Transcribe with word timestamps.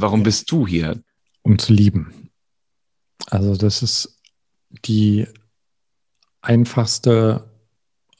Warum 0.00 0.22
bist 0.22 0.52
du 0.52 0.64
hier? 0.64 1.02
Um 1.42 1.58
zu 1.58 1.72
lieben. 1.72 2.30
Also 3.26 3.56
das 3.56 3.82
ist 3.82 4.20
die 4.84 5.26
einfachste, 6.40 7.50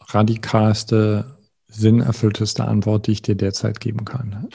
radikalste, 0.00 1.38
sinnerfüllteste 1.68 2.64
Antwort, 2.64 3.06
die 3.06 3.12
ich 3.12 3.22
dir 3.22 3.36
derzeit 3.36 3.78
geben 3.78 4.04
kann. 4.04 4.48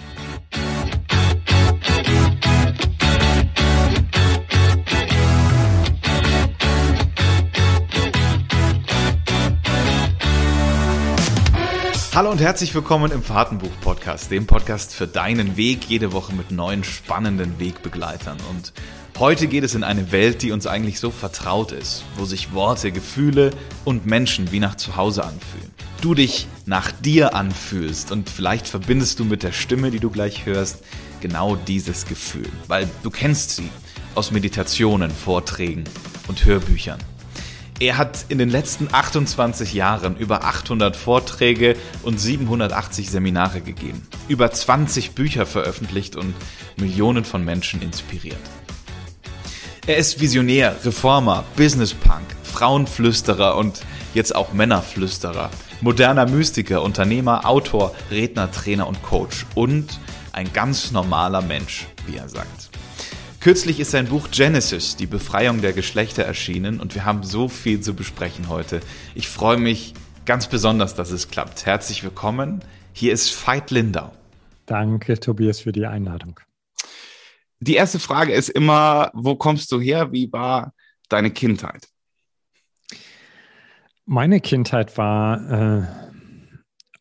Hallo 12.16 12.30
und 12.30 12.40
herzlich 12.40 12.76
willkommen 12.76 13.12
im 13.12 13.24
Fahrtenbuch-Podcast, 13.24 14.30
dem 14.30 14.46
Podcast 14.46 14.94
für 14.94 15.08
deinen 15.08 15.58
Weg, 15.58 15.86
jede 15.90 16.14
Woche 16.14 16.32
mit 16.36 16.52
neuen 16.52 16.84
spannenden 16.84 17.60
Wegbegleitern. 17.60 18.38
Und 18.52 18.72
heute 19.18 19.48
geht 19.48 19.64
es 19.64 19.74
in 19.74 19.84
eine 19.84 20.12
Welt, 20.12 20.44
die 20.44 20.52
uns 20.52 20.68
eigentlich 20.68 21.00
so 21.00 21.10
vertraut 21.10 21.72
ist, 21.72 22.04
wo 22.16 22.26
sich 22.26 22.54
Worte, 22.54 22.92
Gefühle 22.92 23.50
und 23.84 24.06
Menschen 24.06 24.52
wie 24.52 24.60
nach 24.60 24.76
Zuhause 24.76 25.24
anfühlen. 25.24 25.72
Du 26.02 26.14
dich 26.14 26.46
nach 26.68 26.92
dir 26.92 27.34
anfühlst 27.34 28.12
und 28.12 28.30
vielleicht 28.30 28.68
verbindest 28.68 29.20
du 29.20 29.26
mit 29.26 29.42
der 29.42 29.52
Stimme, 29.52 29.90
die 29.90 30.00
du 30.00 30.12
gleich 30.12 30.46
hörst, 30.46 30.84
genau 31.20 31.56
dieses 31.56 32.06
Gefühl, 32.06 32.48
weil 32.68 32.88
du 33.02 33.10
kennst 33.10 33.56
sie 33.56 33.70
aus 34.14 34.30
Meditationen, 34.30 35.10
Vorträgen 35.10 35.86
und 36.28 36.46
Hörbüchern. 36.46 37.00
Er 37.84 37.98
hat 37.98 38.28
in 38.30 38.38
den 38.38 38.48
letzten 38.48 38.88
28 38.90 39.74
Jahren 39.74 40.16
über 40.16 40.46
800 40.46 40.96
Vorträge 40.96 41.76
und 42.04 42.18
780 42.18 43.12
Seminare 43.12 43.60
gegeben, 43.60 44.08
über 44.30 44.50
20 44.50 45.12
Bücher 45.12 45.46
veröffentlicht 45.46 46.16
und 46.16 46.34
Millionen 46.78 47.26
von 47.26 47.44
Menschen 47.44 47.82
inspiriert. 47.82 48.40
Er 49.86 49.98
ist 49.98 50.22
Visionär, 50.22 50.78
Reformer, 50.86 51.44
Businesspunk, 51.58 52.24
Frauenflüsterer 52.44 53.58
und 53.58 53.82
jetzt 54.14 54.34
auch 54.34 54.54
Männerflüsterer, 54.54 55.50
moderner 55.82 56.26
Mystiker, 56.26 56.84
Unternehmer, 56.84 57.46
Autor, 57.46 57.94
Redner, 58.10 58.50
Trainer 58.50 58.88
und 58.88 59.04
Coach 59.04 59.46
und 59.56 60.00
ein 60.32 60.54
ganz 60.54 60.92
normaler 60.92 61.42
Mensch, 61.42 61.88
wie 62.08 62.16
er 62.16 62.30
sagt. 62.30 62.63
Kürzlich 63.44 63.82
ist 63.82 63.92
sein 63.92 64.08
Buch 64.08 64.32
Genesis, 64.32 64.96
die 64.96 65.06
Befreiung 65.06 65.60
der 65.60 65.74
Geschlechter, 65.74 66.24
erschienen 66.24 66.80
und 66.80 66.96
wir 66.96 67.04
haben 67.04 67.24
so 67.24 67.50
viel 67.50 67.82
zu 67.82 67.94
besprechen 67.94 68.48
heute. 68.48 68.80
Ich 69.16 69.28
freue 69.28 69.58
mich 69.58 69.94
ganz 70.24 70.48
besonders, 70.48 70.96
dass 70.96 71.12
es 71.12 71.28
klappt. 71.28 71.66
Herzlich 71.66 72.06
willkommen. 72.06 72.64
Hier 72.94 73.12
ist 73.12 73.36
Veit 73.46 73.70
Lindau. 73.70 74.14
Danke, 74.66 75.20
Tobias, 75.20 75.60
für 75.60 75.74
die 75.74 75.86
Einladung. 75.86 76.40
Die 77.60 77.76
erste 77.76 78.00
Frage 78.00 78.32
ist 78.32 78.48
immer, 78.48 79.12
wo 79.14 79.36
kommst 79.36 79.74
du 79.74 79.82
her? 79.82 80.14
Wie 80.14 80.32
war 80.32 80.74
deine 81.10 81.30
Kindheit? 81.30 81.90
Meine 84.06 84.40
Kindheit 84.40 84.98
war 84.98 85.82
äh, 85.82 86.03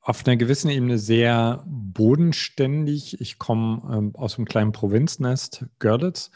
auf 0.02 0.26
einer 0.26 0.36
gewissen 0.36 0.68
Ebene 0.70 0.98
sehr 0.98 1.64
bodenständig. 1.66 3.20
Ich 3.20 3.38
komme 3.38 3.82
ähm, 3.96 4.16
aus 4.16 4.36
einem 4.36 4.46
kleinen 4.46 4.72
Provinznest, 4.72 5.66
Görlitz, 5.78 6.30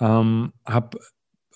ähm, 0.00 0.52
habe 0.66 0.98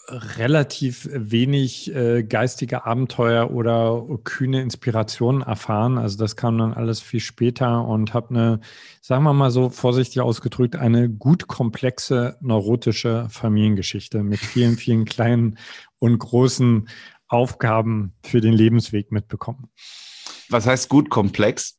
relativ 0.08 1.08
wenig 1.10 1.94
äh, 1.94 2.22
geistige 2.24 2.84
Abenteuer 2.84 3.50
oder 3.50 4.04
kühne 4.24 4.60
Inspirationen 4.60 5.42
erfahren. 5.42 5.98
Also 5.98 6.18
das 6.18 6.36
kam 6.36 6.58
dann 6.58 6.74
alles 6.74 7.00
viel 7.00 7.20
später 7.20 7.86
und 7.86 8.12
habe 8.12 8.30
eine, 8.30 8.60
sagen 9.00 9.24
wir 9.24 9.32
mal 9.32 9.50
so 9.50 9.70
vorsichtig 9.70 10.20
ausgedrückt, 10.20 10.76
eine 10.76 11.08
gut 11.08 11.46
komplexe 11.46 12.36
neurotische 12.40 13.28
Familiengeschichte 13.30 14.22
mit 14.22 14.40
vielen, 14.40 14.76
vielen 14.76 15.04
kleinen 15.04 15.58
und 15.98 16.18
großen 16.18 16.88
Aufgaben 17.26 18.12
für 18.22 18.40
den 18.40 18.52
Lebensweg 18.52 19.10
mitbekommen. 19.10 19.70
Was 20.48 20.66
heißt 20.66 20.88
gut 20.88 21.10
komplex? 21.10 21.78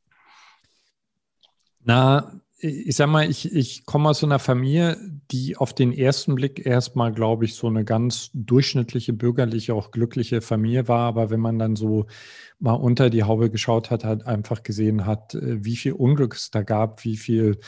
Na, 1.83 2.41
ich 2.59 2.95
sag 2.95 3.07
mal, 3.07 3.29
ich, 3.29 3.53
ich 3.53 3.85
komme 3.85 4.09
aus 4.09 4.19
so 4.19 4.25
einer 4.25 4.39
Familie, 4.39 4.97
die 5.31 5.57
auf 5.57 5.73
den 5.73 5.91
ersten 5.91 6.35
Blick 6.35 6.65
erstmal, 6.65 7.13
glaube 7.13 7.45
ich, 7.45 7.55
so 7.55 7.67
eine 7.67 7.83
ganz 7.83 8.31
durchschnittliche, 8.33 9.13
bürgerliche, 9.13 9.73
auch 9.73 9.91
glückliche 9.91 10.41
Familie 10.41 10.87
war. 10.87 11.07
Aber 11.07 11.29
wenn 11.29 11.41
man 11.41 11.59
dann 11.59 11.75
so 11.75 12.07
mal 12.59 12.73
unter 12.73 13.09
die 13.09 13.23
Haube 13.23 13.51
geschaut 13.51 13.91
hat, 13.91 14.03
hat 14.03 14.25
einfach 14.25 14.63
gesehen 14.63 15.05
hat, 15.05 15.35
äh, 15.35 15.63
wie 15.63 15.75
viel 15.75 15.93
Unglück 15.93 16.33
es 16.33 16.49
da 16.49 16.63
gab, 16.63 17.03
wie 17.03 17.17
viel 17.17 17.59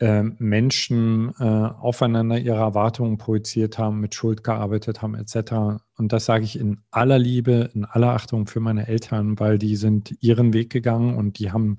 Menschen 0.00 1.34
äh, 1.40 1.44
aufeinander 1.44 2.38
ihre 2.38 2.58
Erwartungen 2.58 3.18
projiziert 3.18 3.78
haben, 3.78 3.98
mit 3.98 4.14
Schuld 4.14 4.44
gearbeitet 4.44 5.02
haben, 5.02 5.16
etc. 5.16 5.82
Und 5.96 6.12
das 6.12 6.24
sage 6.24 6.44
ich 6.44 6.58
in 6.58 6.80
aller 6.92 7.18
Liebe, 7.18 7.70
in 7.74 7.84
aller 7.84 8.12
Achtung 8.12 8.46
für 8.46 8.60
meine 8.60 8.86
Eltern, 8.86 9.40
weil 9.40 9.58
die 9.58 9.74
sind 9.74 10.16
ihren 10.20 10.52
Weg 10.52 10.70
gegangen 10.70 11.16
und 11.16 11.40
die 11.40 11.50
haben 11.50 11.78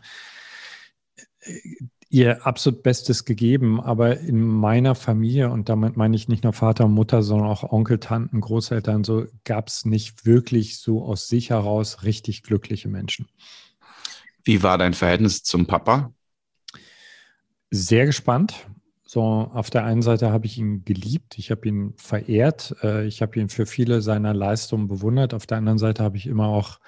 äh, 1.40 1.60
ihr 2.10 2.46
absolut 2.46 2.84
Bestes 2.84 3.24
gegeben. 3.24 3.80
Aber 3.80 4.20
in 4.20 4.42
meiner 4.42 4.96
Familie, 4.96 5.50
und 5.50 5.70
damit 5.70 5.96
meine 5.96 6.16
ich 6.16 6.28
nicht 6.28 6.44
nur 6.44 6.54
Vater 6.54 6.86
und 6.86 6.94
Mutter, 6.94 7.24
sondern 7.24 7.48
auch 7.48 7.72
Onkel, 7.72 8.00
Tanten, 8.00 8.42
Großeltern, 8.42 9.06
so 9.06 9.28
gab 9.46 9.70
es 9.70 9.86
nicht 9.86 10.26
wirklich 10.26 10.80
so 10.80 11.06
aus 11.06 11.30
sich 11.30 11.52
heraus 11.52 12.04
richtig 12.04 12.44
glückliche 12.44 12.90
Menschen. 12.90 13.28
Wie 14.44 14.62
war 14.62 14.78
dein 14.78 14.94
Verhältnis 14.94 15.44
zum 15.44 15.68
Papa? 15.68 16.12
Sehr 17.72 18.06
gespannt. 18.06 18.68
So, 19.06 19.22
auf 19.22 19.72
der 19.72 19.86
einen 19.86 20.04
Seite 20.04 20.32
habe 20.32 20.46
ich 20.46 20.60
ihn 20.60 20.86
geliebt, 20.86 21.40
ich 21.40 21.50
habe 21.50 21.68
ihn 21.68 21.94
verehrt, 21.98 22.76
äh, 22.84 23.08
ich 23.08 23.24
habe 23.24 23.40
ihn 23.40 23.50
für 23.50 23.66
viele 23.66 24.02
seiner 24.02 24.36
Leistungen 24.36 24.88
bewundert. 24.88 25.34
Auf 25.34 25.48
der 25.48 25.58
anderen 25.58 25.80
Seite 25.80 26.04
habe 26.04 26.18
ich 26.18 26.28
immer 26.28 26.48
auch 26.48 26.80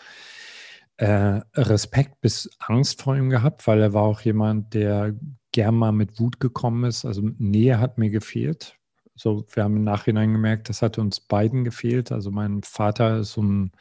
äh, 0.98 1.42
Respekt 1.56 2.22
bis 2.22 2.50
Angst 2.60 3.02
vor 3.02 3.16
ihm 3.16 3.32
gehabt, 3.32 3.66
weil 3.66 3.82
er 3.82 3.94
war 3.94 4.04
auch 4.04 4.22
jemand, 4.22 4.76
der 4.76 5.16
gern 5.52 5.76
mal 5.76 5.92
mit 5.92 6.20
Wut 6.20 6.40
gekommen 6.40 6.84
ist. 6.84 7.06
Also 7.06 7.24
Nähe 7.24 7.80
hat 7.80 7.98
mir 7.98 8.12
gefehlt. 8.12 8.76
So, 9.16 9.46
wir 9.52 9.64
haben 9.64 9.78
im 9.78 9.84
Nachhinein 9.84 10.32
gemerkt, 10.32 10.70
das 10.70 10.84
hat 10.84 11.00
uns 11.00 11.20
beiden 11.20 11.64
gefehlt. 11.64 12.12
Also 12.12 12.30
mein 12.30 12.62
Vater 12.62 13.20
ist 13.20 13.34
so 13.34 13.42
ein 13.42 13.72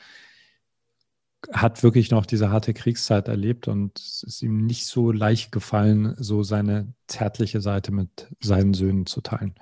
hat 1.53 1.83
wirklich 1.83 2.11
noch 2.11 2.27
diese 2.27 2.51
harte 2.51 2.75
Kriegszeit 2.75 3.29
erlebt 3.29 3.69
und 3.69 3.99
es 3.99 4.23
ist 4.23 4.43
ihm 4.43 4.67
nicht 4.67 4.87
so 4.87 5.11
leicht 5.11 5.53
gefallen, 5.53 6.15
so 6.19 6.43
seine 6.43 6.93
zärtliche 7.07 7.61
Seite 7.61 7.93
mit 7.93 8.29
seinen 8.41 8.75
Söhnen 8.75 9.07
zu 9.07 9.21
teilen. 9.21 9.55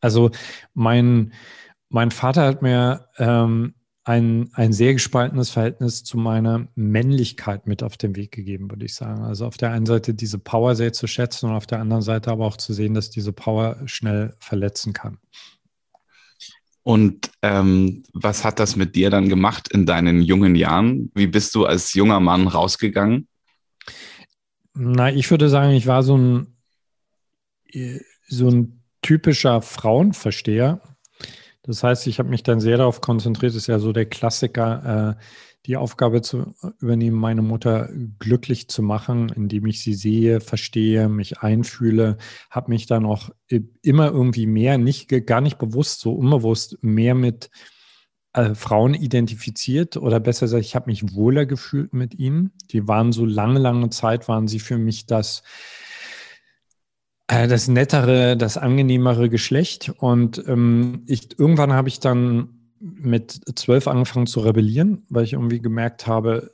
Also 0.00 0.30
mein, 0.74 1.32
mein 1.88 2.10
Vater 2.10 2.46
hat 2.46 2.62
mir 2.62 3.08
ähm, 3.18 3.74
ein, 4.04 4.50
ein 4.52 4.72
sehr 4.72 4.92
gespaltenes 4.92 5.50
Verhältnis 5.50 6.04
zu 6.04 6.16
meiner 6.16 6.68
Männlichkeit 6.76 7.66
mit 7.66 7.82
auf 7.82 7.96
den 7.96 8.14
Weg 8.14 8.30
gegeben, 8.30 8.70
würde 8.70 8.84
ich 8.84 8.94
sagen. 8.94 9.24
Also 9.24 9.46
auf 9.46 9.56
der 9.56 9.72
einen 9.72 9.86
Seite 9.86 10.14
diese 10.14 10.38
Power 10.38 10.76
sehr 10.76 10.92
zu 10.92 11.08
schätzen 11.08 11.48
und 11.48 11.56
auf 11.56 11.66
der 11.66 11.80
anderen 11.80 12.02
Seite 12.02 12.30
aber 12.30 12.46
auch 12.46 12.56
zu 12.56 12.72
sehen, 12.72 12.94
dass 12.94 13.10
diese 13.10 13.32
Power 13.32 13.76
schnell 13.86 14.36
verletzen 14.38 14.92
kann. 14.92 15.18
Und 16.86 17.32
ähm, 17.42 18.04
was 18.12 18.44
hat 18.44 18.60
das 18.60 18.76
mit 18.76 18.94
dir 18.94 19.10
dann 19.10 19.28
gemacht 19.28 19.66
in 19.72 19.86
deinen 19.86 20.22
jungen 20.22 20.54
Jahren? 20.54 21.10
Wie 21.16 21.26
bist 21.26 21.52
du 21.56 21.66
als 21.66 21.94
junger 21.94 22.20
Mann 22.20 22.46
rausgegangen? 22.46 23.26
Na, 24.72 25.12
ich 25.12 25.28
würde 25.32 25.48
sagen, 25.48 25.72
ich 25.72 25.88
war 25.88 26.04
so 26.04 26.16
ein, 26.16 26.56
so 28.28 28.48
ein 28.48 28.84
typischer 29.02 29.62
Frauenversteher. 29.62 30.80
Das 31.64 31.82
heißt, 31.82 32.06
ich 32.06 32.20
habe 32.20 32.28
mich 32.28 32.44
dann 32.44 32.60
sehr 32.60 32.76
darauf 32.76 33.00
konzentriert, 33.00 33.50
das 33.50 33.62
ist 33.62 33.66
ja 33.66 33.80
so 33.80 33.92
der 33.92 34.06
Klassiker, 34.06 35.16
äh, 35.18 35.22
die 35.66 35.76
Aufgabe 35.76 36.22
zu 36.22 36.54
übernehmen, 36.80 37.18
meine 37.18 37.42
Mutter 37.42 37.90
glücklich 38.18 38.68
zu 38.68 38.82
machen, 38.82 39.30
indem 39.30 39.66
ich 39.66 39.82
sie 39.82 39.94
sehe, 39.94 40.40
verstehe, 40.40 41.08
mich 41.08 41.40
einfühle, 41.40 42.18
habe 42.50 42.70
mich 42.70 42.86
dann 42.86 43.04
auch 43.04 43.30
immer 43.82 44.10
irgendwie 44.10 44.46
mehr, 44.46 44.78
nicht 44.78 45.08
gar 45.26 45.40
nicht 45.40 45.58
bewusst, 45.58 46.00
so 46.00 46.12
unbewusst 46.12 46.78
mehr 46.82 47.14
mit 47.14 47.50
äh, 48.32 48.54
Frauen 48.54 48.94
identifiziert 48.94 49.96
oder 49.96 50.20
besser 50.20 50.46
gesagt, 50.46 50.64
ich 50.64 50.76
habe 50.76 50.90
mich 50.90 51.14
wohler 51.14 51.46
gefühlt 51.46 51.92
mit 51.92 52.14
ihnen. 52.14 52.52
Die 52.70 52.86
waren 52.86 53.12
so 53.12 53.24
lange, 53.24 53.58
lange 53.58 53.90
Zeit, 53.90 54.28
waren 54.28 54.46
sie 54.46 54.60
für 54.60 54.78
mich 54.78 55.06
das 55.06 55.42
äh, 57.28 57.48
das 57.48 57.66
nettere, 57.66 58.36
das 58.36 58.56
angenehmere 58.56 59.28
Geschlecht. 59.28 59.92
Und 59.98 60.42
ähm, 60.46 61.02
ich, 61.06 61.38
irgendwann 61.38 61.72
habe 61.72 61.88
ich 61.88 61.98
dann 61.98 62.55
mit 62.80 63.40
zwölf 63.58 63.88
angefangen 63.88 64.26
zu 64.26 64.40
rebellieren, 64.40 65.06
weil 65.08 65.24
ich 65.24 65.32
irgendwie 65.34 65.60
gemerkt 65.60 66.06
habe, 66.06 66.50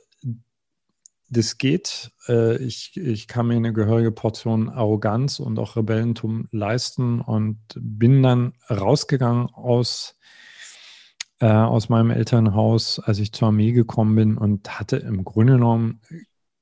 das 1.33 1.57
geht. 1.57 2.11
Äh, 2.27 2.57
ich, 2.57 2.95
ich 2.95 3.27
kann 3.27 3.47
mir 3.47 3.55
eine 3.55 3.73
gehörige 3.73 4.11
Portion 4.11 4.69
Arroganz 4.69 5.39
und 5.39 5.59
auch 5.59 5.75
Rebellentum 5.75 6.47
leisten 6.51 7.19
und 7.19 7.59
bin 7.75 8.23
dann 8.23 8.53
rausgegangen 8.69 9.47
aus, 9.47 10.15
äh, 11.39 11.47
aus 11.47 11.89
meinem 11.89 12.11
Elternhaus, 12.11 12.99
als 12.99 13.19
ich 13.19 13.33
zur 13.33 13.49
Armee 13.49 13.71
gekommen 13.71 14.15
bin 14.15 14.37
und 14.37 14.79
hatte 14.79 14.97
im 14.97 15.23
Grunde 15.23 15.53
genommen 15.53 16.01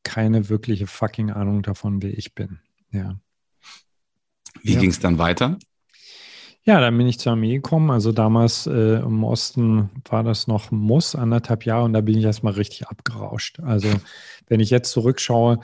keine 0.04 0.50
wirkliche 0.50 0.88
fucking 0.88 1.32
Ahnung 1.32 1.62
davon, 1.62 2.02
wer 2.02 2.18
ich 2.18 2.34
bin. 2.34 2.60
Ja. 2.92 3.20
Wie 4.64 4.74
ja. 4.74 4.80
ging 4.80 4.90
es 4.90 5.00
dann 5.00 5.18
weiter? 5.18 5.60
Ja, 6.64 6.80
dann 6.80 6.96
bin 6.96 7.08
ich 7.08 7.20
zur 7.20 7.32
Armee 7.32 7.56
gekommen. 7.56 7.90
Also 7.90 8.12
damals 8.12 8.68
äh, 8.68 9.00
im 9.00 9.24
Osten 9.24 9.90
war 10.08 10.24
das 10.24 10.46
noch 10.48 10.70
Muss, 10.70 11.16
anderthalb 11.16 11.66
Jahre, 11.66 11.86
und 11.86 11.94
da 11.94 12.02
bin 12.02 12.18
ich 12.18 12.24
erstmal 12.24 12.54
richtig 12.54 12.88
abgerauscht. 12.88 13.60
Also 13.62 13.90
wenn 14.48 14.60
ich 14.60 14.70
jetzt 14.70 14.92
zurückschaue, 14.92 15.60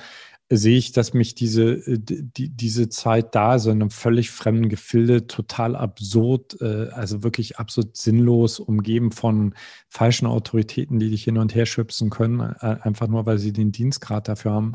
sehe 0.49 0.77
ich, 0.77 0.93
dass 0.93 1.13
mich 1.13 1.35
diese, 1.35 1.73
äh, 1.73 1.99
die, 1.99 2.49
diese 2.49 2.89
Zeit 2.89 3.35
da, 3.35 3.59
so 3.59 3.69
in 3.69 3.81
einem 3.81 3.91
völlig 3.91 4.31
fremden 4.31 4.69
Gefilde, 4.69 5.27
total 5.27 5.75
absurd, 5.75 6.59
äh, 6.61 6.89
also 6.91 7.21
wirklich 7.21 7.59
absolut 7.59 7.95
sinnlos, 7.95 8.59
umgeben 8.59 9.11
von 9.11 9.53
falschen 9.89 10.25
Autoritäten, 10.25 10.99
die 10.99 11.11
dich 11.11 11.25
hin 11.25 11.37
und 11.37 11.53
her 11.53 11.67
schubsen 11.67 12.09
können, 12.09 12.39
äh, 12.39 12.77
einfach 12.81 13.07
nur, 13.07 13.25
weil 13.27 13.37
sie 13.37 13.53
den 13.53 13.71
Dienstgrad 13.71 14.27
dafür 14.27 14.53
haben, 14.53 14.73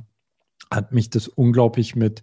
hat 0.70 0.92
mich 0.92 1.10
das 1.10 1.26
unglaublich 1.26 1.96
mit 1.96 2.22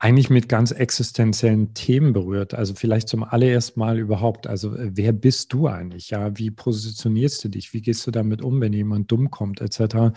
eigentlich 0.00 0.30
mit 0.30 0.48
ganz 0.48 0.70
existenziellen 0.70 1.74
Themen 1.74 2.12
berührt. 2.12 2.54
Also 2.54 2.74
vielleicht 2.74 3.08
zum 3.08 3.24
allerersten 3.24 3.80
Mal 3.80 3.98
überhaupt. 3.98 4.46
Also 4.46 4.74
äh, 4.76 4.90
wer 4.94 5.12
bist 5.12 5.52
du 5.52 5.66
eigentlich? 5.66 6.10
Ja, 6.10 6.38
wie 6.38 6.50
positionierst 6.50 7.44
du 7.44 7.48
dich? 7.48 7.74
Wie 7.74 7.82
gehst 7.82 8.06
du 8.06 8.12
damit 8.12 8.40
um, 8.40 8.60
wenn 8.60 8.72
jemand 8.72 9.10
dumm 9.10 9.30
kommt, 9.30 9.60
etc. 9.60 10.16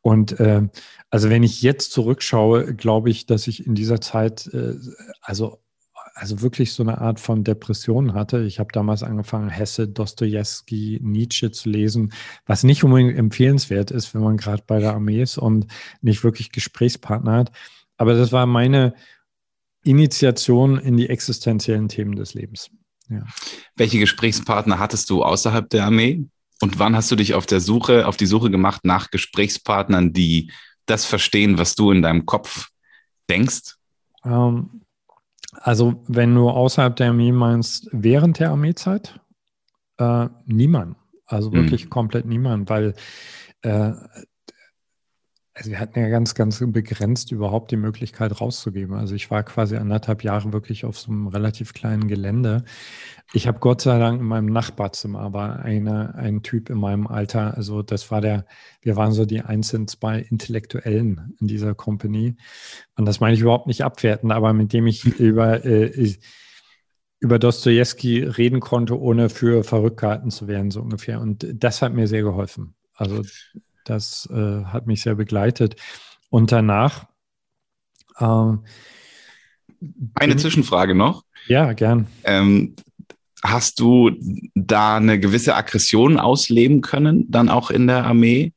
Und 0.00 0.40
äh, 0.40 0.62
also 1.10 1.30
wenn 1.30 1.44
ich 1.44 1.62
jetzt 1.62 1.92
zurückschaue, 1.92 2.74
glaube 2.74 3.10
ich, 3.10 3.26
dass 3.26 3.46
ich 3.46 3.64
in 3.66 3.74
dieser 3.76 4.00
Zeit 4.00 4.48
äh, 4.52 4.74
also 5.20 5.60
also 6.14 6.42
wirklich 6.42 6.72
so 6.72 6.82
eine 6.82 7.00
Art 7.00 7.20
von 7.20 7.42
Depression 7.42 8.12
hatte. 8.12 8.42
Ich 8.42 8.58
habe 8.58 8.68
damals 8.72 9.02
angefangen, 9.02 9.48
Hesse, 9.48 9.88
Dostoevsky, 9.88 11.00
Nietzsche 11.02 11.50
zu 11.50 11.70
lesen, 11.70 12.12
was 12.44 12.64
nicht 12.64 12.84
unbedingt 12.84 13.16
empfehlenswert 13.16 13.90
ist, 13.90 14.14
wenn 14.14 14.22
man 14.22 14.36
gerade 14.36 14.62
bei 14.66 14.78
der 14.78 14.92
Armee 14.92 15.22
ist 15.22 15.38
und 15.38 15.66
nicht 16.02 16.22
wirklich 16.22 16.52
Gesprächspartner 16.52 17.32
hat. 17.32 17.52
Aber 17.96 18.14
das 18.14 18.32
war 18.32 18.46
meine 18.46 18.94
Initiation 19.84 20.78
in 20.78 20.96
die 20.96 21.08
existenziellen 21.08 21.88
Themen 21.88 22.16
des 22.16 22.34
Lebens. 22.34 22.70
Ja. 23.08 23.24
Welche 23.76 23.98
Gesprächspartner 23.98 24.78
hattest 24.78 25.10
du 25.10 25.22
außerhalb 25.22 25.68
der 25.68 25.86
Armee? 25.86 26.24
Und 26.60 26.78
wann 26.78 26.94
hast 26.94 27.10
du 27.10 27.16
dich 27.16 27.34
auf 27.34 27.46
der 27.46 27.60
Suche, 27.60 28.06
auf 28.06 28.16
die 28.16 28.26
Suche 28.26 28.50
gemacht 28.50 28.84
nach 28.84 29.10
Gesprächspartnern, 29.10 30.12
die 30.12 30.52
das 30.86 31.04
verstehen, 31.04 31.58
was 31.58 31.74
du 31.74 31.90
in 31.90 32.02
deinem 32.02 32.24
Kopf 32.24 32.68
denkst? 33.28 33.76
Ähm, 34.24 34.82
also, 35.50 36.02
wenn 36.06 36.34
du 36.34 36.48
außerhalb 36.48 36.94
der 36.94 37.08
Armee 37.08 37.32
meinst, 37.32 37.88
während 37.92 38.38
der 38.38 38.50
Armeezeit, 38.50 39.20
äh, 39.98 40.28
niemand. 40.46 40.96
Also 41.26 41.52
wirklich 41.52 41.86
mhm. 41.86 41.90
komplett 41.90 42.26
niemand, 42.26 42.68
weil 42.68 42.94
äh, 43.62 43.92
also 45.62 45.70
wir 45.70 45.78
hatten 45.78 46.00
ja 46.00 46.08
ganz, 46.08 46.34
ganz 46.34 46.58
begrenzt 46.58 47.30
überhaupt 47.30 47.70
die 47.70 47.76
Möglichkeit 47.76 48.40
rauszugeben. 48.40 48.96
Also 48.96 49.14
ich 49.14 49.30
war 49.30 49.44
quasi 49.44 49.76
anderthalb 49.76 50.24
Jahre 50.24 50.52
wirklich 50.52 50.84
auf 50.84 50.98
so 50.98 51.12
einem 51.12 51.28
relativ 51.28 51.72
kleinen 51.72 52.08
Gelände. 52.08 52.64
Ich 53.32 53.46
habe 53.46 53.60
Gott 53.60 53.80
sei 53.80 53.96
Dank 54.00 54.20
in 54.20 54.26
meinem 54.26 54.46
Nachbarzimmer 54.46 55.32
war 55.32 55.60
eine, 55.60 56.16
ein 56.16 56.42
Typ 56.42 56.68
in 56.68 56.78
meinem 56.78 57.06
Alter. 57.06 57.56
Also 57.56 57.82
das 57.82 58.10
war 58.10 58.20
der, 58.20 58.44
wir 58.80 58.96
waren 58.96 59.12
so 59.12 59.24
die 59.24 59.42
einzelnen 59.42 59.86
zwei 59.86 60.18
Intellektuellen 60.18 61.36
in 61.38 61.46
dieser 61.46 61.76
Company. 61.76 62.34
Und 62.96 63.06
das 63.06 63.20
meine 63.20 63.34
ich 63.36 63.40
überhaupt 63.40 63.68
nicht 63.68 63.84
abwerten, 63.84 64.32
aber 64.32 64.52
mit 64.54 64.72
dem 64.72 64.88
ich 64.88 65.04
über, 65.20 65.64
äh, 65.64 66.16
über 67.20 67.38
Dostoevsky 67.38 68.24
reden 68.24 68.58
konnte, 68.58 69.00
ohne 69.00 69.28
für 69.28 69.62
verrückt 69.62 70.00
gehalten 70.00 70.32
zu 70.32 70.48
werden, 70.48 70.72
so 70.72 70.82
ungefähr. 70.82 71.20
Und 71.20 71.46
das 71.54 71.82
hat 71.82 71.94
mir 71.94 72.08
sehr 72.08 72.22
geholfen. 72.22 72.74
Also 72.94 73.22
das 73.84 74.28
äh, 74.32 74.64
hat 74.64 74.86
mich 74.86 75.02
sehr 75.02 75.14
begleitet. 75.14 75.76
Und 76.30 76.52
danach. 76.52 77.06
Äh, 78.18 78.52
Eine 80.14 80.36
Zwischenfrage 80.36 80.94
noch. 80.94 81.24
Ja, 81.46 81.72
gern. 81.72 82.06
Ähm, 82.24 82.74
hast 83.42 83.80
du 83.80 84.12
da 84.54 84.96
eine 84.96 85.18
gewisse 85.18 85.56
Aggression 85.56 86.18
ausleben 86.18 86.80
können, 86.80 87.30
dann 87.30 87.48
auch 87.48 87.70
in 87.70 87.86
der 87.86 88.04
Armee? 88.04 88.52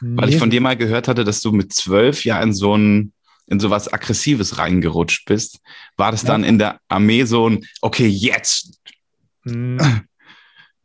Nee. 0.00 0.20
Weil 0.20 0.28
ich 0.28 0.38
von 0.38 0.50
dir 0.50 0.60
mal 0.60 0.76
gehört 0.76 1.08
hatte, 1.08 1.24
dass 1.24 1.40
du 1.40 1.52
mit 1.52 1.72
zwölf 1.72 2.24
ja 2.24 2.42
in 2.42 2.52
so 2.52 2.76
ein 2.76 3.12
in 3.46 3.60
sowas 3.60 3.92
Aggressives 3.92 4.58
reingerutscht 4.58 5.26
bist. 5.26 5.60
War 5.96 6.10
das 6.10 6.22
ja. 6.22 6.28
dann 6.28 6.44
in 6.44 6.58
der 6.58 6.80
Armee 6.88 7.24
so 7.24 7.48
ein, 7.48 7.66
okay, 7.82 8.06
jetzt? 8.06 8.80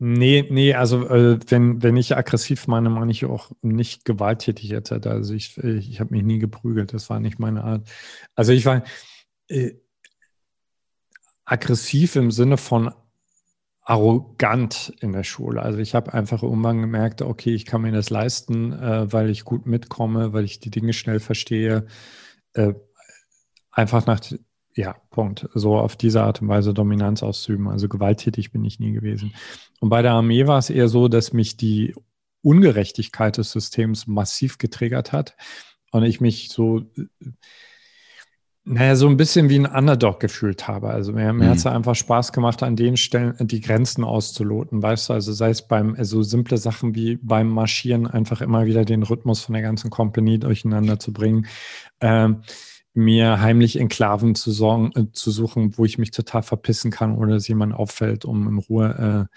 Nee, 0.01 0.47
nee, 0.49 0.73
also 0.73 1.07
äh, 1.09 1.39
wenn, 1.49 1.83
wenn 1.83 1.97
ich 1.97 2.15
aggressiv 2.15 2.67
meine, 2.67 2.89
meine 2.89 3.11
ich 3.11 3.25
auch 3.25 3.51
nicht 3.61 4.05
gewalttätig 4.05 4.69
jetzt. 4.69 4.93
Also 4.93 5.33
ich, 5.33 5.57
ich 5.57 5.99
habe 5.99 6.13
mich 6.13 6.23
nie 6.23 6.39
geprügelt, 6.39 6.93
das 6.93 7.09
war 7.09 7.19
nicht 7.19 7.37
meine 7.37 7.65
Art. 7.65 7.89
Also 8.33 8.53
ich 8.53 8.65
war 8.65 8.83
äh, 9.49 9.73
aggressiv 11.43 12.15
im 12.15 12.31
Sinne 12.31 12.57
von 12.57 12.91
arrogant 13.81 14.93
in 15.01 15.11
der 15.13 15.23
Schule. 15.23 15.61
Also 15.61 15.79
ich 15.79 15.95
habe 15.95 16.13
einfach 16.13 16.43
irgendwann 16.43 16.79
gemerkt, 16.79 17.21
okay, 17.21 17.53
ich 17.53 17.65
kann 17.65 17.81
mir 17.81 17.91
das 17.91 18.09
leisten, 18.09 18.71
äh, 18.71 19.11
weil 19.11 19.29
ich 19.29 19.43
gut 19.43 19.65
mitkomme, 19.65 20.31
weil 20.31 20.45
ich 20.45 20.59
die 20.59 20.69
Dinge 20.69 20.93
schnell 20.93 21.19
verstehe. 21.19 21.87
Äh, 22.53 22.73
einfach 23.71 24.05
nach, 24.05 24.21
ja, 24.79 24.95
Punkt. 25.09 25.49
So 25.53 25.77
auf 25.77 25.97
diese 25.97 26.23
Art 26.23 26.41
und 26.41 26.47
Weise 26.47 26.73
Dominanz 26.73 27.21
auszuüben. 27.21 27.67
Also 27.67 27.89
gewalttätig 27.89 28.53
bin 28.53 28.63
ich 28.63 28.79
nie 28.79 28.93
gewesen. 28.93 29.33
Und 29.81 29.89
bei 29.89 30.01
der 30.01 30.13
Armee 30.13 30.47
war 30.47 30.57
es 30.57 30.69
eher 30.69 30.87
so, 30.87 31.09
dass 31.09 31.33
mich 31.33 31.57
die 31.57 31.93
Ungerechtigkeit 32.43 33.37
des 33.37 33.51
Systems 33.51 34.07
massiv 34.07 34.57
getriggert 34.57 35.11
hat 35.11 35.35
und 35.91 36.03
ich 36.03 36.21
mich 36.21 36.47
so, 36.47 36.83
naja, 38.63 38.95
so 38.95 39.09
ein 39.09 39.17
bisschen 39.17 39.49
wie 39.49 39.59
ein 39.59 39.65
Underdog 39.65 40.21
gefühlt 40.21 40.69
habe. 40.69 40.91
Also 40.91 41.11
mir, 41.11 41.33
mir 41.33 41.47
mhm. 41.47 41.49
hat 41.49 41.57
es 41.57 41.65
einfach 41.65 41.95
Spaß 41.95 42.31
gemacht, 42.31 42.63
an 42.63 42.77
den 42.77 42.95
Stellen 42.95 43.35
die 43.41 43.59
Grenzen 43.59 44.05
auszuloten, 44.05 44.81
weißt 44.81 45.09
du, 45.09 45.13
also 45.13 45.33
sei 45.33 45.49
es 45.49 45.67
beim, 45.67 45.95
so 45.95 45.99
also 45.99 46.23
simple 46.23 46.57
Sachen 46.57 46.95
wie 46.95 47.17
beim 47.17 47.49
Marschieren 47.49 48.07
einfach 48.07 48.39
immer 48.39 48.65
wieder 48.65 48.85
den 48.85 49.03
Rhythmus 49.03 49.41
von 49.41 49.51
der 49.51 49.61
ganzen 49.61 49.89
Company 49.89 50.39
durcheinander 50.39 50.99
zu 50.99 51.11
bringen. 51.11 51.47
Ähm, 51.99 52.43
mir 52.99 53.41
heimlich 53.41 53.79
Enklaven 53.79 54.35
zu, 54.35 54.51
sorgen, 54.51 54.91
äh, 54.95 55.11
zu 55.11 55.31
suchen, 55.31 55.77
wo 55.77 55.85
ich 55.85 55.97
mich 55.97 56.11
total 56.11 56.43
verpissen 56.43 56.91
kann 56.91 57.17
oder 57.17 57.35
es 57.35 57.47
jemand 57.47 57.73
auffällt, 57.73 58.25
um 58.25 58.47
in 58.47 58.57
Ruhe 58.59 59.27
äh, 59.29 59.35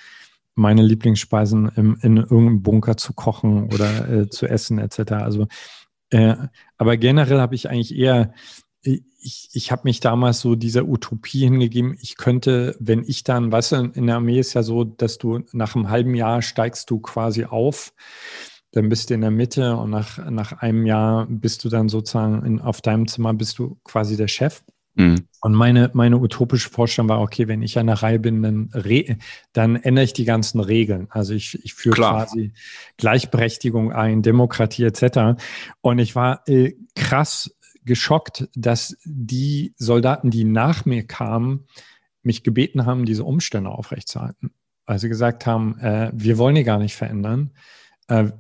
meine 0.55 0.83
Lieblingsspeisen 0.83 1.71
im, 1.77 1.97
in 2.03 2.19
irgendeinem 2.19 2.63
Bunker 2.63 2.97
zu 2.97 3.15
kochen 3.15 3.73
oder 3.73 4.09
äh, 4.09 4.29
zu 4.29 4.47
essen 4.47 4.79
etc. 4.79 5.13
Also, 5.13 5.47
äh, 6.11 6.37
aber 6.77 6.97
generell 6.97 7.41
habe 7.41 7.55
ich 7.55 7.71
eigentlich 7.71 7.97
eher, 7.97 8.35
ich, 8.83 9.49
ich 9.53 9.71
habe 9.73 9.83
mich 9.85 10.01
damals 10.01 10.41
so 10.41 10.57
dieser 10.57 10.87
Utopie 10.87 11.45
hingegeben, 11.45 11.97
ich 12.01 12.17
könnte, 12.17 12.77
wenn 12.81 13.05
ich 13.05 13.23
dann, 13.23 13.53
weißt 13.53 13.73
du, 13.73 13.77
in 13.95 14.07
der 14.07 14.17
Armee 14.17 14.41
ist 14.41 14.55
ja 14.55 14.63
so, 14.63 14.85
dass 14.85 15.19
du 15.19 15.41
nach 15.53 15.75
einem 15.75 15.89
halben 15.89 16.15
Jahr 16.15 16.43
steigst 16.43 16.91
du 16.91 16.99
quasi 16.99 17.45
auf 17.45 17.95
dann 18.73 18.89
bist 18.89 19.11
du 19.11 19.15
in 19.15 19.21
der 19.21 19.31
Mitte 19.31 19.77
und 19.77 19.91
nach, 19.91 20.19
nach 20.31 20.53
einem 20.61 20.87
Jahr 20.87 21.27
bist 21.29 21.63
du 21.65 21.69
dann 21.69 21.89
sozusagen 21.89 22.45
in, 22.45 22.61
auf 22.61 22.81
deinem 22.81 23.07
Zimmer, 23.07 23.35
bist 23.35 23.59
du 23.59 23.79
quasi 23.85 24.17
der 24.17 24.29
Chef. 24.29 24.63
Mhm. 24.95 25.27
Und 25.41 25.55
meine, 25.55 25.91
meine 25.95 26.19
utopische 26.19 26.71
Vorstellung 26.71 27.09
war, 27.09 27.21
okay, 27.21 27.49
wenn 27.49 27.63
ich 27.63 27.79
an 27.79 27.87
der 27.87 28.03
Reihe 28.03 28.19
bin, 28.19 28.43
dann, 28.43 28.71
re 28.73 29.17
dann 29.53 29.77
ändere 29.77 30.05
ich 30.05 30.15
die 30.15 30.25
ganzen 30.25 30.61
Regeln. 30.61 31.07
Also 31.11 31.35
ich, 31.35 31.63
ich 31.65 31.75
führe 31.75 31.97
Klar. 31.97 32.27
quasi 32.27 32.53
Gleichberechtigung 32.97 33.93
ein, 33.93 34.23
Demokratie 34.23 34.85
etc. 34.85 35.43
Und 35.83 35.99
ich 35.99 36.15
war 36.15 36.43
äh, 36.47 36.75
krass 36.95 37.55
geschockt, 37.85 38.49
dass 38.55 38.97
die 39.05 39.75
Soldaten, 39.77 40.31
die 40.31 40.45
nach 40.45 40.85
mir 40.85 41.07
kamen, 41.07 41.67
mich 42.23 42.43
gebeten 42.43 42.87
haben, 42.87 43.05
diese 43.05 43.25
Umstände 43.25 43.71
aufrechtzuerhalten. 43.71 44.53
Weil 44.87 44.99
sie 44.99 45.09
gesagt 45.09 45.47
haben, 45.47 45.79
äh, 45.79 46.11
wir 46.15 46.39
wollen 46.39 46.55
die 46.55 46.65
gar 46.65 46.79
nicht 46.79 46.95
verändern 46.95 47.53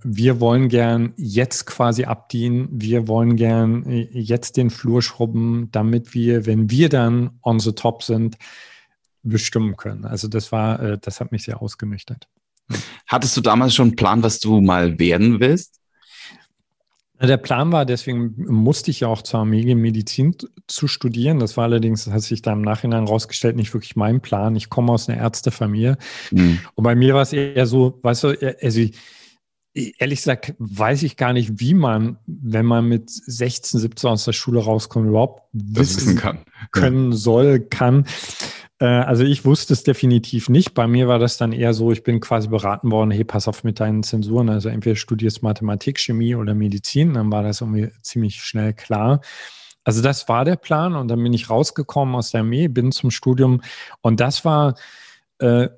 wir 0.03 0.41
wollen 0.41 0.69
gern 0.69 1.15
jetzt 1.17 1.67
quasi 1.67 2.05
abdienen, 2.05 2.69
wir 2.73 3.09
wollen 3.09 3.37
gern 3.37 3.85
äh, 3.87 4.09
jetzt 4.13 4.57
den 4.57 4.71
Flur 4.71 5.03
schrubben, 5.03 5.69
damit 5.73 6.15
wir, 6.15 6.47
wenn 6.47 6.71
wir 6.71 6.89
dann 6.89 7.39
on 7.43 7.61
the 7.61 7.73
top 7.73 8.03
sind, 8.03 8.37
bestimmen 9.23 9.77
können. 9.77 10.05
Also 10.05 10.29
das 10.29 10.53
war, 10.53 10.81
äh, 10.81 10.99
das 11.01 11.21
hat 11.21 11.33
mich 11.33 11.45
sehr 11.45 11.63
ausgenüchtert. 11.63 12.29
Hattest 13.07 13.37
du 13.37 13.41
damals 13.41 13.75
schon 13.75 13.89
einen 13.89 13.97
Plan, 13.97 14.23
was 14.23 14.41
du 14.41 14.61
mal 14.61 14.99
werden 14.99 15.41
willst? 15.41 15.81
Der 17.21 17.37
Plan 17.37 17.71
war, 17.71 17.87
deswegen 17.87 18.35
musste 18.53 18.91
ich 18.91 19.01
ja 19.01 19.09
auch 19.09 19.23
zur 19.23 19.41
Armee 19.41 19.77
Medizin 19.77 20.35
zu 20.67 20.89
studieren. 20.89 21.39
Das 21.39 21.57
war 21.57 21.65
allerdings, 21.65 22.05
das 22.05 22.15
hat 22.15 22.23
sich 22.23 22.43
dann 22.43 22.59
im 22.59 22.63
Nachhinein 22.63 23.05
rausgestellt, 23.05 23.55
nicht 23.55 23.73
wirklich 23.75 23.95
mein 23.95 24.21
Plan. 24.21 24.57
Ich 24.57 24.71
komme 24.71 24.93
aus 24.93 25.09
einer 25.09 25.19
Ärztefamilie. 25.19 25.99
Mhm. 26.33 26.59
Und 26.75 26.83
bei 26.83 26.97
mir 26.97 27.15
war 27.15 27.23
es 27.23 27.33
eher 27.33 27.67
so, 27.67 28.01
weißt 28.03 28.25
du, 28.25 28.57
also 28.61 28.81
ich, 28.81 28.99
ehrlich 29.75 30.21
gesagt 30.21 30.55
weiß 30.59 31.03
ich 31.03 31.17
gar 31.17 31.33
nicht, 31.33 31.61
wie 31.61 31.75
man, 31.75 32.19
wenn 32.27 32.67
man 32.67 32.87
mit 32.87 33.11
16, 33.11 33.81
17 33.81 34.11
aus 34.11 34.25
der 34.25 34.33
Schule 34.33 34.61
rauskommt, 34.61 35.09
überhaupt 35.09 35.43
wissen, 35.53 36.17
kann. 36.17 36.41
können 36.71 37.13
soll, 37.13 37.61
kann. 37.61 38.07
Äh, 38.79 38.87
also 38.87 39.25
ich 39.25 39.45
wusste 39.45 39.73
es 39.73 39.83
definitiv 39.83 40.49
nicht. 40.49 40.75
Bei 40.75 40.87
mir 40.87 41.09
war 41.09 41.19
das 41.19 41.39
dann 41.39 41.53
eher 41.53 41.73
so, 41.73 41.91
ich 41.91 42.03
bin 42.03 42.21
quasi 42.21 42.49
beraten 42.49 42.91
worden, 42.91 43.11
hey, 43.11 43.25
pass 43.25 43.49
auf 43.49 43.65
mit 43.65 43.81
deinen 43.81 44.03
Zensuren. 44.03 44.51
Also 44.51 44.69
entweder 44.69 44.97
studierst 44.97 45.43
Mathematik, 45.43 45.99
Chemie 45.99 46.35
oder 46.35 46.55
Medizin. 46.55 47.15
Dann 47.15 47.33
war 47.33 47.43
das 47.43 47.61
irgendwie 47.63 47.91
ziemlich 48.03 48.43
schnell 48.43 48.75
klar. 48.75 49.21
Also 49.85 50.03
das 50.03 50.29
war 50.29 50.45
der 50.45 50.57
Plan 50.57 50.95
und 50.95 51.09
dann 51.09 51.23
bin 51.23 51.33
ich 51.33 51.51
rausgekommen 51.51 52.15
aus 52.15 52.31
der 52.31 52.41
Armee, 52.41 52.69
bin 52.69 52.93
zum 52.93 53.11
Studium 53.11 53.63
und 54.01 54.21
das 54.21 54.45
war 54.45 54.77
äh, 55.39 55.69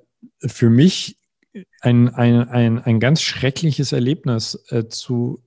für 0.41 0.69
mich 0.69 1.17
ein, 1.81 2.15
ein, 2.15 2.49
ein, 2.49 2.79
ein 2.81 3.01
ganz 3.01 3.23
schreckliches 3.23 3.93
Erlebnis, 3.93 4.65
äh, 4.71 4.89
zu, 4.89 5.43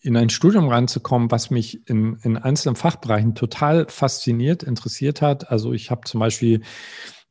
in 0.00 0.16
ein 0.16 0.30
Studium 0.30 0.68
reinzukommen, 0.68 1.30
was 1.30 1.50
mich 1.50 1.88
in, 1.88 2.18
in 2.22 2.36
einzelnen 2.36 2.76
Fachbereichen 2.76 3.34
total 3.34 3.86
fasziniert, 3.88 4.62
interessiert 4.62 5.22
hat. 5.22 5.50
Also 5.50 5.72
ich 5.72 5.90
habe 5.90 6.02
zum 6.04 6.20
Beispiel 6.20 6.62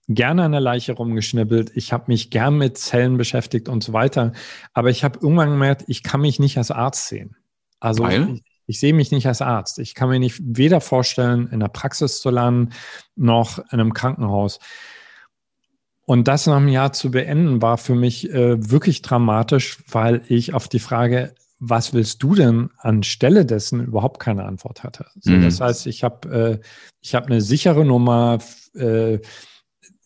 gerne 0.08 0.44
an 0.44 0.52
der 0.54 0.62
Leiche 0.62 0.94
rumgeschnippelt, 0.94 1.72
ich 1.76 1.92
habe 1.92 2.06
mich 2.08 2.30
gern 2.30 2.58
mit 2.58 2.78
Zellen 2.78 3.18
beschäftigt 3.18 3.70
und 3.70 3.84
so 3.84 3.94
weiter. 3.94 4.32
Aber 4.74 4.90
ich 4.90 5.04
habe 5.04 5.20
irgendwann 5.22 5.50
gemerkt, 5.50 5.84
ich 5.88 6.04
kann 6.04 6.22
mich 6.22 6.40
nicht 6.40 6.58
als 6.58 6.72
Arzt 6.72 7.08
sehen. 7.08 7.36
Also 7.80 8.08
ich, 8.08 8.44
ich, 8.66 8.80
sehe 8.80 8.94
mich 8.94 9.12
nicht 9.12 9.28
als 9.28 9.42
Arzt. 9.42 9.80
Ich 9.80 9.94
kann 9.94 10.10
mir 10.10 10.20
nicht 10.20 10.42
weder 10.44 10.82
vorstellen, 10.82 11.48
in 11.48 11.60
der 11.60 11.68
Praxis 11.68 12.20
zu 12.20 12.30
landen, 12.30 12.74
noch 13.16 13.60
in 13.60 13.80
einem 13.80 13.94
Krankenhaus. 13.94 14.60
Und 16.10 16.30
das 16.30 16.48
nach 16.48 16.56
einem 16.56 16.70
Jahr 16.70 16.94
zu 16.94 17.12
beenden, 17.12 17.62
war 17.62 17.78
für 17.78 17.94
mich 17.94 18.32
äh, 18.32 18.72
wirklich 18.72 19.02
dramatisch, 19.02 19.80
weil 19.92 20.22
ich 20.30 20.54
auf 20.54 20.70
die 20.70 20.80
Frage, 20.80 21.36
was 21.60 21.94
willst 21.94 22.24
du 22.24 22.34
denn 22.34 22.70
anstelle 22.78 23.46
dessen 23.46 23.84
überhaupt 23.84 24.22
keine 24.22 24.46
Antwort 24.46 24.84
hatte. 24.84 25.08
So, 25.20 25.32
mhm. 25.32 25.42
Das 25.42 25.60
heißt, 25.60 25.86
ich 25.86 26.06
habe 26.06 26.62
äh, 26.62 26.66
ich 27.02 27.14
hab 27.14 27.26
eine 27.26 27.42
sichere 27.42 27.84
Nummer, 27.84 28.40
äh, 28.74 29.20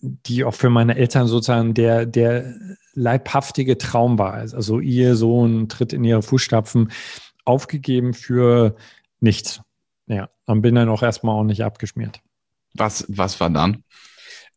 die 0.01 0.43
auch 0.43 0.55
für 0.55 0.71
meine 0.71 0.95
Eltern 0.95 1.27
sozusagen 1.27 1.75
der, 1.75 2.07
der 2.07 2.55
leibhaftige 2.95 3.77
Traum 3.77 4.17
war. 4.17 4.33
Also 4.33 4.79
ihr 4.79 5.15
Sohn 5.15 5.69
tritt 5.69 5.93
in 5.93 6.03
ihre 6.03 6.23
Fußstapfen, 6.23 6.91
aufgegeben 7.45 8.15
für 8.15 8.75
nichts. 9.19 9.61
Ja, 10.07 10.31
und 10.47 10.63
bin 10.63 10.73
dann 10.73 10.89
auch 10.89 11.03
erstmal 11.03 11.35
auch 11.35 11.43
nicht 11.43 11.63
abgeschmiert. 11.63 12.21
Was, 12.73 13.05
was 13.07 13.39
war 13.39 13.51
dann? 13.51 13.83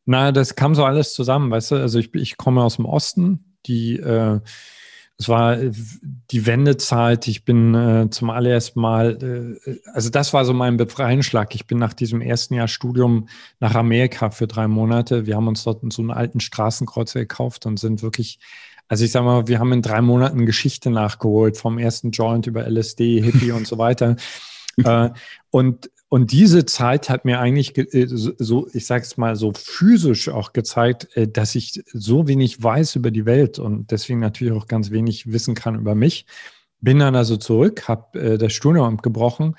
Na, 0.06 0.32
das 0.32 0.54
kam 0.54 0.74
so 0.74 0.84
alles 0.84 1.14
zusammen, 1.14 1.50
weißt 1.50 1.72
du? 1.72 1.76
Also 1.76 1.98
ich, 1.98 2.14
ich 2.14 2.36
komme 2.36 2.62
aus 2.62 2.76
dem 2.76 2.84
Osten, 2.84 3.56
die, 3.66 3.96
äh, 3.98 4.40
es 5.16 5.28
war 5.28 5.56
die 5.56 6.46
Wendezeit, 6.46 7.28
ich 7.28 7.44
bin 7.44 7.74
äh, 7.74 8.10
zum 8.10 8.30
allerersten 8.30 8.80
Mal, 8.80 9.56
äh, 9.64 9.78
also 9.92 10.10
das 10.10 10.32
war 10.32 10.44
so 10.44 10.52
mein 10.52 10.76
Befreiungsschlag. 10.76 11.54
Ich 11.54 11.66
bin 11.66 11.78
nach 11.78 11.94
diesem 11.94 12.20
ersten 12.20 12.54
Jahr 12.54 12.68
Studium 12.68 13.28
nach 13.60 13.74
Amerika 13.74 14.30
für 14.30 14.46
drei 14.46 14.66
Monate. 14.66 15.26
Wir 15.26 15.36
haben 15.36 15.48
uns 15.48 15.62
dort 15.64 15.80
so 15.92 16.02
einen 16.02 16.10
alten 16.10 16.40
Straßenkreuzer 16.40 17.20
gekauft 17.20 17.64
und 17.64 17.78
sind 17.78 18.02
wirklich 18.02 18.38
also 18.88 19.04
ich 19.04 19.12
sag 19.12 19.24
mal, 19.24 19.48
wir 19.48 19.58
haben 19.60 19.72
in 19.72 19.82
drei 19.82 20.02
Monaten 20.02 20.46
Geschichte 20.46 20.90
nachgeholt, 20.90 21.56
vom 21.56 21.78
ersten 21.78 22.10
Joint 22.10 22.46
über 22.46 22.68
LSD, 22.68 23.20
Hippie 23.22 23.52
und 23.52 23.66
so 23.66 23.78
weiter. 23.78 24.16
äh, 24.84 25.10
und 25.50 25.90
und 26.08 26.30
diese 26.30 26.64
Zeit 26.64 27.08
hat 27.10 27.24
mir 27.24 27.40
eigentlich 27.40 27.76
äh, 27.76 28.06
so, 28.06 28.68
ich 28.72 28.86
sage 28.86 29.02
es 29.02 29.16
mal 29.16 29.36
so 29.36 29.52
physisch 29.52 30.28
auch 30.28 30.52
gezeigt, 30.52 31.08
äh, 31.16 31.26
dass 31.26 31.54
ich 31.54 31.82
so 31.92 32.28
wenig 32.28 32.62
weiß 32.62 32.96
über 32.96 33.10
die 33.10 33.26
Welt 33.26 33.58
und 33.58 33.90
deswegen 33.90 34.20
natürlich 34.20 34.54
auch 34.54 34.68
ganz 34.68 34.90
wenig 34.90 35.32
wissen 35.32 35.54
kann 35.54 35.74
über 35.74 35.94
mich. 35.94 36.26
Bin 36.80 36.98
dann 36.98 37.16
also 37.16 37.36
zurück, 37.36 37.88
habe 37.88 38.20
äh, 38.20 38.38
das 38.38 38.52
Studium 38.52 38.98
gebrochen 38.98 39.56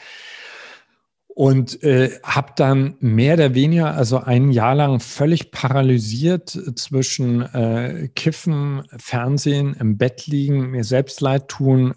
und 1.27 1.83
äh, 1.83 2.11
habe 2.23 2.53
dann 2.55 2.95
mehr 2.99 3.33
oder 3.33 3.53
weniger, 3.53 3.93
also 3.93 4.19
ein 4.19 4.51
Jahr 4.51 4.75
lang 4.75 5.01
völlig 5.01 5.51
paralysiert 5.51 6.57
zwischen 6.77 8.09
Kiffen, 8.15 8.83
Fernsehen, 8.97 9.75
im 9.77 9.97
Bett 9.97 10.27
liegen, 10.27 10.71
mir 10.71 10.85
selbst 10.85 11.19
leid 11.19 11.49
tun, 11.49 11.93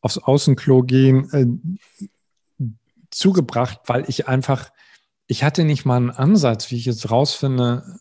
aufs 0.00 0.18
Außenklo 0.18 0.82
gehen, 0.82 1.78
zugebracht, 3.16 3.80
weil 3.86 4.04
ich 4.08 4.28
einfach, 4.28 4.70
ich 5.26 5.44
hatte 5.44 5.64
nicht 5.64 5.84
mal 5.84 5.96
einen 5.96 6.10
Ansatz, 6.10 6.70
wie 6.70 6.76
ich 6.76 6.84
jetzt 6.84 7.10
rausfinde, 7.10 7.98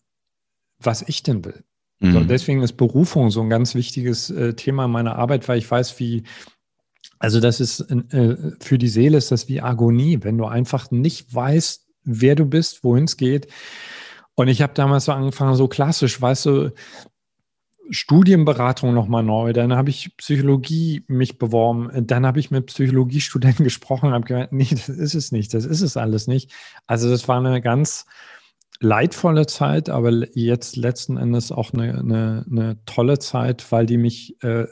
was 0.79 1.01
ich 1.03 1.23
denn 1.23 1.45
will. 1.45 1.63
Mhm. 1.99 2.13
So, 2.13 2.19
deswegen 2.21 2.61
ist 2.61 2.73
Berufung 2.73 3.31
so 3.31 3.41
ein 3.41 3.49
ganz 3.49 3.75
wichtiges 3.75 4.29
äh, 4.29 4.53
Thema 4.53 4.87
meiner 4.87 5.15
Arbeit, 5.15 5.47
weil 5.47 5.57
ich 5.57 5.69
weiß, 5.69 5.99
wie, 5.99 6.23
also 7.19 7.39
das 7.39 7.59
ist 7.59 7.79
äh, 7.79 8.35
für 8.59 8.77
die 8.77 8.89
Seele 8.89 9.17
ist 9.17 9.31
das 9.31 9.47
wie 9.47 9.61
Agonie, 9.61 10.19
wenn 10.21 10.37
du 10.37 10.45
einfach 10.45 10.91
nicht 10.91 11.33
weißt, 11.33 11.87
wer 12.03 12.35
du 12.35 12.45
bist, 12.45 12.83
wohin 12.83 13.05
es 13.05 13.17
geht. 13.17 13.47
Und 14.35 14.47
ich 14.47 14.61
habe 14.61 14.73
damals 14.73 15.05
so 15.05 15.11
angefangen, 15.11 15.55
so 15.55 15.67
klassisch, 15.67 16.19
weißt 16.19 16.45
du, 16.47 16.71
Studienberatung 17.89 18.93
nochmal 18.93 19.23
neu, 19.23 19.53
dann 19.53 19.73
habe 19.73 19.89
ich 19.89 20.15
Psychologie 20.17 21.03
mich 21.07 21.37
beworben, 21.37 21.89
dann 22.07 22.25
habe 22.25 22.39
ich 22.39 22.51
mit 22.51 22.67
Psychologiestudenten 22.67 23.63
gesprochen 23.63 24.07
und 24.07 24.13
habe 24.13 24.25
gemeint, 24.25 24.53
nee, 24.53 24.67
das 24.69 24.89
ist 24.89 25.15
es 25.15 25.31
nicht, 25.31 25.53
das 25.53 25.65
ist 25.65 25.81
es 25.81 25.97
alles 25.97 26.27
nicht. 26.27 26.51
Also 26.87 27.09
das 27.09 27.27
war 27.27 27.37
eine 27.37 27.61
ganz 27.61 28.05
leidvolle 28.79 29.45
Zeit, 29.45 29.89
aber 29.89 30.11
jetzt 30.37 30.75
letzten 30.75 31.17
Endes 31.17 31.51
auch 31.51 31.73
eine, 31.73 31.99
eine, 31.99 32.45
eine 32.49 32.85
tolle 32.85 33.19
Zeit, 33.19 33.71
weil 33.71 33.85
die 33.85 33.97
mich 33.97 34.41
äh, 34.43 34.65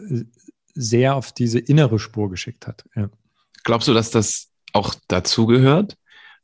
sehr 0.74 1.16
auf 1.16 1.32
diese 1.32 1.60
innere 1.60 2.00
Spur 2.00 2.30
geschickt 2.30 2.68
hat. 2.68 2.86
Ja. 2.96 3.10
Glaubst 3.64 3.88
du, 3.88 3.94
dass 3.94 4.12
das 4.12 4.50
auch 4.74 4.96
dazugehört? 5.08 5.98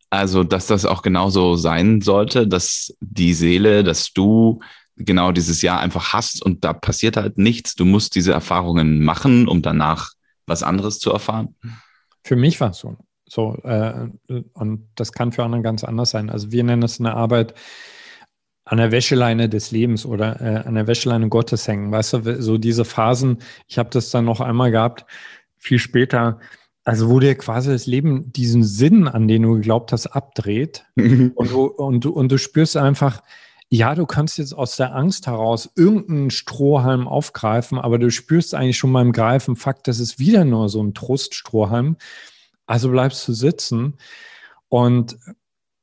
Also, 0.10 0.44
dass 0.44 0.68
das 0.68 0.86
auch 0.86 1.02
genauso 1.02 1.56
sein 1.56 2.02
sollte, 2.02 2.48
dass 2.48 2.96
die 3.02 3.34
Seele, 3.34 3.84
dass 3.84 4.14
du 4.14 4.60
genau 4.98 5.32
dieses 5.32 5.62
Jahr 5.62 5.80
einfach 5.80 6.14
hast 6.14 6.44
und 6.44 6.64
da 6.64 6.74
passiert 6.74 7.18
halt 7.18 7.38
nichts. 7.38 7.76
Du 7.76 7.86
musst 7.86 8.16
diese 8.16 8.32
Erfahrungen 8.32 9.04
machen, 9.04 9.48
um 9.48 9.62
danach 9.62 10.14
was 10.46 10.64
anderes 10.64 11.00
zu 11.00 11.12
erfahren. 11.12 11.56
Für 12.24 12.36
mich 12.36 12.60
war 12.60 12.72
es 12.72 12.80
so. 12.80 12.98
So, 13.30 13.58
äh, 13.64 14.08
und 14.54 14.88
das 14.96 15.12
kann 15.12 15.34
für 15.34 15.44
andere 15.44 15.62
ganz 15.62 15.84
anders 15.84 16.12
sein. 16.12 16.30
Also 16.30 16.52
wir 16.52 16.64
nennen 16.64 16.84
es 16.84 17.00
eine 17.00 17.14
Arbeit 17.14 17.54
an 18.64 18.78
der 18.78 18.92
Wäscheleine 18.92 19.50
des 19.50 19.72
Lebens 19.72 20.06
oder 20.06 20.42
äh, 20.42 20.68
an 20.68 20.76
der 20.76 20.88
Wäscheleine 20.88 21.30
Gottes 21.30 21.68
hängen. 21.68 21.92
Weißt 21.92 22.14
du, 22.14 22.42
so 22.42 22.58
diese 22.58 22.86
Phasen, 22.86 23.40
ich 23.68 23.78
habe 23.78 23.90
das 23.90 24.12
dann 24.12 24.26
noch 24.26 24.42
einmal 24.42 24.72
gehabt, 24.72 25.06
viel 25.58 25.80
später, 25.80 26.40
also 26.84 27.10
wo 27.10 27.20
dir 27.20 27.36
quasi 27.36 27.72
das 27.72 27.86
Leben 27.86 28.32
diesen 28.32 28.64
Sinn, 28.64 29.08
an 29.08 29.28
den 29.28 29.44
du 29.44 29.56
geglaubt 29.56 29.92
hast, 29.92 30.08
abdreht 30.08 30.86
und, 30.96 31.52
du, 31.52 31.66
und, 31.66 32.04
du, 32.06 32.12
und 32.12 32.32
du 32.32 32.38
spürst 32.38 32.78
einfach, 32.78 33.22
ja, 33.70 33.96
du 33.96 34.06
kannst 34.06 34.38
jetzt 34.38 34.54
aus 34.54 34.78
der 34.78 34.96
Angst 34.96 35.28
heraus 35.28 35.70
irgendeinen 35.76 36.30
Strohhalm 36.30 37.08
aufgreifen, 37.08 37.78
aber 37.78 38.00
du 38.00 38.10
spürst 38.12 38.56
eigentlich 38.56 38.78
schon 38.78 38.94
beim 38.94 39.12
Greifen, 39.12 39.56
Fakt, 39.56 39.88
das 39.88 40.00
ist 40.00 40.20
wieder 40.20 40.46
nur 40.46 40.70
so 40.70 40.82
ein 40.82 40.94
Troststrohhalm. 40.94 41.98
Also 42.66 42.90
bleibst 42.90 43.28
du 43.28 43.34
sitzen. 43.34 43.98
Und 44.70 45.18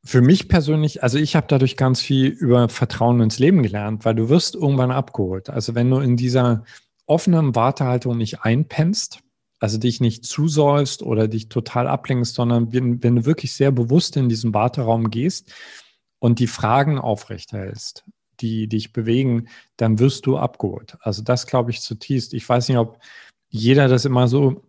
für 0.05 0.21
mich 0.21 0.49
persönlich, 0.49 1.03
also 1.03 1.19
ich 1.19 1.37
habe 1.37 1.47
dadurch 1.49 1.77
ganz 1.77 2.01
viel 2.01 2.29
über 2.29 2.69
Vertrauen 2.69 3.21
ins 3.21 3.39
Leben 3.39 3.63
gelernt, 3.63 4.05
weil 4.05 4.15
du 4.15 4.29
wirst 4.29 4.55
irgendwann 4.55 4.91
abgeholt. 4.91 5.51
Also 5.51 5.75
wenn 5.75 5.91
du 5.91 5.99
in 5.99 6.17
dieser 6.17 6.65
offenen 7.07 7.55
Wartehaltung 7.55 8.17
nicht 8.17 8.43
einpennst, 8.43 9.21
also 9.61 9.79
dich 9.79 10.01
nicht 10.01 10.27
zusäufst 10.27 11.03
oder 11.03 11.29
dich 11.29 11.49
total 11.49 11.87
ablenkst, 11.87 12.35
sondern 12.35 12.73
wenn, 12.73 13.03
wenn 13.03 13.17
du 13.17 13.25
wirklich 13.25 13.55
sehr 13.55 13.73
bewusst 13.73 14.17
in 14.17 14.29
diesen 14.29 14.53
Warteraum 14.53 15.11
gehst, 15.11 15.53
und 16.25 16.39
die 16.39 16.47
Fragen 16.47 16.99
aufrechterhältst, 16.99 18.03
die 18.41 18.67
dich 18.67 18.95
bewegen, 18.95 19.49
dann 19.77 19.99
wirst 19.99 20.25
du 20.25 20.39
abgeholt. 20.39 20.97
Also 21.01 21.23
das 21.23 21.47
glaube 21.47 21.71
ich 21.71 21.83
zutiefst. 21.83 22.33
Ich 22.33 22.49
weiß 22.49 22.71
nicht, 22.71 22.79
ob 22.79 22.99
jeder 23.51 23.89
das 23.89 24.07
immer 24.07 24.27
so, 24.27 24.65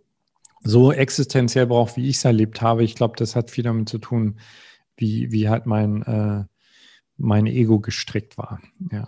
so 0.65 0.91
existenziell 0.91 1.65
braucht, 1.65 1.95
wie 1.95 2.09
ich 2.09 2.17
es 2.17 2.25
erlebt 2.25 2.61
habe. 2.61 2.83
Ich 2.83 2.95
glaube, 2.95 3.15
das 3.15 3.37
hat 3.37 3.51
viel 3.51 3.63
damit 3.63 3.87
zu 3.87 3.99
tun, 3.99 4.37
wie, 4.97 5.31
wie 5.31 5.47
halt 5.47 5.65
mein, 5.65 6.01
äh, 6.01 6.43
mein 7.15 7.45
Ego 7.47 7.79
gestrickt 7.79 8.37
war. 8.37 8.59
Ja. 8.91 9.07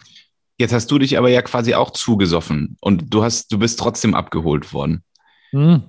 Jetzt 0.58 0.72
hast 0.72 0.89
du 0.89 1.00
dich 1.00 1.18
aber 1.18 1.27
ja 1.27 1.42
quasi 1.42 1.74
auch 1.74 1.92
zugesoffen 1.92 2.77
und 2.80 3.13
du 3.13 3.25
hast, 3.25 3.51
du 3.51 3.60
bist 3.60 3.77
trotzdem 3.77 4.16
abgeholt 4.16 4.72
worden. 4.72 5.04
Hm. 5.50 5.84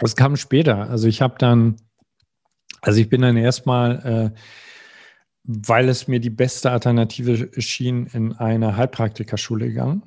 Das 0.00 0.16
kam 0.16 0.36
später. 0.36 0.90
Also 0.90 1.06
ich 1.06 1.22
habe 1.22 1.36
dann, 1.38 1.76
also 2.80 3.00
ich 3.00 3.08
bin 3.08 3.22
dann 3.22 3.36
erstmal 3.36 4.34
äh, 4.34 4.40
weil 5.46 5.88
es 5.88 6.08
mir 6.08 6.20
die 6.20 6.30
beste 6.30 6.70
Alternative 6.70 7.50
schien, 7.60 8.06
in 8.12 8.32
eine 8.32 8.76
Heilpraktikerschule 8.76 9.68
gegangen. 9.68 10.02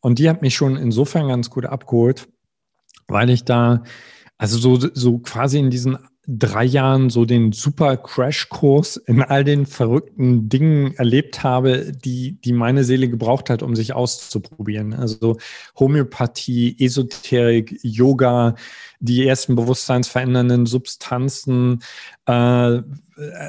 Und 0.00 0.18
die 0.18 0.28
hat 0.28 0.42
mich 0.42 0.54
schon 0.54 0.76
insofern 0.76 1.28
ganz 1.28 1.50
gut 1.50 1.66
abgeholt, 1.66 2.28
weil 3.06 3.30
ich 3.30 3.44
da, 3.44 3.82
also 4.36 4.58
so, 4.58 4.88
so 4.94 5.18
quasi 5.18 5.58
in 5.58 5.70
diesen 5.70 5.98
drei 6.30 6.64
Jahren 6.64 7.08
so 7.08 7.24
den 7.24 7.52
super 7.52 7.96
Crash-Kurs 7.96 8.98
in 8.98 9.22
all 9.22 9.44
den 9.44 9.64
verrückten 9.64 10.50
Dingen 10.50 10.94
erlebt 10.96 11.42
habe, 11.42 11.90
die, 11.92 12.38
die 12.42 12.52
meine 12.52 12.84
Seele 12.84 13.08
gebraucht 13.08 13.48
hat, 13.48 13.62
um 13.62 13.74
sich 13.74 13.94
auszuprobieren. 13.94 14.92
Also 14.92 15.38
Homöopathie, 15.78 16.76
Esoterik, 16.78 17.78
Yoga, 17.82 18.56
die 19.00 19.26
ersten 19.26 19.56
bewusstseinsverändernden 19.56 20.66
Substanzen, 20.66 21.82
äh, 22.26 22.82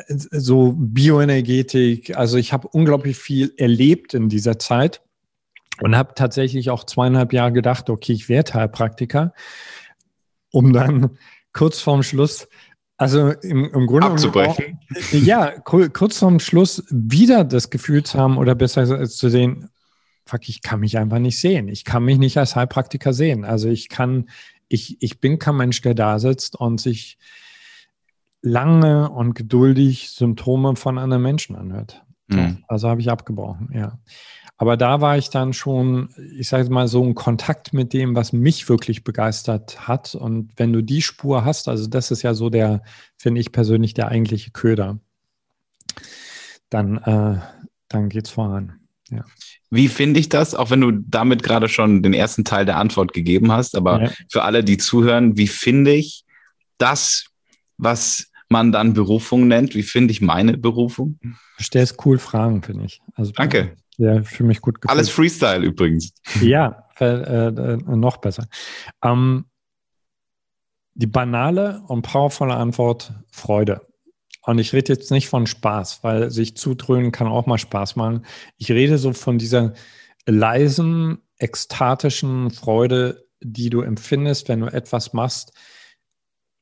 so 0.08 0.74
Bioenergetik. 0.78 2.18
Also 2.18 2.38
ich 2.38 2.54
habe 2.54 2.68
unglaublich 2.68 3.18
viel 3.18 3.54
erlebt 3.58 4.14
in 4.14 4.30
dieser 4.30 4.60
Zeit 4.60 5.02
und 5.82 5.96
habe 5.96 6.14
tatsächlich 6.16 6.70
auch 6.70 6.84
zweieinhalb 6.84 7.34
Jahre 7.34 7.54
gedacht, 7.54 7.90
okay, 7.90 8.14
ich 8.14 8.30
werde 8.30 8.54
Heilpraktiker, 8.54 9.34
um 10.52 10.74
dann 10.74 11.18
kurz 11.54 11.80
vorm 11.80 12.04
Schluss 12.04 12.48
Also 12.98 13.30
im, 13.30 13.72
im 13.74 13.88
Grunde 13.88 14.08
abzubrechen. 14.08 14.80
Auch, 14.94 15.14
ja, 15.14 15.52
kurz 15.62 16.18
vorm 16.18 16.40
Schluss 16.42 16.84
wieder 16.90 17.46
das 17.46 17.70
Gefühl 17.70 18.04
zu 18.04 18.20
haben 18.20 18.38
oder 18.38 18.56
besser 18.56 18.82
als 18.82 19.16
zu 19.16 19.30
sehen, 19.30 19.70
fuck, 20.26 20.50
ich 20.50 20.62
kann 20.62 20.82
mich 20.82 20.98
einfach 20.98 21.20
nicht 21.20 21.40
sehen. 21.40 21.70
Ich 21.70 21.86
kann 21.86 22.04
mich 22.04 22.18
nicht 22.18 22.38
als 22.38 22.58
Heilpraktiker 22.58 23.14
sehen. 23.14 23.46
Also 23.46 23.70
ich 23.70 23.88
kann, 23.88 24.30
ich, 24.68 25.02
ich 25.02 25.22
bin 25.22 25.40
kein 25.40 25.56
Mensch, 25.56 25.82
der 25.82 25.94
da 25.96 26.20
sitzt 26.20 26.58
und 26.58 26.82
sich 26.82 27.18
lange 28.42 29.10
und 29.10 29.34
geduldig 29.34 30.12
Symptome 30.12 30.76
von 30.76 30.98
anderen 30.98 31.24
Menschen 31.24 31.56
anhört. 31.56 32.04
Mhm. 32.28 32.64
Also 32.68 32.90
habe 32.90 33.02
ich 33.02 33.10
abgebrochen, 33.10 33.70
ja. 33.74 34.00
Aber 34.62 34.76
da 34.76 35.00
war 35.00 35.18
ich 35.18 35.30
dann 35.30 35.54
schon, 35.54 36.10
ich 36.38 36.50
sage 36.50 36.70
mal, 36.70 36.90
so 36.90 37.02
in 37.06 37.16
Kontakt 37.16 37.72
mit 37.72 37.94
dem, 37.94 38.14
was 38.14 38.34
mich 38.34 38.68
wirklich 38.68 39.06
begeistert 39.06 39.88
hat. 39.88 40.16
Und 40.16 40.52
wenn 40.58 40.74
du 40.74 40.82
die 40.82 41.02
Spur 41.02 41.46
hast, 41.46 41.70
also 41.70 41.88
das 41.88 42.12
ist 42.12 42.24
ja 42.24 42.34
so 42.34 42.50
der, 42.50 42.84
finde 43.18 43.40
ich 43.40 43.54
persönlich, 43.54 43.94
der 43.94 44.10
eigentliche 44.10 44.52
Köder, 44.52 45.00
dann, 46.70 46.98
äh, 46.98 47.40
dann 47.88 48.12
es 48.12 48.30
voran. 48.30 48.82
Ja. 49.10 49.24
Wie 49.70 49.88
finde 49.88 50.20
ich 50.20 50.28
das, 50.28 50.56
auch 50.56 50.72
wenn 50.72 50.82
du 50.82 50.92
damit 50.92 51.42
gerade 51.42 51.70
schon 51.70 52.04
den 52.04 52.14
ersten 52.14 52.44
Teil 52.44 52.66
der 52.66 52.78
Antwort 52.78 53.14
gegeben 53.14 53.54
hast, 53.54 53.76
aber 53.76 54.04
ja. 54.04 54.12
für 54.30 54.44
alle, 54.44 54.66
die 54.66 54.78
zuhören, 54.78 55.38
wie 55.38 55.48
finde 55.48 55.94
ich 55.94 56.26
das, 56.78 57.28
was 57.78 58.29
man 58.50 58.72
dann 58.72 58.94
Berufung 58.94 59.48
nennt? 59.48 59.76
Wie 59.76 59.84
finde 59.84 60.12
ich 60.12 60.22
meine 60.22 60.58
Berufung? 60.58 61.20
Du 61.22 61.64
stellst 61.64 62.06
cool 62.06 62.18
Fragen, 62.18 62.62
finde 62.62 62.86
ich. 62.86 63.02
Also, 63.16 63.32
Danke. 63.32 63.76
Ja, 63.98 64.24
für 64.24 64.44
mich 64.44 64.62
gut 64.62 64.82
gefällt. 64.82 64.98
Alles 64.98 65.10
Freestyle 65.10 65.66
übrigens. 65.66 66.14
Ja, 66.42 66.86
äh, 67.00 67.06
äh, 67.06 67.78
noch 67.86 68.18
besser. 68.18 68.48
Ähm, 69.04 69.46
die 70.94 71.08
banale 71.08 71.82
und 71.88 72.02
powervolle 72.02 72.56
Antwort, 72.56 73.14
Freude. 73.32 73.82
Und 74.44 74.58
ich 74.58 74.74
rede 74.74 74.94
jetzt 74.94 75.12
nicht 75.12 75.28
von 75.28 75.48
Spaß, 75.48 76.04
weil 76.04 76.32
sich 76.32 76.56
zudröhnen 76.56 77.12
kann 77.12 77.28
auch 77.28 77.46
mal 77.46 77.58
Spaß 77.58 77.98
machen. 77.98 78.26
Ich 78.58 78.72
rede 78.72 78.98
so 78.98 79.14
von 79.14 79.38
dieser 79.38 79.74
leisen, 80.26 81.20
ekstatischen 81.38 82.52
Freude, 82.52 83.26
die 83.42 83.70
du 83.70 83.82
empfindest, 83.82 84.50
wenn 84.50 84.62
du 84.62 84.68
etwas 84.68 85.14
machst, 85.14 85.54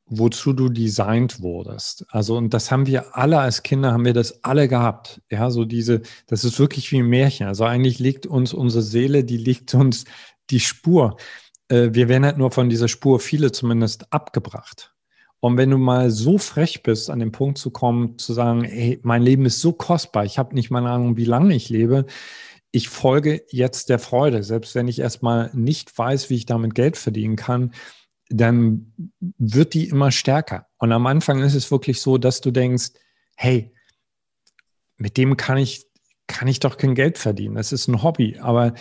wozu 0.10 0.54
du 0.54 0.70
designt 0.70 1.42
wurdest. 1.42 2.06
Also, 2.10 2.38
und 2.38 2.54
das 2.54 2.72
haben 2.72 2.88
wir 2.88 3.16
alle 3.18 3.40
als 3.40 3.64
Kinder, 3.64 3.92
haben 3.92 4.06
wir 4.06 4.14
das 4.14 4.44
alle 4.44 4.68
gehabt. 4.68 5.22
Ja, 5.30 5.52
so 5.52 5.66
diese, 5.66 6.02
das 6.28 6.44
ist 6.44 6.60
wirklich 6.60 6.92
wie 6.92 7.00
ein 7.00 7.08
Märchen. 7.08 7.48
Also 7.48 7.66
eigentlich 7.66 8.00
liegt 8.00 8.26
uns 8.26 8.54
unsere 8.54 8.84
Seele, 8.84 9.24
die 9.24 9.38
liegt 9.38 9.74
uns 9.74 10.06
die 10.50 10.62
Spur. 10.62 11.18
Äh, 11.68 11.90
wir 11.92 12.08
werden 12.08 12.26
halt 12.26 12.38
nur 12.38 12.52
von 12.52 12.70
dieser 12.70 12.88
Spur, 12.88 13.20
viele 13.20 13.52
zumindest, 13.52 14.12
abgebracht. 14.14 14.94
Und 15.40 15.58
wenn 15.58 15.70
du 15.70 15.78
mal 15.78 16.10
so 16.10 16.38
frech 16.38 16.84
bist, 16.84 17.10
an 17.10 17.20
den 17.20 17.32
Punkt 17.32 17.58
zu 17.58 17.70
kommen, 17.70 18.18
zu 18.18 18.34
sagen, 18.34 18.64
hey, 18.64 19.00
mein 19.04 19.22
Leben 19.22 19.46
ist 19.46 19.62
so 19.62 19.72
kostbar, 19.72 20.26
ich 20.26 20.40
habe 20.40 20.56
nicht 20.56 20.72
mal 20.72 20.80
eine 20.80 20.90
Ahnung, 20.90 21.18
wie 21.18 21.26
lange 21.26 21.54
ich 21.54 21.70
lebe, 21.70 22.06
ich 22.72 22.90
folge 22.90 23.44
jetzt 23.50 23.90
der 23.90 24.00
Freude, 24.00 24.44
selbst 24.44 24.74
wenn 24.76 24.88
ich 24.88 25.00
erstmal 25.00 25.52
nicht 25.54 25.96
weiß, 25.96 26.30
wie 26.30 26.36
ich 26.36 26.46
damit 26.46 26.76
Geld 26.76 26.98
verdienen 26.98 27.36
kann, 27.36 27.72
dann 28.30 28.94
wird 29.38 29.74
die 29.74 29.88
immer 29.88 30.12
stärker. 30.12 30.68
Und 30.78 30.92
am 30.92 31.06
Anfang 31.08 31.42
ist 31.42 31.56
es 31.56 31.72
wirklich 31.72 32.02
so, 32.02 32.18
dass 32.18 32.42
du 32.42 32.52
denkst, 32.52 32.90
hey, 33.36 33.74
mit 34.98 35.18
dem 35.18 35.38
kann 35.38 35.58
ich, 35.58 35.86
kann 36.28 36.48
ich 36.48 36.60
doch 36.60 36.78
kein 36.78 36.96
Geld 36.96 37.18
verdienen. 37.18 37.56
Das 37.56 37.72
ist 37.72 37.88
ein 37.88 38.04
Hobby. 38.04 38.38
Aber 38.40 38.74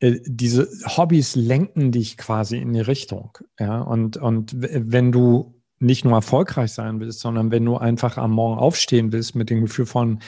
äh, 0.00 0.20
diese 0.24 0.68
Hobbys 0.84 1.36
lenken 1.36 1.92
dich 1.92 2.16
quasi 2.16 2.58
in 2.58 2.72
die 2.72 2.80
Richtung. 2.80 3.36
Ja, 3.58 3.80
und, 3.80 4.16
und 4.16 4.52
wenn 4.56 5.12
du 5.12 5.54
nicht 5.78 6.04
nur 6.04 6.14
erfolgreich 6.14 6.72
sein 6.72 7.00
willst, 7.00 7.20
sondern 7.20 7.50
wenn 7.50 7.64
du 7.64 7.76
einfach 7.76 8.16
am 8.16 8.32
Morgen 8.32 8.58
aufstehen 8.58 9.12
willst 9.12 9.34
mit 9.34 9.50
dem 9.50 9.62
Gefühl 9.62 9.86
von, 9.86 10.20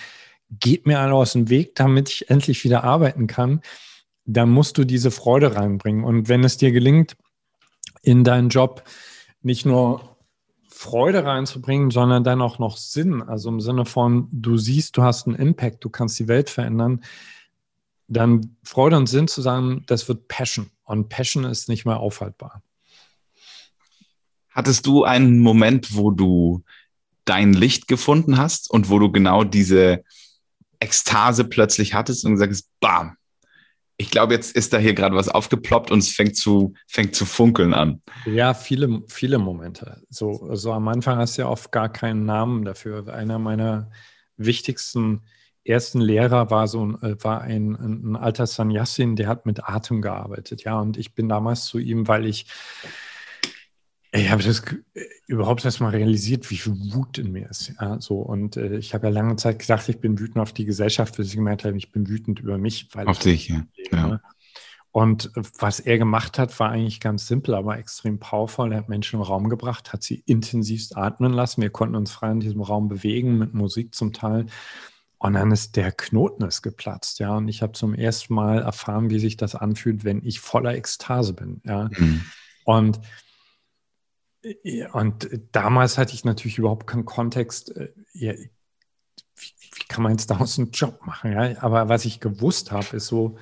geht 0.50 0.86
mir 0.86 0.98
alle 0.98 1.14
aus 1.14 1.32
dem 1.32 1.48
Weg, 1.48 1.74
damit 1.74 2.08
ich 2.10 2.30
endlich 2.30 2.64
wieder 2.64 2.84
arbeiten 2.84 3.26
kann, 3.26 3.60
dann 4.24 4.50
musst 4.50 4.76
du 4.76 4.84
diese 4.84 5.10
Freude 5.10 5.56
reinbringen. 5.56 6.04
Und 6.04 6.28
wenn 6.28 6.44
es 6.44 6.58
dir 6.58 6.70
gelingt, 6.70 7.16
in 8.02 8.24
deinen 8.24 8.48
Job 8.48 8.84
nicht 9.42 9.66
nur 9.66 10.16
Freude 10.68 11.24
reinzubringen, 11.24 11.90
sondern 11.90 12.22
dann 12.22 12.40
auch 12.40 12.58
noch 12.58 12.76
Sinn. 12.76 13.22
Also 13.22 13.48
im 13.48 13.60
Sinne 13.60 13.84
von, 13.84 14.28
du 14.30 14.56
siehst, 14.56 14.96
du 14.96 15.02
hast 15.02 15.26
einen 15.26 15.34
Impact, 15.36 15.84
du 15.84 15.90
kannst 15.90 16.18
die 16.18 16.28
Welt 16.28 16.50
verändern. 16.50 17.02
Dann 18.06 18.56
Freude 18.62 18.96
und 18.96 19.08
Sinn 19.08 19.28
zu 19.28 19.42
sagen, 19.42 19.82
das 19.86 20.08
wird 20.08 20.28
Passion. 20.28 20.70
Und 20.84 21.08
Passion 21.08 21.44
ist 21.44 21.68
nicht 21.68 21.84
mehr 21.84 21.98
aufhaltbar. 21.98 22.62
Hattest 24.50 24.86
du 24.86 25.04
einen 25.04 25.40
Moment, 25.40 25.94
wo 25.94 26.10
du 26.10 26.62
dein 27.24 27.52
Licht 27.52 27.88
gefunden 27.88 28.38
hast 28.38 28.70
und 28.70 28.88
wo 28.88 28.98
du 28.98 29.12
genau 29.12 29.44
diese 29.44 30.02
Ekstase 30.80 31.44
plötzlich 31.44 31.94
hattest 31.94 32.24
und 32.24 32.32
gesagt 32.32 32.52
hast, 32.52 32.70
bam, 32.80 33.17
ich 34.00 34.10
glaube, 34.10 34.32
jetzt 34.32 34.54
ist 34.54 34.72
da 34.72 34.78
hier 34.78 34.94
gerade 34.94 35.16
was 35.16 35.28
aufgeploppt 35.28 35.90
und 35.90 35.98
es 35.98 36.10
fängt 36.10 36.36
zu, 36.36 36.74
fängt 36.86 37.16
zu 37.16 37.26
funkeln 37.26 37.74
an. 37.74 38.00
Ja, 38.26 38.54
viele, 38.54 39.02
viele 39.08 39.38
Momente. 39.38 40.02
So, 40.08 40.54
so 40.54 40.72
am 40.72 40.86
Anfang 40.86 41.18
hast 41.18 41.36
du 41.36 41.42
ja 41.42 41.48
oft 41.48 41.72
gar 41.72 41.88
keinen 41.88 42.24
Namen 42.24 42.64
dafür. 42.64 43.12
Einer 43.12 43.40
meiner 43.40 43.90
wichtigsten 44.36 45.22
ersten 45.64 46.00
Lehrer 46.00 46.48
war 46.48 46.68
so 46.68 46.86
ein, 46.86 47.02
äh, 47.02 47.22
war 47.22 47.40
ein, 47.40 47.74
ein 47.74 48.16
alter 48.16 48.46
Sannyasin, 48.46 49.16
der 49.16 49.26
hat 49.26 49.46
mit 49.46 49.64
Atem 49.64 50.00
gearbeitet. 50.00 50.62
Ja, 50.62 50.80
und 50.80 50.96
ich 50.96 51.14
bin 51.14 51.28
damals 51.28 51.64
zu 51.64 51.80
ihm, 51.80 52.06
weil 52.06 52.24
ich 52.24 52.46
ich 54.18 54.30
habe 54.30 54.42
das 54.42 54.62
überhaupt 55.26 55.64
erst 55.64 55.80
mal 55.80 55.90
realisiert, 55.90 56.50
wie 56.50 56.56
viel 56.56 56.74
Wut 56.92 57.18
in 57.18 57.32
mir 57.32 57.48
ist. 57.48 57.72
Ja, 57.80 58.00
so. 58.00 58.18
Und 58.18 58.56
äh, 58.56 58.76
ich 58.76 58.94
habe 58.94 59.08
ja 59.08 59.12
lange 59.12 59.36
Zeit 59.36 59.58
gedacht, 59.58 59.88
ich 59.88 60.00
bin 60.00 60.18
wütend 60.18 60.38
auf 60.38 60.52
die 60.52 60.64
Gesellschaft, 60.64 61.16
bis 61.16 61.28
ich 61.28 61.36
gemerkt 61.36 61.64
habe, 61.64 61.76
ich 61.76 61.92
bin 61.92 62.08
wütend 62.08 62.40
über 62.40 62.58
mich. 62.58 62.88
auf 62.94 63.18
dich, 63.18 63.48
ja. 63.48 63.66
Ja. 63.92 64.06
Ne? 64.06 64.20
Und 64.90 65.30
was 65.58 65.80
er 65.80 65.98
gemacht 65.98 66.38
hat, 66.38 66.58
war 66.58 66.70
eigentlich 66.70 67.00
ganz 67.00 67.26
simpel, 67.26 67.54
aber 67.54 67.78
extrem 67.78 68.18
powerful. 68.18 68.72
Er 68.72 68.78
hat 68.78 68.88
Menschen 68.88 69.16
im 69.16 69.22
Raum 69.22 69.48
gebracht, 69.48 69.92
hat 69.92 70.02
sie 70.02 70.22
intensivst 70.26 70.96
atmen 70.96 71.32
lassen. 71.32 71.62
Wir 71.62 71.70
konnten 71.70 71.94
uns 71.94 72.10
frei 72.10 72.32
in 72.32 72.40
diesem 72.40 72.62
Raum 72.62 72.88
bewegen, 72.88 73.38
mit 73.38 73.54
Musik 73.54 73.94
zum 73.94 74.12
Teil. 74.12 74.46
Und 75.18 75.34
dann 75.34 75.50
ist 75.50 75.76
der 75.76 75.92
Knoten 75.92 76.44
ist 76.44 76.62
geplatzt, 76.62 77.18
ja. 77.18 77.36
Und 77.36 77.48
ich 77.48 77.60
habe 77.60 77.72
zum 77.72 77.92
ersten 77.92 78.34
Mal 78.34 78.60
erfahren, 78.60 79.10
wie 79.10 79.18
sich 79.18 79.36
das 79.36 79.54
anfühlt, 79.54 80.04
wenn 80.04 80.24
ich 80.24 80.40
voller 80.40 80.74
Ekstase 80.74 81.34
bin, 81.34 81.60
ja. 81.64 81.90
Mhm. 81.96 82.24
Und 82.64 83.00
und 84.92 85.28
damals 85.52 85.98
hatte 85.98 86.14
ich 86.14 86.24
natürlich 86.24 86.58
überhaupt 86.58 86.86
keinen 86.86 87.04
Kontext. 87.04 87.76
Äh, 87.76 87.92
ja, 88.12 88.32
wie, 88.32 89.52
wie, 89.60 89.84
kann 89.88 90.02
man 90.02 90.12
jetzt 90.12 90.30
daraus 90.30 90.58
einen 90.58 90.70
Job 90.70 91.00
machen? 91.04 91.32
Ja? 91.32 91.62
Aber 91.62 91.88
was 91.88 92.04
ich 92.04 92.20
gewusst 92.20 92.72
habe, 92.72 92.96
ist 92.96 93.06
so, 93.06 93.36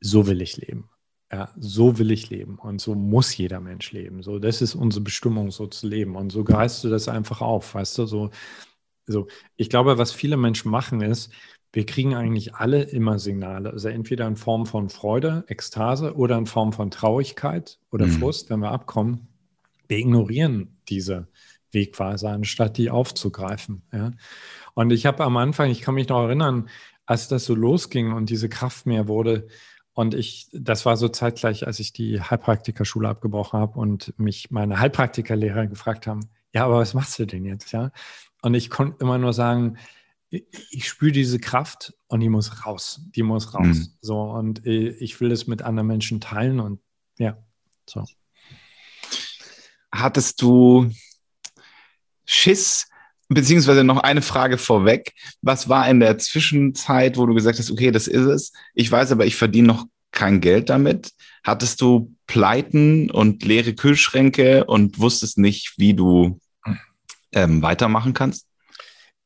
so 0.00 0.26
will 0.26 0.40
ich 0.40 0.56
leben. 0.56 0.90
Ja, 1.30 1.50
so 1.58 1.98
will 1.98 2.10
ich 2.10 2.30
leben 2.30 2.58
und 2.58 2.80
so 2.80 2.94
muss 2.94 3.36
jeder 3.36 3.60
Mensch 3.60 3.92
leben. 3.92 4.22
So, 4.22 4.38
das 4.38 4.62
ist 4.62 4.74
unsere 4.74 5.04
Bestimmung, 5.04 5.50
so 5.50 5.66
zu 5.66 5.86
leben. 5.86 6.16
Und 6.16 6.30
so 6.30 6.42
greifst 6.42 6.82
du 6.84 6.88
das 6.88 7.06
einfach 7.06 7.42
auf, 7.42 7.74
weißt 7.74 7.98
du? 7.98 8.06
So, 8.06 8.30
so, 9.06 9.26
ich 9.56 9.68
glaube, 9.68 9.98
was 9.98 10.10
viele 10.12 10.38
Menschen 10.38 10.70
machen, 10.70 11.02
ist, 11.02 11.30
wir 11.72 11.84
kriegen 11.84 12.14
eigentlich 12.14 12.54
alle 12.54 12.82
immer 12.82 13.18
Signale. 13.18 13.70
Also 13.70 13.88
entweder 13.88 14.26
in 14.26 14.36
Form 14.36 14.64
von 14.64 14.88
Freude, 14.88 15.44
Ekstase 15.48 16.14
oder 16.14 16.38
in 16.38 16.46
Form 16.46 16.72
von 16.72 16.90
Traurigkeit 16.90 17.78
oder 17.90 18.06
mhm. 18.06 18.12
Frust, 18.12 18.48
wenn 18.48 18.60
wir 18.60 18.70
abkommen 18.70 19.27
wir 19.88 19.98
ignorieren 19.98 20.78
diese 20.88 21.28
Wegweise, 21.72 22.30
anstatt 22.30 22.78
die 22.78 22.90
aufzugreifen. 22.90 23.82
Ja. 23.92 24.12
Und 24.74 24.92
ich 24.92 25.06
habe 25.06 25.24
am 25.24 25.36
Anfang, 25.36 25.70
ich 25.70 25.80
kann 25.80 25.94
mich 25.94 26.08
noch 26.08 26.22
erinnern, 26.22 26.68
als 27.04 27.28
das 27.28 27.44
so 27.44 27.54
losging 27.54 28.12
und 28.12 28.30
diese 28.30 28.48
Kraft 28.48 28.86
mehr 28.86 29.08
wurde, 29.08 29.48
und 29.94 30.14
ich, 30.14 30.48
das 30.52 30.86
war 30.86 30.96
so 30.96 31.08
zeitgleich, 31.08 31.66
als 31.66 31.80
ich 31.80 31.92
die 31.92 32.20
Heilpraktikerschule 32.20 33.08
abgebrochen 33.08 33.58
habe 33.58 33.80
und 33.80 34.16
mich 34.16 34.48
meine 34.52 34.78
Heilpraktikerlehrer 34.78 35.66
gefragt 35.66 36.06
haben, 36.06 36.28
ja, 36.54 36.64
aber 36.64 36.78
was 36.78 36.94
machst 36.94 37.18
du 37.18 37.26
denn 37.26 37.44
jetzt? 37.44 37.72
Ja. 37.72 37.90
Und 38.40 38.54
ich 38.54 38.70
konnte 38.70 38.98
immer 39.00 39.18
nur 39.18 39.32
sagen, 39.32 39.76
ich 40.30 40.88
spüre 40.88 41.10
diese 41.10 41.40
Kraft 41.40 41.94
und 42.06 42.20
die 42.20 42.28
muss 42.28 42.64
raus. 42.64 43.00
Die 43.16 43.24
muss 43.24 43.54
raus. 43.54 43.64
Mhm. 43.64 43.88
So, 44.00 44.20
und 44.22 44.64
ich 44.64 45.20
will 45.20 45.32
es 45.32 45.48
mit 45.48 45.62
anderen 45.62 45.88
Menschen 45.88 46.20
teilen 46.20 46.60
und 46.60 46.80
ja, 47.18 47.36
so 47.88 48.04
hattest 49.92 50.40
du 50.42 50.90
Schiss, 52.24 52.88
beziehungsweise 53.28 53.84
noch 53.84 53.98
eine 53.98 54.22
Frage 54.22 54.58
vorweg. 54.58 55.12
Was 55.42 55.68
war 55.68 55.88
in 55.88 56.00
der 56.00 56.18
Zwischenzeit, 56.18 57.16
wo 57.16 57.26
du 57.26 57.34
gesagt 57.34 57.58
hast, 57.58 57.70
okay, 57.70 57.90
das 57.90 58.06
ist 58.06 58.26
es, 58.26 58.52
ich 58.74 58.90
weiß 58.90 59.12
aber, 59.12 59.26
ich 59.26 59.36
verdiene 59.36 59.68
noch 59.68 59.86
kein 60.12 60.40
Geld 60.40 60.68
damit? 60.70 61.12
Hattest 61.44 61.80
du 61.80 62.14
Pleiten 62.26 63.10
und 63.10 63.44
leere 63.44 63.74
Kühlschränke 63.74 64.64
und 64.64 64.98
wusstest 64.98 65.38
nicht, 65.38 65.74
wie 65.78 65.94
du 65.94 66.40
ähm, 67.32 67.62
weitermachen 67.62 68.14
kannst? 68.14 68.46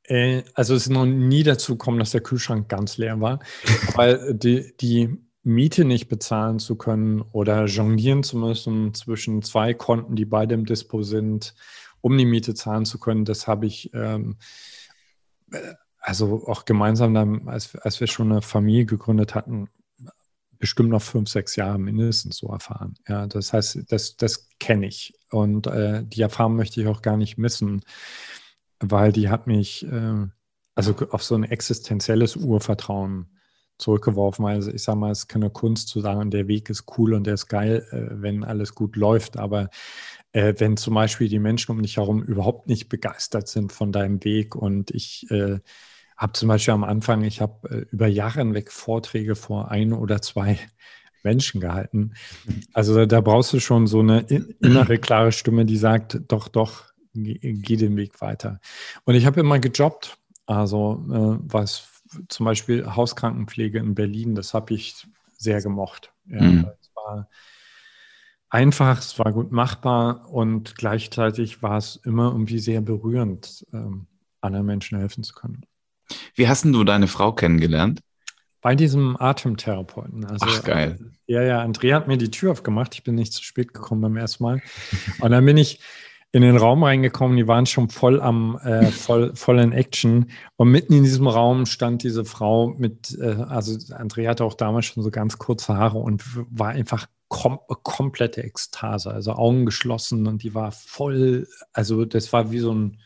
Äh, 0.04 0.42
also 0.54 0.74
es 0.74 0.84
ist 0.84 0.90
noch 0.90 1.06
nie 1.06 1.42
dazu 1.42 1.72
gekommen, 1.72 1.98
dass 1.98 2.10
der 2.10 2.20
Kühlschrank 2.20 2.68
ganz 2.68 2.98
leer 2.98 3.20
war, 3.20 3.40
weil 3.94 4.34
die, 4.34 4.72
die 4.80 5.16
Miete 5.44 5.84
nicht 5.84 6.08
bezahlen 6.08 6.58
zu 6.58 6.76
können 6.76 7.20
oder 7.20 7.64
jonglieren 7.66 8.22
zu 8.22 8.36
müssen 8.36 8.94
zwischen 8.94 9.42
zwei 9.42 9.74
Konten, 9.74 10.14
die 10.14 10.24
beide 10.24 10.54
im 10.54 10.66
Dispo 10.66 11.02
sind 11.02 11.54
um 12.02 12.18
die 12.18 12.26
Miete 12.26 12.52
zahlen 12.52 12.84
zu 12.84 12.98
können. 12.98 13.24
Das 13.24 13.46
habe 13.46 13.64
ich 13.64 13.90
ähm, 13.94 14.36
also 15.98 16.46
auch 16.46 16.66
gemeinsam 16.66 17.14
dann, 17.14 17.48
als, 17.48 17.74
als 17.76 18.00
wir 18.00 18.08
schon 18.08 18.30
eine 18.30 18.42
Familie 18.42 18.84
gegründet 18.84 19.34
hatten, 19.34 19.68
bestimmt 20.58 20.90
noch 20.90 21.02
fünf, 21.02 21.28
sechs 21.28 21.56
Jahre 21.56 21.78
mindestens 21.78 22.36
so 22.36 22.48
erfahren. 22.48 22.94
Ja, 23.08 23.26
das 23.26 23.52
heißt, 23.52 23.84
das, 23.88 24.16
das 24.16 24.48
kenne 24.58 24.86
ich. 24.86 25.14
Und 25.30 25.66
äh, 25.68 26.04
die 26.04 26.22
Erfahrung 26.22 26.56
möchte 26.56 26.80
ich 26.80 26.86
auch 26.86 27.02
gar 27.02 27.16
nicht 27.16 27.38
missen, 27.38 27.82
weil 28.80 29.12
die 29.12 29.28
hat 29.28 29.46
mich 29.46 29.86
äh, 29.86 30.26
also 30.74 30.94
auf 31.10 31.22
so 31.22 31.34
ein 31.34 31.44
existenzielles 31.44 32.36
Urvertrauen 32.36 33.38
zurückgeworfen. 33.82 34.46
Also 34.46 34.70
ich 34.70 34.82
sage 34.82 34.98
mal, 34.98 35.10
es 35.10 35.20
ist 35.20 35.28
keine 35.28 35.50
Kunst 35.50 35.88
zu 35.88 36.00
sagen, 36.00 36.30
der 36.30 36.48
Weg 36.48 36.70
ist 36.70 36.84
cool 36.96 37.14
und 37.14 37.26
der 37.26 37.34
ist 37.34 37.48
geil, 37.48 37.86
äh, 37.90 38.22
wenn 38.22 38.44
alles 38.44 38.74
gut 38.74 38.96
läuft. 38.96 39.36
Aber 39.36 39.68
äh, 40.32 40.54
wenn 40.58 40.76
zum 40.76 40.94
Beispiel 40.94 41.28
die 41.28 41.38
Menschen 41.38 41.72
um 41.72 41.82
dich 41.82 41.96
herum 41.96 42.22
überhaupt 42.22 42.68
nicht 42.68 42.88
begeistert 42.88 43.48
sind 43.48 43.72
von 43.72 43.92
deinem 43.92 44.24
Weg 44.24 44.54
und 44.54 44.90
ich 44.90 45.30
äh, 45.30 45.58
habe 46.16 46.32
zum 46.32 46.48
Beispiel 46.48 46.74
am 46.74 46.84
Anfang, 46.84 47.22
ich 47.24 47.40
habe 47.40 47.68
äh, 47.68 47.86
über 47.90 48.06
Jahre 48.06 48.38
hinweg 48.38 48.70
Vorträge 48.70 49.34
vor 49.34 49.70
ein 49.70 49.92
oder 49.92 50.22
zwei 50.22 50.58
Menschen 51.22 51.60
gehalten. 51.60 52.14
Also 52.72 53.06
da 53.06 53.20
brauchst 53.20 53.52
du 53.52 53.60
schon 53.60 53.86
so 53.86 54.00
eine 54.00 54.20
innere 54.60 54.98
klare 54.98 55.32
Stimme, 55.32 55.64
die 55.64 55.76
sagt, 55.76 56.20
doch, 56.28 56.48
doch, 56.48 56.84
geh, 57.14 57.38
geh 57.38 57.76
den 57.76 57.96
Weg 57.96 58.20
weiter. 58.20 58.60
Und 59.04 59.14
ich 59.14 59.26
habe 59.26 59.40
immer 59.40 59.58
gejobbt, 59.58 60.18
also 60.46 61.04
äh, 61.10 61.44
was 61.52 61.91
zum 62.28 62.44
Beispiel 62.44 62.86
Hauskrankenpflege 62.86 63.78
in 63.78 63.94
Berlin, 63.94 64.34
das 64.34 64.54
habe 64.54 64.74
ich 64.74 65.06
sehr 65.36 65.60
gemocht. 65.60 66.12
Ja, 66.26 66.42
mhm. 66.42 66.66
Es 66.80 66.90
war 66.94 67.28
einfach, 68.48 68.98
es 68.98 69.18
war 69.18 69.32
gut 69.32 69.50
machbar 69.50 70.28
und 70.30 70.76
gleichzeitig 70.76 71.62
war 71.62 71.78
es 71.78 71.96
immer 71.96 72.30
irgendwie 72.32 72.58
sehr 72.58 72.80
berührend, 72.80 73.66
ähm, 73.72 74.06
anderen 74.40 74.66
Menschen 74.66 74.98
helfen 74.98 75.24
zu 75.24 75.34
können. 75.34 75.64
Wie 76.34 76.48
hast 76.48 76.64
du 76.64 76.84
deine 76.84 77.08
Frau 77.08 77.32
kennengelernt? 77.32 78.00
Bei 78.60 78.76
diesem 78.76 79.16
Atemtherapeuten. 79.20 80.24
Also, 80.24 80.46
Ach, 80.48 80.62
geil. 80.62 81.12
Ja, 81.26 81.42
ja, 81.42 81.62
Andrea 81.62 81.96
hat 81.96 82.06
mir 82.06 82.16
die 82.16 82.30
Tür 82.30 82.52
aufgemacht. 82.52 82.94
Ich 82.94 83.02
bin 83.02 83.16
nicht 83.16 83.32
zu 83.32 83.42
spät 83.42 83.74
gekommen 83.74 84.02
beim 84.02 84.16
ersten 84.16 84.44
Mal. 84.44 84.62
Und 85.20 85.32
dann 85.32 85.44
bin 85.44 85.56
ich 85.56 85.80
in 86.34 86.40
den 86.40 86.56
Raum 86.56 86.82
reingekommen, 86.82 87.36
die 87.36 87.46
waren 87.46 87.66
schon 87.66 87.90
voll 87.90 88.20
am, 88.20 88.58
äh, 88.64 88.86
voll, 88.86 89.36
voll 89.36 89.58
in 89.60 89.72
Action. 89.72 90.30
Und 90.56 90.70
mitten 90.70 90.94
in 90.94 91.04
diesem 91.04 91.28
Raum 91.28 91.66
stand 91.66 92.02
diese 92.02 92.24
Frau 92.24 92.68
mit, 92.68 93.18
äh, 93.20 93.36
also 93.48 93.76
Andrea 93.94 94.30
hatte 94.30 94.44
auch 94.44 94.54
damals 94.54 94.86
schon 94.86 95.02
so 95.02 95.10
ganz 95.10 95.36
kurze 95.36 95.76
Haare 95.76 95.98
und 95.98 96.22
war 96.50 96.70
einfach 96.70 97.06
kom 97.28 97.58
komplette 97.82 98.42
Ekstase, 98.42 99.10
also 99.10 99.32
Augen 99.32 99.66
geschlossen 99.66 100.26
und 100.26 100.42
die 100.42 100.54
war 100.54 100.72
voll, 100.72 101.46
also 101.72 102.04
das 102.04 102.32
war 102.32 102.50
wie 102.50 102.58
so 102.58 102.74
ein 102.74 102.98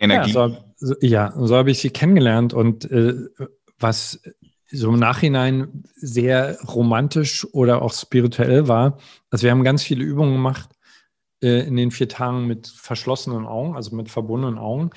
Energie. 0.00 0.32
Ja, 0.32 0.50
so, 0.76 0.94
ja, 1.00 1.32
so 1.36 1.56
habe 1.56 1.70
ich 1.70 1.78
sie 1.78 1.90
kennengelernt 1.90 2.54
und 2.54 2.90
äh, 2.90 3.14
was 3.78 4.20
so 4.70 4.88
im 4.88 4.98
Nachhinein 4.98 5.84
sehr 5.94 6.58
romantisch 6.62 7.46
oder 7.52 7.82
auch 7.82 7.92
spirituell 7.92 8.66
war. 8.66 8.98
Also 9.30 9.44
wir 9.44 9.52
haben 9.52 9.62
ganz 9.62 9.84
viele 9.84 10.04
Übungen 10.04 10.32
gemacht 10.32 10.73
in 11.46 11.76
den 11.76 11.90
vier 11.90 12.08
Tagen 12.08 12.46
mit 12.46 12.68
verschlossenen 12.68 13.46
Augen, 13.46 13.76
also 13.76 13.94
mit 13.94 14.10
verbundenen 14.10 14.58
Augen. 14.58 14.90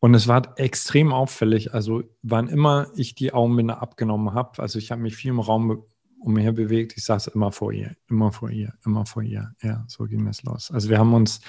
Und 0.00 0.14
es 0.14 0.28
war 0.28 0.58
extrem 0.58 1.12
auffällig. 1.12 1.74
Also 1.74 2.02
wann 2.22 2.48
immer 2.48 2.88
ich 2.96 3.14
die 3.14 3.32
Augenbinde 3.32 3.78
abgenommen 3.78 4.34
habe, 4.34 4.62
also 4.62 4.78
ich 4.78 4.90
habe 4.90 5.02
mich 5.02 5.14
viel 5.14 5.30
im 5.30 5.40
Raum 5.40 5.84
umher 6.20 6.52
bewegt, 6.52 6.94
ich 6.96 7.04
saß 7.04 7.28
immer 7.28 7.52
vor 7.52 7.72
ihr, 7.72 7.96
immer 8.08 8.32
vor 8.32 8.50
ihr, 8.50 8.72
immer 8.84 9.06
vor 9.06 9.22
ihr. 9.22 9.52
Ja, 9.62 9.84
so 9.88 10.04
ging 10.04 10.26
es 10.26 10.42
los. 10.42 10.70
Also 10.70 10.88
wir 10.88 10.98
haben 10.98 11.14
uns 11.14 11.40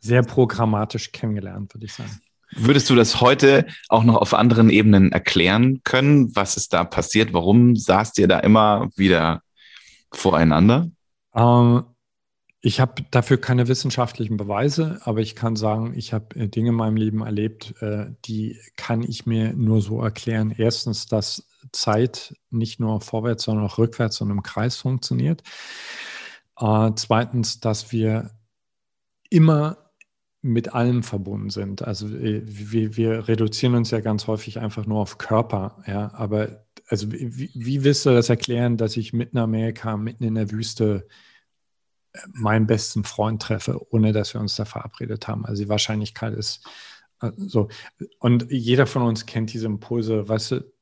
sehr 0.00 0.22
programmatisch 0.22 1.12
kennengelernt, 1.12 1.74
würde 1.74 1.86
ich 1.86 1.94
sagen. 1.94 2.20
Würdest 2.52 2.88
du 2.90 2.94
das 2.94 3.20
heute 3.20 3.66
auch 3.88 4.04
noch 4.04 4.16
auf 4.16 4.32
anderen 4.32 4.70
Ebenen 4.70 5.12
erklären 5.12 5.80
können? 5.82 6.34
Was 6.36 6.56
ist 6.56 6.72
da 6.72 6.84
passiert? 6.84 7.32
Warum 7.32 7.74
saßt 7.74 8.18
ihr 8.18 8.28
da 8.28 8.38
immer 8.38 8.88
wieder 8.96 9.42
voreinander? 10.12 10.90
Ähm, 11.34 11.84
ich 12.66 12.80
habe 12.80 13.04
dafür 13.12 13.40
keine 13.40 13.68
wissenschaftlichen 13.68 14.36
Beweise, 14.36 14.98
aber 15.04 15.20
ich 15.20 15.36
kann 15.36 15.54
sagen, 15.54 15.92
ich 15.94 16.12
habe 16.12 16.34
äh, 16.34 16.48
Dinge 16.48 16.70
in 16.70 16.74
meinem 16.74 16.96
Leben 16.96 17.22
erlebt, 17.22 17.80
äh, 17.80 18.06
die 18.24 18.58
kann 18.74 19.04
ich 19.04 19.24
mir 19.24 19.52
nur 19.52 19.80
so 19.80 20.02
erklären. 20.02 20.52
Erstens, 20.56 21.06
dass 21.06 21.46
Zeit 21.70 22.34
nicht 22.50 22.80
nur 22.80 23.00
vorwärts, 23.00 23.44
sondern 23.44 23.66
auch 23.66 23.78
rückwärts 23.78 24.20
und 24.20 24.30
im 24.30 24.42
Kreis 24.42 24.74
funktioniert. 24.78 25.44
Äh, 26.58 26.90
zweitens, 26.96 27.60
dass 27.60 27.92
wir 27.92 28.32
immer 29.30 29.92
mit 30.42 30.74
allem 30.74 31.04
verbunden 31.04 31.50
sind. 31.50 31.82
Also 31.82 32.08
wir, 32.10 32.96
wir, 32.96 33.28
reduzieren 33.28 33.76
uns 33.76 33.92
ja 33.92 34.00
ganz 34.00 34.26
häufig 34.26 34.58
einfach 34.58 34.86
nur 34.86 35.02
auf 35.02 35.18
Körper, 35.18 35.84
ja, 35.86 36.12
aber 36.14 36.64
also 36.88 37.12
wie, 37.12 37.50
wie 37.54 37.84
willst 37.84 38.06
du 38.06 38.10
das 38.10 38.28
erklären, 38.28 38.76
dass 38.76 38.96
ich 38.96 39.12
mitten 39.12 39.36
in 39.36 39.42
Amerika, 39.44 39.96
mitten 39.96 40.24
in 40.24 40.34
der 40.34 40.50
Wüste 40.50 41.06
meinen 42.32 42.66
besten 42.66 43.04
Freund 43.04 43.42
treffe, 43.42 43.80
ohne 43.90 44.12
dass 44.12 44.34
wir 44.34 44.40
uns 44.40 44.56
da 44.56 44.64
verabredet 44.64 45.28
haben? 45.28 45.44
Also 45.44 45.62
die 45.62 45.68
Wahrscheinlichkeit 45.68 46.34
ist 46.34 46.66
äh, 47.20 47.30
so. 47.36 47.68
Und 48.18 48.50
jeder 48.50 48.86
von 48.86 49.02
uns 49.02 49.26
kennt 49.26 49.52
diese 49.52 49.66
Impulse, 49.66 50.28
weißt 50.28 50.52
du, 50.52 50.72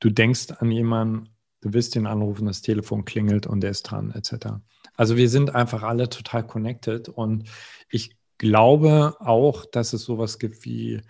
du 0.00 0.10
denkst 0.10 0.52
an 0.58 0.70
jemanden, 0.70 1.30
du 1.60 1.72
willst 1.72 1.96
ihn 1.96 2.06
anrufen, 2.06 2.46
das 2.46 2.62
Telefon 2.62 3.04
klingelt 3.04 3.46
und 3.46 3.60
der 3.60 3.70
ist 3.70 3.84
dran, 3.84 4.12
etc. 4.12 4.58
Also 4.96 5.16
wir 5.16 5.28
sind 5.28 5.54
einfach 5.54 5.82
alle 5.82 6.08
total 6.08 6.46
connected 6.46 7.08
und 7.08 7.48
ich 7.88 8.16
glaube 8.38 9.16
auch, 9.20 9.64
dass 9.64 9.92
es 9.92 10.02
sowas 10.02 10.38
gibt 10.38 10.64
wie 10.64 11.00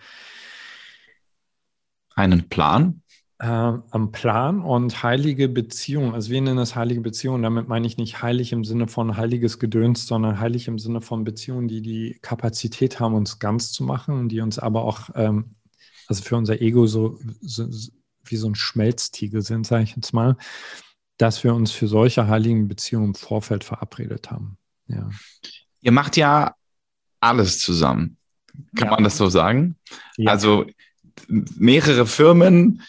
einen 2.15 2.47
Plan. 2.47 3.01
Äh, 3.45 3.79
am 3.91 4.11
Plan 4.11 4.61
und 4.61 5.03
heilige 5.03 5.47
Beziehung. 5.47 6.15
Also 6.15 6.31
wir 6.31 6.41
nennen 6.41 6.57
das 6.57 6.75
heilige 6.75 7.01
Beziehung. 7.01 7.43
Damit 7.43 7.67
meine 7.67 7.85
ich 7.85 7.95
nicht 7.95 8.23
heilig 8.23 8.51
im 8.51 8.63
Sinne 8.63 8.87
von 8.87 9.17
heiliges 9.17 9.59
Gedöns, 9.59 10.07
sondern 10.07 10.39
heilig 10.39 10.67
im 10.67 10.79
Sinne 10.79 10.99
von 10.99 11.23
Beziehungen, 11.23 11.67
die 11.67 11.83
die 11.83 12.17
Kapazität 12.23 12.99
haben, 12.99 13.13
uns 13.13 13.37
ganz 13.37 13.71
zu 13.71 13.83
machen, 13.83 14.29
die 14.29 14.41
uns 14.41 14.57
aber 14.57 14.83
auch, 14.83 15.11
ähm, 15.13 15.53
also 16.07 16.23
für 16.23 16.37
unser 16.37 16.59
Ego 16.59 16.87
so, 16.87 17.19
so 17.39 17.67
wie 18.23 18.35
so 18.35 18.49
ein 18.49 18.55
Schmelztiegel 18.55 19.43
sind, 19.43 19.67
sage 19.67 19.83
ich 19.83 19.95
jetzt 19.95 20.11
mal, 20.11 20.37
dass 21.17 21.43
wir 21.43 21.53
uns 21.53 21.69
für 21.71 21.87
solche 21.87 22.27
heiligen 22.27 22.67
Beziehungen 22.67 23.09
im 23.09 23.15
Vorfeld 23.15 23.63
verabredet 23.63 24.31
haben. 24.31 24.57
Ja. 24.87 25.07
Ihr 25.81 25.91
macht 25.91 26.17
ja 26.17 26.55
alles 27.19 27.59
zusammen. 27.59 28.17
Kann 28.75 28.87
ja. 28.87 28.91
man 28.95 29.03
das 29.03 29.17
so 29.17 29.29
sagen? 29.29 29.75
Ja. 30.17 30.31
Also 30.31 30.65
mehrere 31.27 32.07
Firmen, 32.07 32.81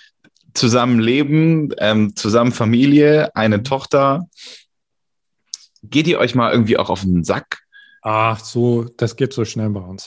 zusammen 0.57 0.99
leben, 0.99 1.71
ähm, 1.79 2.17
zusammen 2.17 2.53
Familie, 2.53 3.35
eine 3.35 3.63
Tochter. 3.63 4.29
Geht 5.83 6.07
ihr 6.07 6.19
euch 6.19 6.35
mal 6.35 6.53
irgendwie 6.53 6.79
auch 6.79 6.91
auf 6.91 7.03
den 7.03 7.25
Sack? 7.25 7.63
Ach 8.03 8.41
so, 8.41 8.85
das 8.85 9.17
geht 9.17 9.33
so 9.33 9.45
schnell 9.45 9.71
bei 9.71 9.81
uns. 9.81 10.07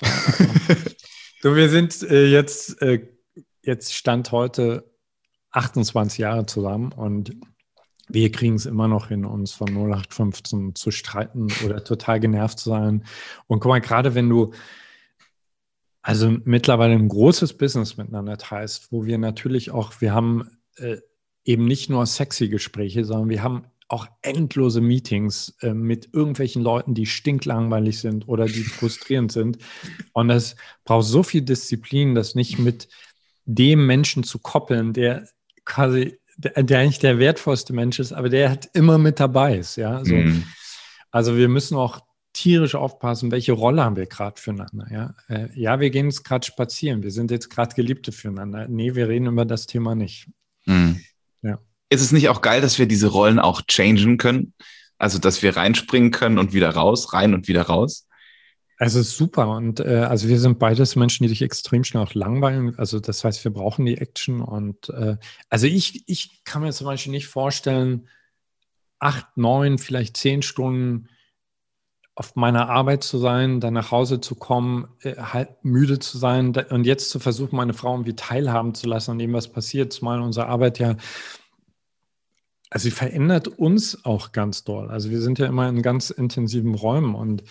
so, 1.41 1.55
wir 1.55 1.69
sind 1.69 2.01
äh, 2.03 2.27
jetzt, 2.27 2.81
äh, 2.81 3.07
jetzt 3.61 3.93
Stand 3.93 4.31
heute 4.31 4.89
28 5.51 6.19
Jahre 6.19 6.45
zusammen 6.45 6.91
und 6.91 7.35
wir 8.07 8.31
kriegen 8.31 8.55
es 8.55 8.65
immer 8.65 8.87
noch 8.87 9.09
hin, 9.09 9.25
uns 9.25 9.51
von 9.51 9.69
0815 9.69 10.75
zu 10.75 10.91
streiten 10.91 11.47
oder 11.63 11.83
total 11.83 12.19
genervt 12.19 12.59
zu 12.59 12.69
sein. 12.69 13.03
Und 13.47 13.59
guck 13.59 13.69
mal, 13.69 13.81
gerade 13.81 14.15
wenn 14.15 14.29
du 14.29 14.53
also 16.01 16.37
mittlerweile 16.45 16.93
ein 16.93 17.09
großes 17.09 17.57
Business 17.57 17.97
miteinander 17.97 18.37
teilst, 18.37 18.91
wo 18.91 19.05
wir 19.05 19.17
natürlich 19.17 19.71
auch, 19.71 19.99
wir 19.99 20.13
haben 20.13 20.49
äh, 20.77 20.97
eben 21.43 21.65
nicht 21.65 21.89
nur 21.89 22.05
sexy 22.05 22.47
Gespräche, 22.47 23.03
sondern 23.05 23.29
wir 23.29 23.43
haben 23.43 23.65
auch 23.89 24.07
endlose 24.21 24.81
Meetings 24.81 25.57
äh, 25.61 25.73
mit 25.73 26.13
irgendwelchen 26.13 26.61
Leuten, 26.61 26.93
die 26.93 27.07
stinklangweilig 27.07 27.99
sind 27.99 28.27
oder 28.27 28.45
die 28.45 28.63
frustrierend 28.63 29.31
sind. 29.31 29.57
Und 30.13 30.29
es 30.29 30.55
braucht 30.85 31.07
so 31.07 31.23
viel 31.23 31.41
Disziplin, 31.41 32.15
das 32.15 32.35
nicht 32.35 32.59
mit 32.59 32.87
dem 33.45 33.85
Menschen 33.85 34.23
zu 34.23 34.39
koppeln, 34.39 34.93
der 34.93 35.27
quasi 35.65 36.19
der, 36.37 36.63
der, 36.63 36.79
eigentlich 36.79 36.99
der 36.99 37.19
wertvollste 37.19 37.73
Mensch 37.73 37.99
ist, 37.99 38.13
aber 38.13 38.29
der 38.29 38.51
hat 38.51 38.69
immer 38.73 38.97
mit 38.97 39.19
dabei 39.19 39.57
ist. 39.57 39.75
Ja? 39.75 40.05
So. 40.05 40.15
Mhm. 40.15 40.43
Also 41.11 41.35
wir 41.35 41.49
müssen 41.49 41.75
auch 41.75 41.99
tierisch 42.33 42.75
aufpassen, 42.75 43.31
welche 43.31 43.53
Rolle 43.53 43.83
haben 43.83 43.95
wir 43.95 44.05
gerade 44.05 44.39
füreinander. 44.39 44.87
Ja? 44.91 45.15
Äh, 45.27 45.49
ja, 45.59 45.79
wir 45.79 45.89
gehen 45.89 46.05
jetzt 46.05 46.23
gerade 46.23 46.45
spazieren, 46.45 47.03
wir 47.03 47.11
sind 47.11 47.31
jetzt 47.31 47.49
gerade 47.49 47.75
Geliebte 47.75 48.11
füreinander. 48.11 48.67
Nee, 48.67 48.95
wir 48.95 49.07
reden 49.07 49.27
über 49.27 49.45
das 49.45 49.65
Thema 49.65 49.95
nicht. 49.95 50.27
Mhm. 50.65 51.01
Ja. 51.41 51.59
Ist 51.89 52.01
es 52.01 52.11
nicht 52.11 52.29
auch 52.29 52.41
geil, 52.41 52.61
dass 52.61 52.77
wir 52.77 52.87
diese 52.87 53.07
Rollen 53.07 53.39
auch 53.39 53.61
changen 53.67 54.17
können? 54.17 54.53
Also, 54.97 55.17
dass 55.17 55.41
wir 55.41 55.55
reinspringen 55.55 56.11
können 56.11 56.37
und 56.37 56.53
wieder 56.53 56.69
raus, 56.71 57.13
rein 57.13 57.33
und 57.33 57.47
wieder 57.47 57.63
raus? 57.63 58.05
Also 58.79 59.01
super. 59.01 59.49
Und 59.49 59.81
äh, 59.81 60.05
also 60.09 60.29
wir 60.29 60.39
sind 60.39 60.57
beides 60.57 60.95
Menschen, 60.95 61.23
die 61.23 61.29
sich 61.29 61.41
extrem 61.41 61.83
schnell 61.83 62.03
auch 62.03 62.13
langweilen. 62.13 62.79
Also 62.79 63.01
das 63.01 63.25
heißt, 63.25 63.43
wir 63.43 63.51
brauchen 63.51 63.85
die 63.85 63.97
Action. 63.97 64.41
Und 64.41 64.89
äh, 64.89 65.17
also 65.49 65.67
ich, 65.67 66.03
ich 66.07 66.43
kann 66.45 66.61
mir 66.61 66.71
zum 66.71 66.85
Beispiel 66.85 67.11
nicht 67.11 67.27
vorstellen, 67.27 68.07
acht, 68.99 69.35
neun, 69.35 69.79
vielleicht 69.79 70.15
zehn 70.15 70.41
Stunden 70.41 71.09
auf 72.19 72.35
meiner 72.35 72.67
Arbeit 72.67 73.01
zu 73.01 73.17
sein, 73.17 73.61
dann 73.61 73.75
nach 73.75 73.91
Hause 73.91 74.19
zu 74.19 74.35
kommen, 74.35 74.89
äh, 75.03 75.15
halt 75.15 75.63
müde 75.63 75.99
zu 75.99 76.17
sein 76.17 76.53
und 76.69 76.85
jetzt 76.85 77.11
zu 77.11 77.17
versuchen, 77.17 77.55
meine 77.55 77.73
Frau 77.73 77.93
irgendwie 77.93 78.13
teilhaben 78.13 78.75
zu 78.75 78.87
lassen 78.87 79.11
an 79.11 79.19
dem, 79.19 79.31
was 79.31 79.47
passiert, 79.47 79.93
zumal 79.93 80.19
unsere 80.19 80.47
Arbeit 80.47 80.79
ja, 80.79 80.97
also 82.69 82.83
sie 82.83 82.91
verändert 82.91 83.47
uns 83.47 84.03
auch 84.03 84.33
ganz 84.33 84.65
doll. 84.65 84.89
Also 84.89 85.11
wir 85.11 85.21
sind 85.21 85.39
ja 85.39 85.45
immer 85.45 85.69
in 85.69 85.81
ganz 85.81 86.09
intensiven 86.09 86.75
Räumen 86.75 87.15
und 87.15 87.45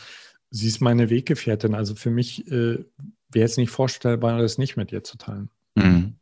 sie 0.50 0.68
ist 0.68 0.82
meine 0.82 1.08
Weggefährtin. 1.08 1.74
Also 1.74 1.94
für 1.94 2.10
mich 2.10 2.46
äh, 2.52 2.84
wäre 3.30 3.46
es 3.46 3.56
nicht 3.56 3.70
vorstellbar, 3.70 4.38
das 4.38 4.58
nicht 4.58 4.76
mit 4.76 4.92
ihr 4.92 5.02
zu 5.02 5.16
teilen. 5.16 5.48
Mhm. 5.76 6.16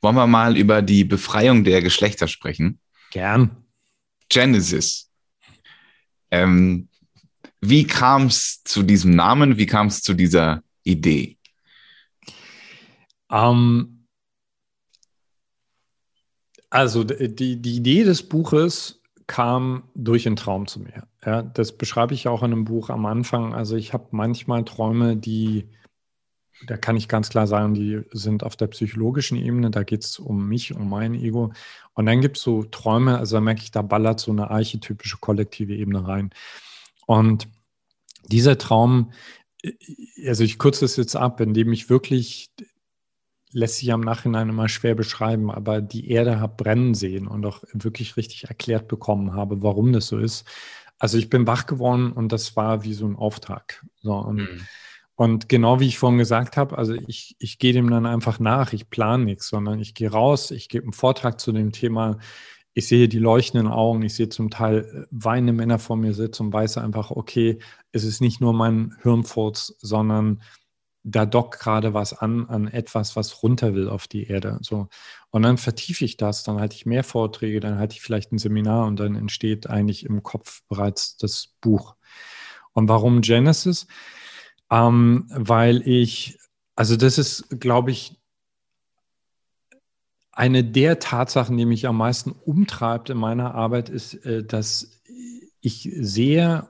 Wollen 0.00 0.16
wir 0.16 0.26
mal 0.26 0.56
über 0.56 0.82
die 0.82 1.04
Befreiung 1.04 1.62
der 1.62 1.80
Geschlechter 1.80 2.26
sprechen? 2.26 2.80
Gern. 3.12 3.52
Genesis. 4.28 5.12
Ähm, 6.32 6.88
wie 7.64 7.86
kam 7.86 8.26
es 8.26 8.62
zu 8.64 8.82
diesem 8.82 9.14
Namen? 9.14 9.56
Wie 9.56 9.66
kam 9.66 9.86
es 9.86 10.02
zu 10.02 10.14
dieser 10.14 10.62
Idee? 10.82 11.38
Ähm, 13.30 14.06
also 16.68 17.04
die, 17.04 17.62
die 17.62 17.76
Idee 17.76 18.02
des 18.02 18.28
Buches 18.28 19.00
kam 19.28 19.84
durch 19.94 20.26
einen 20.26 20.36
Traum 20.36 20.66
zu 20.66 20.80
mir. 20.80 21.06
Ja, 21.24 21.42
das 21.42 21.78
beschreibe 21.78 22.14
ich 22.14 22.26
auch 22.26 22.42
in 22.42 22.52
einem 22.52 22.64
Buch 22.64 22.90
am 22.90 23.06
Anfang. 23.06 23.54
Also 23.54 23.76
ich 23.76 23.92
habe 23.92 24.08
manchmal 24.10 24.64
Träume, 24.64 25.16
die, 25.16 25.68
da 26.66 26.76
kann 26.76 26.96
ich 26.96 27.08
ganz 27.08 27.28
klar 27.28 27.46
sagen, 27.46 27.74
die 27.74 28.02
sind 28.10 28.42
auf 28.42 28.56
der 28.56 28.66
psychologischen 28.66 29.38
Ebene, 29.38 29.70
da 29.70 29.84
geht 29.84 30.02
es 30.02 30.18
um 30.18 30.48
mich, 30.48 30.74
um 30.74 30.90
mein 30.90 31.14
Ego. 31.14 31.52
Und 31.94 32.06
dann 32.06 32.20
gibt 32.20 32.38
es 32.38 32.42
so 32.42 32.64
Träume, 32.64 33.18
also 33.18 33.36
da 33.36 33.40
merke 33.40 33.62
ich, 33.62 33.70
da 33.70 33.82
ballert 33.82 34.18
so 34.18 34.32
eine 34.32 34.50
archetypische 34.50 35.18
kollektive 35.20 35.76
Ebene 35.76 36.08
rein. 36.08 36.30
Und 37.12 37.46
dieser 38.26 38.56
Traum, 38.56 39.12
äh, 39.62 39.72
also 40.26 40.44
ich 40.44 40.58
kürze 40.58 40.86
es 40.86 40.96
jetzt 40.96 41.14
ab, 41.14 41.40
indem 41.40 41.72
ich 41.72 41.90
wirklich, 41.90 42.50
lässt 43.52 43.76
sich 43.76 43.92
am 43.92 44.00
Nachhinein 44.00 44.48
immer 44.48 44.70
schwer 44.70 44.94
beschreiben, 44.94 45.50
aber 45.50 45.82
die 45.82 46.10
Erde 46.10 46.40
habe 46.40 46.54
brennen 46.56 46.94
sehen 46.94 47.26
und 47.26 47.44
auch 47.44 47.62
wirklich 47.74 48.16
richtig 48.16 48.44
erklärt 48.44 48.88
bekommen 48.88 49.34
habe, 49.34 49.62
warum 49.62 49.92
das 49.92 50.06
so 50.06 50.18
ist. 50.18 50.46
Also 50.98 51.18
ich 51.18 51.28
bin 51.28 51.46
wach 51.46 51.66
geworden 51.66 52.12
und 52.12 52.32
das 52.32 52.56
war 52.56 52.82
wie 52.82 52.94
so 52.94 53.06
ein 53.06 53.16
Auftrag. 53.16 53.84
So, 54.00 54.14
und, 54.14 54.36
mhm. 54.36 54.66
und 55.14 55.48
genau 55.50 55.80
wie 55.80 55.88
ich 55.88 55.98
vorhin 55.98 56.18
gesagt 56.18 56.56
habe, 56.56 56.78
also 56.78 56.94
ich, 56.94 57.36
ich 57.38 57.58
gehe 57.58 57.74
dem 57.74 57.90
dann 57.90 58.06
einfach 58.06 58.38
nach, 58.38 58.72
ich 58.72 58.88
plane 58.88 59.24
nichts, 59.24 59.48
sondern 59.48 59.80
ich 59.80 59.92
gehe 59.92 60.10
raus, 60.10 60.50
ich 60.50 60.70
gebe 60.70 60.84
einen 60.84 60.94
Vortrag 60.94 61.38
zu 61.38 61.52
dem 61.52 61.72
Thema, 61.72 62.18
ich 62.74 62.88
sehe 62.88 63.08
die 63.08 63.18
leuchtenden 63.18 63.68
Augen, 63.68 64.02
ich 64.02 64.14
sehe 64.14 64.28
zum 64.28 64.50
Teil 64.50 64.78
äh, 64.78 65.06
weinende 65.10 65.52
Männer 65.52 65.78
vor 65.78 65.96
mir 65.96 66.14
sitzen 66.14 66.46
und 66.46 66.52
weiß 66.52 66.78
einfach, 66.78 67.10
okay, 67.10 67.58
es 67.92 68.04
ist 68.04 68.20
nicht 68.20 68.40
nur 68.40 68.52
mein 68.52 68.96
Hirnfurz, 69.02 69.76
sondern 69.80 70.42
da 71.04 71.26
dockt 71.26 71.58
gerade 71.58 71.94
was 71.94 72.12
an, 72.12 72.48
an 72.48 72.68
etwas, 72.68 73.16
was 73.16 73.42
runter 73.42 73.74
will 73.74 73.88
auf 73.88 74.06
die 74.06 74.28
Erde. 74.28 74.58
So. 74.62 74.88
Und 75.30 75.42
dann 75.42 75.58
vertiefe 75.58 76.04
ich 76.04 76.16
das, 76.16 76.44
dann 76.44 76.60
halte 76.60 76.76
ich 76.76 76.86
mehr 76.86 77.02
Vorträge, 77.02 77.60
dann 77.60 77.78
halte 77.78 77.94
ich 77.94 78.02
vielleicht 78.02 78.32
ein 78.32 78.38
Seminar 78.38 78.86
und 78.86 79.00
dann 79.00 79.16
entsteht 79.16 79.68
eigentlich 79.68 80.04
im 80.04 80.22
Kopf 80.22 80.62
bereits 80.68 81.16
das 81.16 81.48
Buch. 81.60 81.96
Und 82.72 82.88
warum 82.88 83.20
Genesis? 83.20 83.86
Ähm, 84.70 85.26
weil 85.34 85.86
ich, 85.86 86.38
also 86.76 86.96
das 86.96 87.18
ist, 87.18 87.60
glaube 87.60 87.90
ich, 87.90 88.21
eine 90.32 90.64
der 90.64 90.98
Tatsachen, 90.98 91.56
die 91.56 91.66
mich 91.66 91.86
am 91.86 91.98
meisten 91.98 92.32
umtreibt 92.32 93.10
in 93.10 93.18
meiner 93.18 93.54
Arbeit, 93.54 93.88
ist, 93.88 94.14
äh, 94.24 94.42
dass 94.42 95.02
ich 95.60 95.88
sehe, 96.00 96.68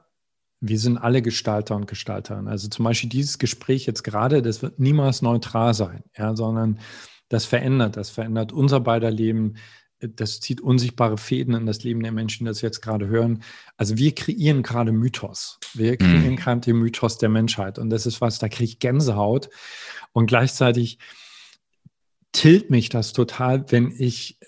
wir 0.61 0.79
sind 0.79 0.99
alle 0.99 1.23
Gestalter 1.23 1.75
und 1.75 1.87
Gestalterinnen. 1.87 2.49
Also 2.49 2.69
zum 2.69 2.85
Beispiel 2.85 3.09
dieses 3.09 3.39
Gespräch 3.39 3.87
jetzt 3.87 4.03
gerade, 4.05 4.43
das 4.43 4.63
wird 4.63 4.79
niemals 4.79 5.23
neutral 5.23 5.75
sein, 5.75 6.05
ja, 6.17 6.37
sondern 6.37 6.79
das 7.29 7.47
verändert, 7.47 7.97
das 7.97 8.11
verändert 8.11 8.53
unser 8.53 8.81
beider 8.81 9.11
Leben, 9.11 9.55
das 9.99 10.41
zieht 10.41 10.61
unsichtbare 10.61 11.17
Fäden 11.17 11.55
in 11.55 11.67
das 11.67 11.85
Leben 11.85 12.03
der 12.03 12.13
Menschen, 12.13 12.45
die 12.45 12.51
das 12.51 12.61
jetzt 12.61 12.83
gerade 12.83 13.07
hören. 13.07 13.43
Also 13.77 13.97
wir 13.97 14.15
kreieren 14.15 14.63
gerade 14.63 14.93
Mythos. 14.93 15.59
Wir 15.75 15.97
kreieren 15.97 16.33
mhm. 16.33 16.37
gerade 16.37 16.61
den 16.61 16.77
Mythos 16.77 17.19
der 17.19 17.29
Menschheit. 17.29 17.79
Und 17.79 17.91
das 17.91 18.07
ist 18.07 18.21
was, 18.21 18.39
da 18.39 18.49
kriege 18.49 18.65
ich 18.65 18.79
Gänsehaut. 18.81 19.49
Und 20.13 20.27
gleichzeitig 20.27 20.99
tilt 22.33 22.71
mich 22.71 22.89
das 22.89 23.13
total, 23.13 23.71
wenn 23.71 23.95
ich 23.97 24.39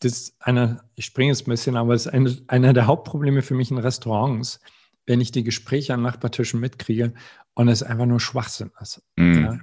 das 0.00 0.34
einer, 0.40 0.84
ich 0.94 1.06
springe 1.06 1.32
jetzt 1.32 1.46
ein 1.46 1.50
bisschen, 1.50 1.76
aber 1.76 1.94
es 1.94 2.06
ist 2.06 2.12
eine, 2.12 2.36
einer 2.46 2.72
der 2.72 2.86
Hauptprobleme 2.86 3.42
für 3.42 3.54
mich 3.54 3.70
in 3.70 3.78
Restaurants, 3.78 4.60
wenn 5.06 5.20
ich 5.20 5.32
die 5.32 5.44
Gespräche 5.44 5.94
an 5.94 6.02
Nachbartischen 6.02 6.60
mitkriege 6.60 7.12
und 7.54 7.68
es 7.68 7.82
einfach 7.82 8.06
nur 8.06 8.20
Schwachsinn 8.20 8.70
ist. 8.80 9.02
Mm. 9.16 9.44
Ja? 9.44 9.58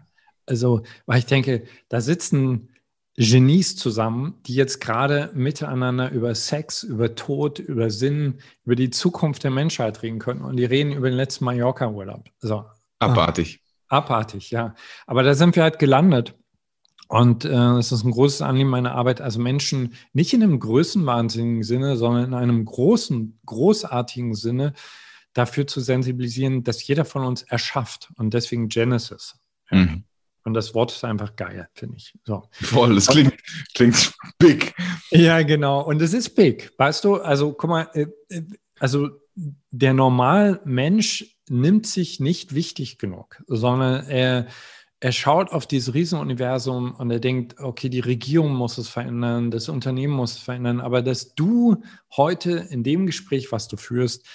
Also, 0.45 0.83
weil 1.05 1.19
ich 1.19 1.25
denke, 1.25 1.63
da 1.89 2.01
sitzen 2.01 2.69
Genies 3.17 3.75
zusammen, 3.75 4.36
die 4.45 4.53
jetzt 4.53 4.79
gerade 4.79 5.31
miteinander 5.33 6.12
über 6.12 6.36
Sex, 6.36 6.83
über 6.83 7.15
Tod, 7.15 7.57
über 7.57 7.89
Sinn, 7.89 8.39
über 8.63 8.75
die 8.75 8.91
Zukunft 8.91 9.43
der 9.43 9.51
Menschheit 9.51 10.03
reden 10.03 10.19
können. 10.19 10.41
Und 10.41 10.57
die 10.57 10.65
reden 10.65 10.91
über 10.91 11.10
den 11.10 11.17
letzten 11.17 11.45
Mallorca-Urlaub. 11.45 12.29
So. 12.39 12.65
Abartig. 12.99 13.60
Abartig, 13.88 14.51
ja. 14.51 14.75
Aber 15.07 15.23
da 15.23 15.33
sind 15.33 15.55
wir 15.55 15.63
halt 15.63 15.79
gelandet. 15.79 16.36
Und 17.08 17.46
äh, 17.46 17.78
es 17.78 17.91
ist 17.91 18.04
ein 18.04 18.12
großes 18.12 18.41
Anliegen 18.41 18.70
meiner 18.70 18.93
Arbeit, 18.93 19.22
also 19.22 19.39
Menschen 19.39 19.93
nicht 20.13 20.34
in 20.34 20.43
einem 20.43 20.60
größenwahnsinnigen 20.60 21.63
Sinne, 21.63 21.96
sondern 21.96 22.26
in 22.26 22.34
einem 22.34 22.65
großen, 22.65 23.39
großartigen 23.46 24.34
Sinne 24.34 24.74
dafür 25.34 25.67
zu 25.67 25.80
sensibilisieren, 25.80 26.63
dass 26.63 26.86
jeder 26.86 27.06
von 27.06 27.24
uns 27.24 27.43
erschafft. 27.43 28.10
Und 28.17 28.34
deswegen 28.34 28.67
Genesis. 28.67 29.36
Mhm. 29.70 30.04
Und 30.43 30.54
das 30.54 30.74
Wort 30.74 30.91
ist 30.91 31.04
einfach 31.04 31.36
geil, 31.36 31.67
finde 31.74 31.98
ich. 31.98 32.13
So. 32.26 32.43
Voll, 32.52 32.96
das 32.96 33.08
klingt, 33.08 33.34
klingt 33.74 34.13
big. 34.39 34.74
Ja, 35.12 35.41
genau. 35.43 35.82
Und 35.82 36.02
es 36.02 36.13
ist 36.13 36.36
big. 36.36 36.72
Weißt 36.78 37.04
du, 37.04 37.15
also 37.15 37.54
guck 37.54 37.70
mal, 37.70 37.89
äh, 37.93 38.08
äh, 38.30 38.43
also 38.80 39.10
der 39.72 39.93
Normalmensch 39.93 41.38
nimmt 41.50 41.86
sich 41.86 42.20
nicht 42.20 42.56
wichtig 42.56 42.98
genug, 42.98 43.43
sondern 43.48 44.08
er 44.08 44.48
er 44.99 45.12
schaut 45.12 45.51
auf 45.51 45.67
dieses 45.67 45.93
Riesenuniversum 45.93 46.95
und 46.95 47.12
er 47.12 47.19
denkt, 47.19 47.60
okay, 47.60 47.89
die 47.89 47.99
Regierung 47.99 48.55
muss 48.55 48.77
es 48.77 48.89
verändern, 48.89 49.51
das 49.51 49.69
Unternehmen 49.69 50.13
muss 50.13 50.33
es 50.33 50.39
verändern, 50.39 50.81
aber 50.81 51.01
dass 51.01 51.36
du 51.36 51.83
heute 52.15 52.67
in 52.69 52.83
dem 52.83 53.05
Gespräch, 53.05 53.51
was 53.51 53.67
du 53.67 53.77
führst, 53.77 54.25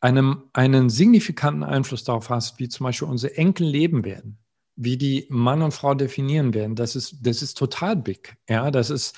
einem, 0.00 0.44
einen 0.52 0.90
signifikanten 0.90 1.64
Einfluss 1.64 2.04
darauf 2.04 2.28
hast, 2.28 2.58
wie 2.58 2.68
zum 2.68 2.84
Beispiel 2.84 3.08
unsere 3.08 3.36
Enkel 3.38 3.66
leben 3.66 4.04
werden, 4.04 4.36
wie 4.76 4.98
die 4.98 5.26
Mann 5.30 5.62
und 5.62 5.72
Frau 5.72 5.94
definieren 5.94 6.52
werden, 6.52 6.76
das 6.76 6.96
ist, 6.96 7.16
das 7.22 7.40
ist 7.40 7.56
total 7.56 7.96
big. 7.96 8.36
Ja, 8.46 8.70
das 8.70 8.90
ist 8.90 9.16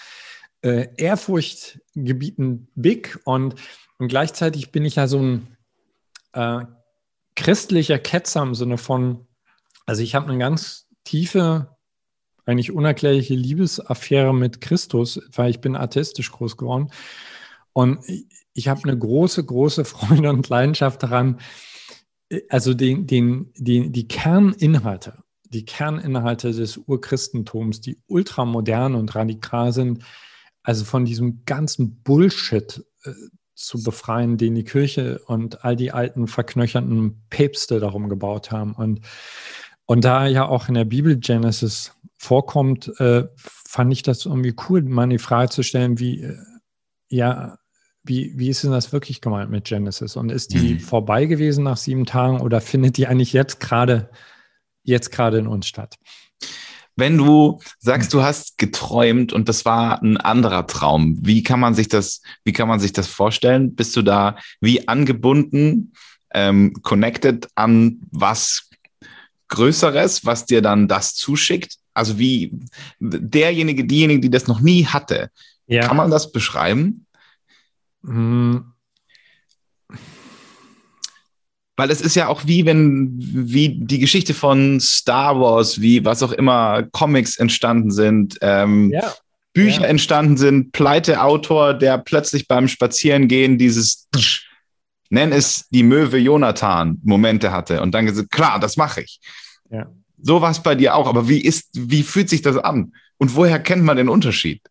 äh, 0.62 0.86
Ehrfurchtgebieten 0.96 2.68
big 2.76 3.18
und, 3.24 3.56
und 3.98 4.06
gleichzeitig 4.06 4.70
bin 4.70 4.84
ich 4.84 4.94
ja 4.94 5.08
so 5.08 5.18
ein 5.18 5.56
äh, 6.34 6.64
christlicher 7.34 7.98
Ketzer 7.98 8.42
im 8.42 8.54
Sinne 8.54 8.78
von, 8.78 9.25
also 9.86 10.02
ich 10.02 10.14
habe 10.14 10.28
eine 10.28 10.38
ganz 10.38 10.88
tiefe, 11.04 11.76
eigentlich 12.44 12.72
unerklärliche 12.72 13.34
Liebesaffäre 13.34 14.34
mit 14.34 14.60
Christus, 14.60 15.20
weil 15.32 15.50
ich 15.50 15.60
bin 15.60 15.76
atheistisch 15.76 16.30
groß 16.30 16.56
geworden. 16.56 16.90
Und 17.72 18.00
ich 18.52 18.68
habe 18.68 18.82
eine 18.84 18.98
große, 18.98 19.44
große 19.44 19.84
Freude 19.84 20.30
und 20.30 20.48
Leidenschaft 20.48 21.02
daran, 21.02 21.40
also 22.48 22.74
den, 22.74 23.06
den, 23.06 23.52
den, 23.56 23.92
die 23.92 24.08
Kerninhalte, 24.08 25.22
die 25.44 25.64
Kerninhalte 25.64 26.52
des 26.52 26.76
Urchristentums, 26.76 27.80
die 27.80 28.00
ultramodern 28.08 28.94
und 28.94 29.14
radikal 29.14 29.72
sind, 29.72 30.02
also 30.62 30.84
von 30.84 31.04
diesem 31.04 31.44
ganzen 31.44 32.02
Bullshit 32.02 32.84
äh, 33.04 33.12
zu 33.54 33.82
befreien, 33.82 34.36
den 34.36 34.54
die 34.54 34.64
Kirche 34.64 35.20
und 35.26 35.64
all 35.64 35.76
die 35.76 35.92
alten 35.92 36.26
verknöchernden 36.26 37.22
Päpste 37.30 37.80
darum 37.80 38.08
gebaut 38.08 38.50
haben. 38.50 38.74
Und 38.74 39.00
und 39.86 40.04
da 40.04 40.26
ja 40.26 40.46
auch 40.46 40.68
in 40.68 40.74
der 40.74 40.84
Bibel 40.84 41.16
Genesis 41.16 41.96
vorkommt, 42.18 42.92
äh, 43.00 43.24
fand 43.36 43.92
ich 43.92 44.02
das 44.02 44.26
irgendwie 44.26 44.54
cool, 44.68 44.82
mal 44.82 45.08
die 45.08 45.18
Frage 45.18 45.50
zu 45.50 45.62
stellen, 45.62 45.98
wie, 45.98 46.22
äh, 46.22 46.36
ja, 47.08 47.58
wie, 48.02 48.32
wie 48.36 48.48
ist 48.48 48.64
denn 48.64 48.72
das 48.72 48.92
wirklich 48.92 49.20
gemeint 49.20 49.50
mit 49.50 49.64
Genesis? 49.64 50.16
Und 50.16 50.30
ist 50.30 50.52
die 50.52 50.74
mhm. 50.74 50.80
vorbei 50.80 51.26
gewesen 51.26 51.64
nach 51.64 51.76
sieben 51.76 52.06
Tagen 52.06 52.40
oder 52.40 52.60
findet 52.60 52.96
die 52.96 53.06
eigentlich 53.06 53.32
jetzt 53.32 53.60
gerade, 53.60 54.10
jetzt 54.82 55.10
gerade 55.10 55.38
in 55.38 55.46
uns 55.46 55.66
statt? 55.66 55.96
Wenn 56.98 57.18
du 57.18 57.60
sagst, 57.78 58.14
du 58.14 58.22
hast 58.22 58.56
geträumt 58.56 59.32
und 59.32 59.48
das 59.48 59.66
war 59.66 60.02
ein 60.02 60.16
anderer 60.16 60.66
Traum, 60.66 61.18
wie 61.20 61.42
kann 61.42 61.60
man 61.60 61.74
sich 61.74 61.88
das, 61.88 62.22
wie 62.42 62.52
kann 62.52 62.68
man 62.68 62.80
sich 62.80 62.92
das 62.92 63.06
vorstellen? 63.06 63.74
Bist 63.74 63.94
du 63.96 64.02
da 64.02 64.36
wie 64.60 64.88
angebunden, 64.88 65.92
ähm, 66.32 66.72
connected 66.82 67.48
an 67.54 68.00
was 68.10 68.65
Größeres, 69.48 70.24
was 70.24 70.46
dir 70.46 70.62
dann 70.62 70.88
das 70.88 71.14
zuschickt? 71.14 71.76
Also 71.94 72.18
wie 72.18 72.52
derjenige, 73.00 73.84
diejenige, 73.84 74.20
die 74.20 74.30
das 74.30 74.46
noch 74.46 74.60
nie 74.60 74.86
hatte, 74.86 75.30
ja. 75.66 75.86
kann 75.86 75.96
man 75.96 76.10
das 76.10 76.32
beschreiben? 76.32 77.06
Hm. 78.04 78.72
Weil 81.78 81.90
es 81.90 82.00
ist 82.00 82.16
ja 82.16 82.28
auch 82.28 82.46
wie 82.46 82.64
wenn, 82.64 83.14
wie 83.18 83.68
die 83.68 83.98
Geschichte 83.98 84.32
von 84.32 84.80
Star 84.80 85.38
Wars, 85.38 85.80
wie 85.80 86.04
was 86.04 86.22
auch 86.22 86.32
immer, 86.32 86.84
Comics 86.92 87.36
entstanden 87.36 87.90
sind, 87.90 88.38
ähm, 88.40 88.90
ja. 88.90 89.12
Bücher 89.52 89.82
ja. 89.82 89.88
entstanden 89.88 90.38
sind, 90.38 90.72
Pleite-Autor, 90.72 91.74
der 91.74 91.98
plötzlich 91.98 92.48
beim 92.48 92.68
Spazierengehen 92.68 93.58
dieses 93.58 94.08
nenn 95.10 95.32
es 95.32 95.68
die 95.68 95.82
Möwe 95.82 96.18
Jonathan 96.18 96.98
Momente 97.02 97.52
hatte 97.52 97.82
und 97.82 97.92
dann 97.92 98.06
gesagt, 98.06 98.30
klar, 98.30 98.58
das 98.60 98.76
mache 98.76 99.02
ich. 99.02 99.20
Ja. 99.70 99.90
So 100.20 100.40
war 100.40 100.50
es 100.50 100.62
bei 100.62 100.74
dir 100.74 100.94
auch, 100.94 101.06
aber 101.06 101.28
wie 101.28 101.40
ist, 101.40 101.70
wie 101.74 102.02
fühlt 102.02 102.28
sich 102.28 102.42
das 102.42 102.56
an? 102.56 102.92
Und 103.18 103.36
woher 103.36 103.58
kennt 103.58 103.84
man 103.84 103.96
den 103.96 104.08
Unterschied? 104.08 104.62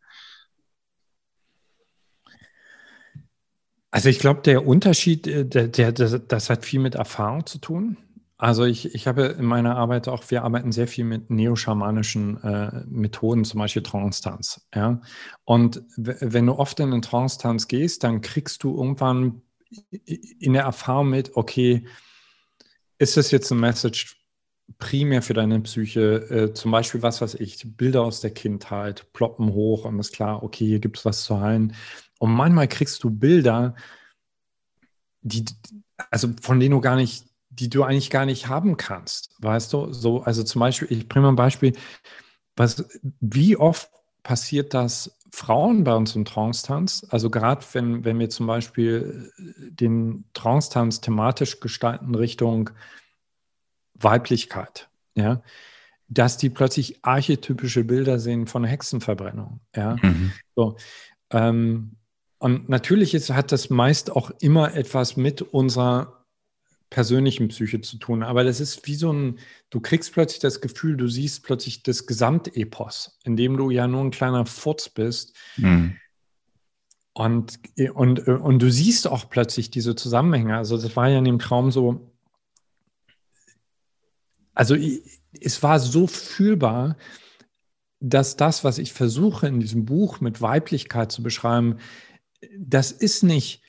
Also 3.92 4.10
ich 4.10 4.20
glaube, 4.20 4.42
der 4.42 4.68
Unterschied, 4.68 5.26
äh, 5.26 5.46
der, 5.46 5.70
der, 5.70 5.92
das 5.94 6.50
hat 6.50 6.66
viel 6.66 6.82
mit 6.82 6.96
Erfahrung 6.96 7.46
zu 7.46 7.60
tun. 7.60 7.98
Also 8.38 8.66
ich, 8.66 8.94
ich 8.94 9.08
habe 9.08 9.24
in 9.24 9.46
meiner 9.46 9.78
Arbeit 9.78 10.10
auch, 10.10 10.30
wir 10.30 10.44
arbeiten 10.44 10.74
sehr 10.74 10.90
viel 10.90 11.06
mit 11.06 11.30
neoschamanischen 11.30 12.44
äh, 12.44 12.84
Methoden, 12.88 13.46
zum 13.46 13.60
Beispiel 13.60 13.84
Trance-Tanz. 13.84 14.68
Ja? 14.76 15.00
Und 15.46 15.82
wenn 15.96 16.46
du 16.46 16.60
oft 16.60 16.78
in 16.82 16.92
den 16.92 17.02
Trance-Tanz 17.02 17.70
gehst, 17.70 18.04
dann 18.04 18.20
kriegst 18.20 18.62
du 18.64 18.76
irgendwann 18.76 19.42
in 20.40 20.54
der 20.54 20.64
Erfahrung 20.64 21.10
mit, 21.10 21.36
okay, 21.36 21.88
ist 22.98 23.18
das 23.18 23.32
jetzt 23.32 23.52
ein 23.52 23.60
Message 23.60 24.18
primär 24.78 25.22
für 25.22 25.34
deine 25.34 25.60
Psyche? 25.62 26.16
Äh, 26.30 26.54
zum 26.54 26.72
Beispiel, 26.72 27.02
was 27.02 27.22
weiß 27.22 27.36
ich, 27.36 27.76
Bilder 27.78 28.04
aus 28.04 28.22
der 28.22 28.32
Kindheit 28.32 29.12
ploppen 29.14 29.54
hoch 29.54 29.86
und 29.86 30.00
ist 30.00 30.14
klar, 30.14 30.44
okay, 30.44 30.66
hier 30.66 30.80
gibt 30.80 30.98
es 30.98 31.06
was 31.06 31.24
zu 31.24 31.40
heilen. 31.40 31.76
Und 32.20 32.32
manchmal 32.32 32.68
kriegst 32.68 33.04
du 33.04 33.10
Bilder, 33.10 33.76
die, 35.22 35.46
also 36.12 36.30
von 36.42 36.60
denen 36.60 36.72
du 36.72 36.82
gar 36.82 36.96
nicht, 36.96 37.26
die 37.50 37.70
du 37.70 37.84
eigentlich 37.84 38.10
gar 38.10 38.26
nicht 38.26 38.48
haben 38.48 38.78
kannst. 38.78 39.36
Weißt 39.40 39.74
du? 39.74 39.92
So, 39.92 40.22
also 40.22 40.44
zum 40.44 40.60
Beispiel, 40.60 40.92
ich 40.92 41.08
bringe 41.08 41.24
mal 41.24 41.34
ein 41.34 41.38
Beispiel, 41.38 41.74
was, 42.56 42.86
wie 43.20 43.58
oft 43.58 43.90
passiert 44.24 44.74
das 44.74 45.18
Frauen 45.36 45.84
bei 45.84 45.94
uns 45.94 46.16
im 46.16 46.24
Trance-Tanz? 46.24 47.06
Also 47.10 47.30
gerade 47.30 47.66
wenn, 47.74 48.06
wenn 48.06 48.18
wir 48.20 48.30
zum 48.30 48.48
Beispiel 48.48 49.32
den 49.38 50.24
Trance-Tanz 50.34 51.02
thematisch 51.02 51.60
gestalten 51.60 52.16
Richtung 52.16 52.70
Weiblichkeit, 53.96 54.90
ja, 55.16 55.42
dass 56.08 56.38
die 56.38 56.50
plötzlich 56.50 57.04
archetypische 57.04 57.84
Bilder 57.84 58.18
sehen 58.18 58.48
von 58.48 58.64
Hexenverbrennung, 58.64 59.60
ja. 59.76 59.98
Mhm. 60.02 60.32
So, 60.56 60.78
ähm, 61.32 61.98
und 62.38 62.70
natürlich 62.70 63.14
ist, 63.14 63.30
hat 63.30 63.52
das 63.52 63.70
meist 63.70 64.12
auch 64.12 64.32
immer 64.40 64.74
etwas 64.76 65.18
mit 65.18 65.42
unserer 65.42 66.25
persönlichen 66.96 67.50
Psyche 67.50 67.82
zu 67.82 67.98
tun. 67.98 68.24
Aber 68.24 68.46
das 68.46 68.62
ist 68.62 68.88
wie 68.88 68.96
so 68.96 69.12
ein, 69.12 69.40
du 69.70 69.82
kriegst 69.82 70.14
plötzlich 70.14 70.40
das 70.40 70.62
Gefühl, 70.62 70.96
du 70.96 71.10
siehst 71.10 71.44
plötzlich 71.44 71.84
das 71.84 72.06
Gesamtepos, 72.06 73.20
in 73.26 73.36
dem 73.36 73.58
du 73.58 73.70
ja 73.70 73.86
nur 73.86 74.00
ein 74.00 74.12
kleiner 74.12 74.46
Furz 74.46 74.88
bist. 74.88 75.36
Mhm. 75.58 75.98
Und, 77.12 77.60
und, 77.96 78.26
und 78.30 78.60
du 78.60 78.72
siehst 78.72 79.10
auch 79.10 79.30
plötzlich 79.30 79.70
diese 79.70 79.96
Zusammenhänge. 79.96 80.56
Also 80.56 80.78
das 80.78 80.96
war 80.96 81.10
ja 81.10 81.18
in 81.18 81.26
dem 81.26 81.40
Traum 81.40 81.70
so, 81.70 82.14
also 84.54 84.78
es 85.42 85.64
war 85.64 85.82
so 85.82 86.08
fühlbar, 86.08 86.96
dass 88.00 88.38
das, 88.38 88.64
was 88.64 88.78
ich 88.78 88.94
versuche 88.94 89.48
in 89.48 89.60
diesem 89.60 89.84
Buch 89.84 90.22
mit 90.22 90.42
Weiblichkeit 90.42 91.12
zu 91.12 91.22
beschreiben, 91.22 91.76
das 92.58 92.94
ist 92.94 93.24
nicht 93.24 93.62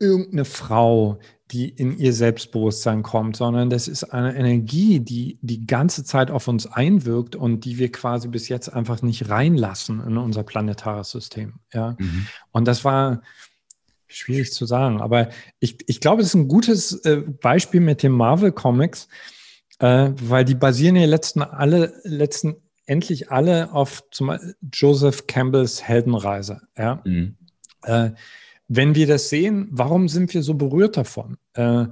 irgendeine 0.00 0.44
Frau, 0.44 1.20
die 1.52 1.68
in 1.68 1.98
ihr 1.98 2.14
Selbstbewusstsein 2.14 3.02
kommt, 3.02 3.36
sondern 3.36 3.68
das 3.68 3.86
ist 3.86 4.04
eine 4.04 4.34
Energie, 4.34 5.00
die 5.00 5.38
die 5.42 5.66
ganze 5.66 6.02
Zeit 6.02 6.30
auf 6.30 6.48
uns 6.48 6.66
einwirkt 6.66 7.36
und 7.36 7.66
die 7.66 7.78
wir 7.78 7.92
quasi 7.92 8.28
bis 8.28 8.48
jetzt 8.48 8.68
einfach 8.70 9.02
nicht 9.02 9.28
reinlassen 9.28 10.00
in 10.00 10.16
unser 10.16 10.44
planetares 10.44 11.10
System. 11.10 11.54
Ja? 11.72 11.96
Mhm. 11.98 12.26
Und 12.52 12.66
das 12.66 12.84
war 12.84 13.22
schwierig 14.06 14.52
zu 14.52 14.64
sagen, 14.64 15.00
aber 15.00 15.28
ich, 15.60 15.76
ich 15.86 16.00
glaube, 16.00 16.22
es 16.22 16.28
ist 16.28 16.34
ein 16.34 16.48
gutes 16.48 17.04
äh, 17.04 17.18
Beispiel 17.18 17.80
mit 17.80 18.02
den 18.02 18.12
Marvel 18.12 18.52
Comics, 18.52 19.08
äh, 19.78 20.10
weil 20.14 20.44
die 20.44 20.54
basieren 20.54 20.96
ja 20.96 21.06
letzten 21.06 21.42
alle 21.42 21.92
letzten 22.04 22.56
endlich 22.86 23.30
alle 23.30 23.72
auf 23.72 24.04
zum 24.10 24.38
Joseph 24.72 25.26
Campbells 25.26 25.82
Heldenreise. 25.82 26.62
Ja? 26.76 27.02
Mhm. 27.04 27.36
Äh, 27.82 28.10
wenn 28.74 28.94
wir 28.94 29.06
das 29.06 29.28
sehen, 29.28 29.68
warum 29.70 30.08
sind 30.08 30.32
wir 30.32 30.42
so 30.42 30.54
berührt 30.54 30.96
davon? 30.96 31.36
Äh, 31.54 31.86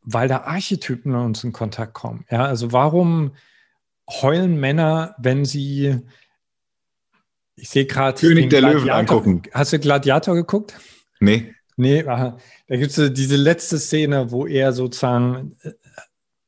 weil 0.00 0.28
da 0.28 0.42
Archetypen 0.42 1.12
in 1.12 1.18
uns 1.18 1.44
in 1.44 1.52
Kontakt 1.52 1.94
kommen. 1.94 2.24
Ja, 2.30 2.44
also 2.46 2.72
warum 2.72 3.32
heulen 4.08 4.58
Männer, 4.58 5.14
wenn 5.18 5.44
sie 5.44 6.00
ich 7.56 7.68
sehe 7.68 7.86
gerade 7.86 8.18
König 8.18 8.50
der 8.50 8.60
Gladiator. 8.60 8.80
Löwen 8.80 8.90
angucken. 8.90 9.42
Hast 9.52 9.72
du 9.72 9.78
Gladiator 9.78 10.34
geguckt? 10.34 10.74
Nee. 11.20 11.54
Nee, 11.76 12.02
da 12.02 12.36
gibt 12.68 12.96
es 12.96 13.12
diese 13.12 13.36
letzte 13.36 13.78
Szene, 13.78 14.30
wo 14.30 14.46
er 14.46 14.72
sozusagen 14.72 15.56
äh, 15.62 15.72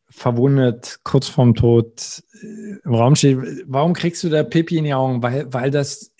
verwundet, 0.09 1.01
kurz 1.03 1.29
vorm 1.29 1.55
Tod 1.55 2.22
äh, 2.40 2.77
im 2.85 2.94
Raum 2.94 3.16
steht. 3.16 3.38
Warum 3.66 3.92
kriegst 3.92 4.22
du 4.22 4.29
da 4.29 4.44
Pipi 4.44 4.79
in 4.79 4.85
die 4.85 4.94
Augen? 4.94 5.22
Weil, 5.22 5.53
weil 5.53 5.70
das 5.70 6.12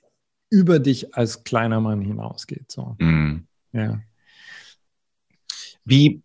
über 0.57 0.79
dich 0.79 1.15
als 1.15 1.45
kleiner 1.45 1.81
Mann 1.81 2.01
hinausgeht. 2.01 2.73
So. 2.73 2.97
Mm. 2.99 3.47
Ja. 3.73 4.01
Wie, 5.85 6.23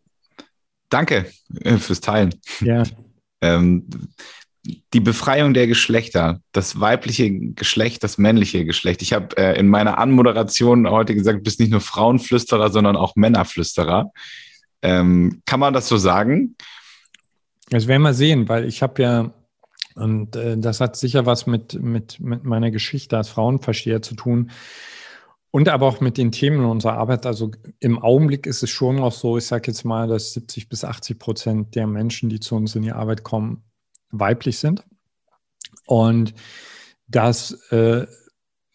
danke 0.90 1.26
äh, 1.60 1.78
fürs 1.78 2.00
Teilen. 2.00 2.34
Ja. 2.62 2.84
ähm, 3.42 3.88
die 4.94 5.00
Befreiung 5.00 5.54
der 5.54 5.68
Geschlechter, 5.68 6.40
das 6.54 6.80
weibliche 6.80 7.32
Geschlecht, 7.32 8.04
das 8.04 8.18
männliche 8.18 8.64
Geschlecht. 8.64 9.02
Ich 9.02 9.12
habe 9.12 9.36
äh, 9.36 9.60
in 9.60 9.68
meiner 9.68 9.98
Anmoderation 9.98 10.88
heute 10.88 11.14
gesagt, 11.14 11.40
du 11.40 11.44
bist 11.44 11.60
nicht 11.60 11.72
nur 11.72 11.82
Frauenflüsterer, 11.82 12.70
sondern 12.70 12.96
auch 12.96 13.16
Männerflüsterer. 13.16 14.12
Ähm, 14.82 15.42
kann 15.46 15.60
man 15.60 15.74
das 15.74 15.88
so 15.88 15.98
sagen? 15.98 16.56
Das 17.70 17.88
werden 17.88 18.04
wir 18.04 18.14
sehen, 18.14 18.48
weil 18.48 18.66
ich 18.66 18.82
habe 18.82 19.02
ja 19.02 19.34
und 19.96 20.36
äh, 20.36 20.58
das 20.58 20.80
hat 20.82 20.96
sicher 20.96 21.26
was 21.26 21.48
mit, 21.48 21.82
mit, 21.82 22.20
mit 22.20 22.44
meiner 22.44 22.72
Geschichte 22.72 23.18
als 23.18 23.30
Frauenversteher 23.30 24.02
zu 24.02 24.16
tun. 24.16 24.52
Und 25.54 25.68
aber 25.68 25.86
auch 25.88 26.00
mit 26.00 26.18
den 26.18 26.32
Themen 26.32 26.64
unserer 26.64 26.94
Arbeit. 26.94 27.26
Also 27.26 27.52
im 27.80 28.00
Augenblick 28.00 28.46
ist 28.48 28.64
es 28.64 28.70
schon 28.70 28.96
noch 28.96 29.12
so, 29.12 29.38
ich 29.38 29.46
sage 29.46 29.68
jetzt 29.68 29.84
mal, 29.84 30.08
dass 30.08 30.32
70 30.34 30.70
bis 30.70 30.86
80 30.86 31.20
Prozent 31.20 31.76
der 31.76 31.88
Menschen, 31.88 32.30
die 32.30 32.40
zu 32.40 32.56
uns 32.56 32.74
in 32.76 32.84
die 32.84 32.94
Arbeit 32.94 33.24
kommen, 33.24 33.64
weiblich 34.12 34.60
sind. 34.60 34.86
Und 35.86 36.34
dass 37.08 37.52
äh, 37.72 38.08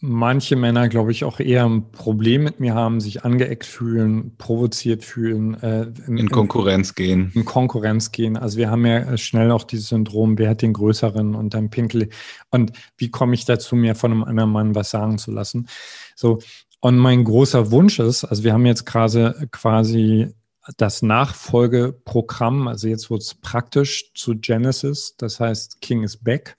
manche 0.00 0.56
Männer, 0.56 0.88
glaube 0.88 1.10
ich, 1.10 1.24
auch 1.24 1.40
eher 1.40 1.64
ein 1.64 1.90
Problem 1.90 2.44
mit 2.44 2.60
mir 2.60 2.74
haben, 2.74 3.00
sich 3.00 3.24
angeeckt 3.24 3.64
fühlen, 3.64 4.36
provoziert 4.36 5.04
fühlen. 5.04 5.54
Äh, 5.62 5.86
in, 6.06 6.18
in, 6.18 6.30
Konkurrenz 6.30 6.94
gehen. 6.94 7.32
In 7.34 7.44
Konkurrenz 7.44 8.12
gehen. 8.12 8.36
Also 8.36 8.58
wir 8.58 8.70
haben 8.70 8.84
ja 8.84 9.16
schnell 9.16 9.50
auch 9.50 9.64
dieses 9.64 9.88
Syndrom, 9.88 10.38
wer 10.38 10.50
hat 10.50 10.62
den 10.62 10.74
größeren 10.74 11.34
und 11.34 11.54
dann 11.54 11.70
pinkel. 11.70 12.10
Und 12.50 12.72
wie 12.98 13.10
komme 13.10 13.34
ich 13.34 13.46
dazu, 13.46 13.74
mir 13.74 13.94
von 13.94 14.12
einem 14.12 14.24
anderen 14.24 14.50
Mann 14.50 14.74
was 14.74 14.90
sagen 14.90 15.18
zu 15.18 15.30
lassen? 15.30 15.68
So. 16.14 16.40
Und 16.80 16.98
mein 16.98 17.24
großer 17.24 17.70
Wunsch 17.70 17.98
ist, 17.98 18.24
also 18.24 18.44
wir 18.44 18.52
haben 18.52 18.66
jetzt 18.66 18.84
gerade 18.84 19.48
quasi 19.50 20.34
das 20.76 21.00
Nachfolgeprogramm, 21.00 22.68
also 22.68 22.86
jetzt 22.88 23.10
wird 23.10 23.22
es 23.22 23.34
praktisch 23.34 24.12
zu 24.14 24.36
Genesis, 24.36 25.14
das 25.16 25.40
heißt 25.40 25.80
King 25.80 26.02
is 26.02 26.16
Back. 26.16 26.56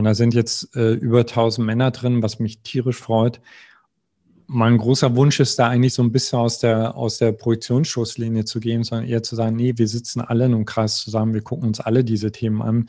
Und 0.00 0.04
da 0.04 0.14
sind 0.14 0.32
jetzt 0.32 0.74
äh, 0.76 0.94
über 0.94 1.20
1000 1.20 1.66
Männer 1.66 1.90
drin, 1.90 2.22
was 2.22 2.38
mich 2.38 2.62
tierisch 2.62 2.96
freut. 2.96 3.42
Mein 4.46 4.78
großer 4.78 5.14
Wunsch 5.14 5.40
ist 5.40 5.58
da 5.58 5.68
eigentlich 5.68 5.92
so 5.92 6.02
ein 6.02 6.10
bisschen 6.10 6.38
aus 6.38 6.58
der, 6.58 6.96
aus 6.96 7.18
der 7.18 7.32
Projektionsschusslinie 7.32 8.46
zu 8.46 8.60
gehen, 8.60 8.82
sondern 8.82 9.06
eher 9.06 9.22
zu 9.22 9.36
sagen, 9.36 9.56
nee, 9.56 9.74
wir 9.76 9.86
sitzen 9.86 10.22
alle 10.22 10.46
in 10.46 10.54
einem 10.54 10.64
Kreis 10.64 10.96
zusammen, 10.96 11.34
wir 11.34 11.42
gucken 11.42 11.68
uns 11.68 11.80
alle 11.80 12.02
diese 12.02 12.32
Themen 12.32 12.62
an. 12.62 12.88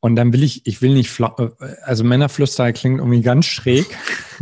Und 0.00 0.16
dann 0.16 0.32
will 0.32 0.42
ich, 0.42 0.66
ich 0.66 0.82
will 0.82 0.94
nicht, 0.94 1.20
äh, 1.20 1.48
also 1.84 2.02
Männerflüster 2.02 2.72
klingt 2.72 2.98
irgendwie 2.98 3.22
ganz 3.22 3.44
schräg, 3.44 3.96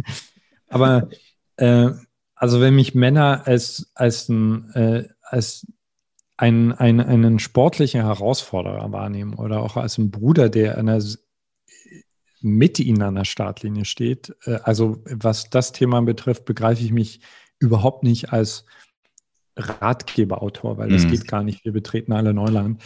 aber 0.68 1.10
äh, 1.56 1.90
also 2.34 2.62
wenn 2.62 2.76
mich 2.76 2.94
Männer 2.94 3.42
als, 3.44 3.92
als, 3.94 4.30
ein, 4.30 4.70
äh, 4.72 5.04
als 5.20 5.66
ein, 6.38 6.72
ein, 6.72 6.98
einen 6.98 7.38
sportlichen 7.40 8.00
Herausforderer 8.00 8.90
wahrnehmen 8.90 9.34
oder 9.34 9.60
auch 9.60 9.76
als 9.76 9.98
ein 9.98 10.10
Bruder, 10.10 10.48
der 10.48 10.78
einer 10.78 10.98
mit 12.42 12.78
ihnen 12.78 13.02
an 13.02 13.16
der 13.16 13.24
Startlinie 13.24 13.84
steht. 13.84 14.34
Äh, 14.44 14.58
also 14.62 15.02
was 15.04 15.50
das 15.50 15.72
Thema 15.72 16.00
betrifft, 16.02 16.44
begreife 16.44 16.82
ich 16.82 16.92
mich 16.92 17.20
überhaupt 17.58 18.02
nicht 18.02 18.32
als 18.32 18.64
Ratgeberautor, 19.56 20.78
weil 20.78 20.88
das 20.88 21.04
mhm. 21.04 21.10
geht 21.10 21.28
gar 21.28 21.42
nicht. 21.42 21.64
Wir 21.64 21.72
betreten 21.72 22.12
alle 22.12 22.32
Neuland. 22.32 22.82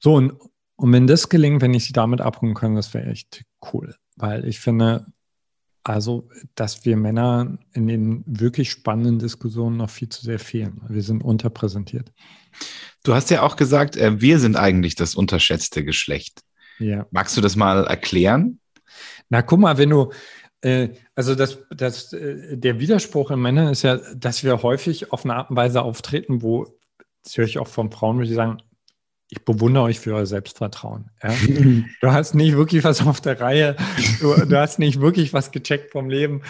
So, 0.00 0.14
und, 0.14 0.34
und 0.76 0.92
wenn 0.92 1.06
das 1.06 1.28
gelingt, 1.28 1.62
wenn 1.62 1.74
ich 1.74 1.84
sie 1.84 1.92
damit 1.92 2.20
abholen 2.20 2.54
kann, 2.54 2.74
das 2.74 2.94
wäre 2.94 3.06
echt 3.06 3.44
cool. 3.72 3.94
Weil 4.16 4.46
ich 4.46 4.60
finde, 4.60 5.06
also, 5.84 6.28
dass 6.54 6.84
wir 6.84 6.96
Männer 6.96 7.58
in 7.72 7.88
den 7.88 8.22
wirklich 8.26 8.70
spannenden 8.70 9.18
Diskussionen 9.18 9.76
noch 9.76 9.90
viel 9.90 10.08
zu 10.08 10.22
sehr 10.24 10.38
fehlen. 10.38 10.80
Wir 10.88 11.02
sind 11.02 11.24
unterpräsentiert. 11.24 12.12
Du 13.02 13.14
hast 13.14 13.30
ja 13.30 13.42
auch 13.42 13.56
gesagt, 13.56 13.96
äh, 13.96 14.20
wir 14.20 14.38
sind 14.38 14.56
eigentlich 14.56 14.94
das 14.94 15.14
unterschätzte 15.14 15.84
Geschlecht. 15.84 16.42
Ja. 16.78 17.06
Magst 17.10 17.36
du 17.36 17.40
das 17.40 17.56
mal 17.56 17.84
erklären? 17.86 18.60
Na, 19.32 19.40
guck 19.40 19.60
mal, 19.60 19.78
wenn 19.78 19.88
du, 19.88 20.12
äh, 20.60 20.90
also 21.14 21.34
das, 21.34 21.58
das, 21.70 22.12
äh, 22.12 22.54
der 22.54 22.78
Widerspruch 22.80 23.30
in 23.30 23.40
Männern 23.40 23.68
ist 23.68 23.80
ja, 23.80 23.96
dass 24.14 24.44
wir 24.44 24.62
häufig 24.62 25.10
auf 25.10 25.24
eine 25.24 25.36
Art 25.36 25.48
und 25.48 25.56
Weise 25.56 25.80
auftreten, 25.80 26.42
wo, 26.42 26.66
das 27.24 27.38
höre 27.38 27.46
ich 27.46 27.58
auch 27.58 27.66
von 27.66 27.90
Frauen, 27.90 28.20
die 28.20 28.34
sagen, 28.34 28.58
ich 29.30 29.42
bewundere 29.42 29.84
euch 29.84 30.00
für 30.00 30.14
euer 30.14 30.26
Selbstvertrauen. 30.26 31.10
Ja? 31.22 31.34
du 32.02 32.12
hast 32.12 32.34
nicht 32.34 32.58
wirklich 32.58 32.84
was 32.84 33.06
auf 33.06 33.22
der 33.22 33.40
Reihe, 33.40 33.76
du, 34.20 34.34
du, 34.44 34.60
hast 34.60 34.78
nicht 34.78 35.00
wirklich 35.00 35.32
was 35.32 35.50
gecheckt 35.50 35.92
vom 35.92 36.10
Leben, 36.10 36.42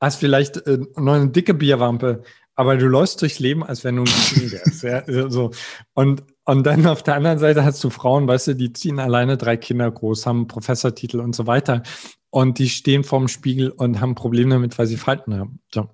hast 0.00 0.20
vielleicht 0.20 0.58
äh, 0.58 0.78
noch 0.94 1.14
eine 1.14 1.30
dicke 1.30 1.54
Bierwampe, 1.54 2.22
aber 2.54 2.76
du 2.76 2.86
läufst 2.86 3.20
durchs 3.20 3.40
Leben, 3.40 3.64
als 3.64 3.82
wenn 3.82 3.96
du 3.96 4.02
ein 4.02 4.06
Kind 4.06 4.52
wärst. 4.52 4.82
ja? 4.84 5.02
so. 5.28 5.50
und, 5.94 6.22
und 6.44 6.64
dann 6.64 6.86
auf 6.86 7.02
der 7.02 7.16
anderen 7.16 7.40
Seite 7.40 7.64
hast 7.64 7.82
du 7.82 7.90
Frauen, 7.90 8.28
weißt 8.28 8.46
du, 8.46 8.54
die 8.54 8.72
ziehen 8.72 9.00
alleine 9.00 9.36
drei 9.36 9.56
Kinder 9.56 9.90
groß, 9.90 10.24
haben 10.24 10.46
Professortitel 10.46 11.18
und 11.18 11.34
so 11.34 11.48
weiter 11.48 11.82
und 12.30 12.58
die 12.58 12.68
stehen 12.68 13.04
vorm 13.04 13.28
Spiegel 13.28 13.70
und 13.70 14.00
haben 14.00 14.14
Probleme 14.14 14.54
damit, 14.54 14.78
weil 14.78 14.86
sie 14.86 14.96
Falten 14.96 15.34
haben. 15.34 15.60
So. 15.72 15.88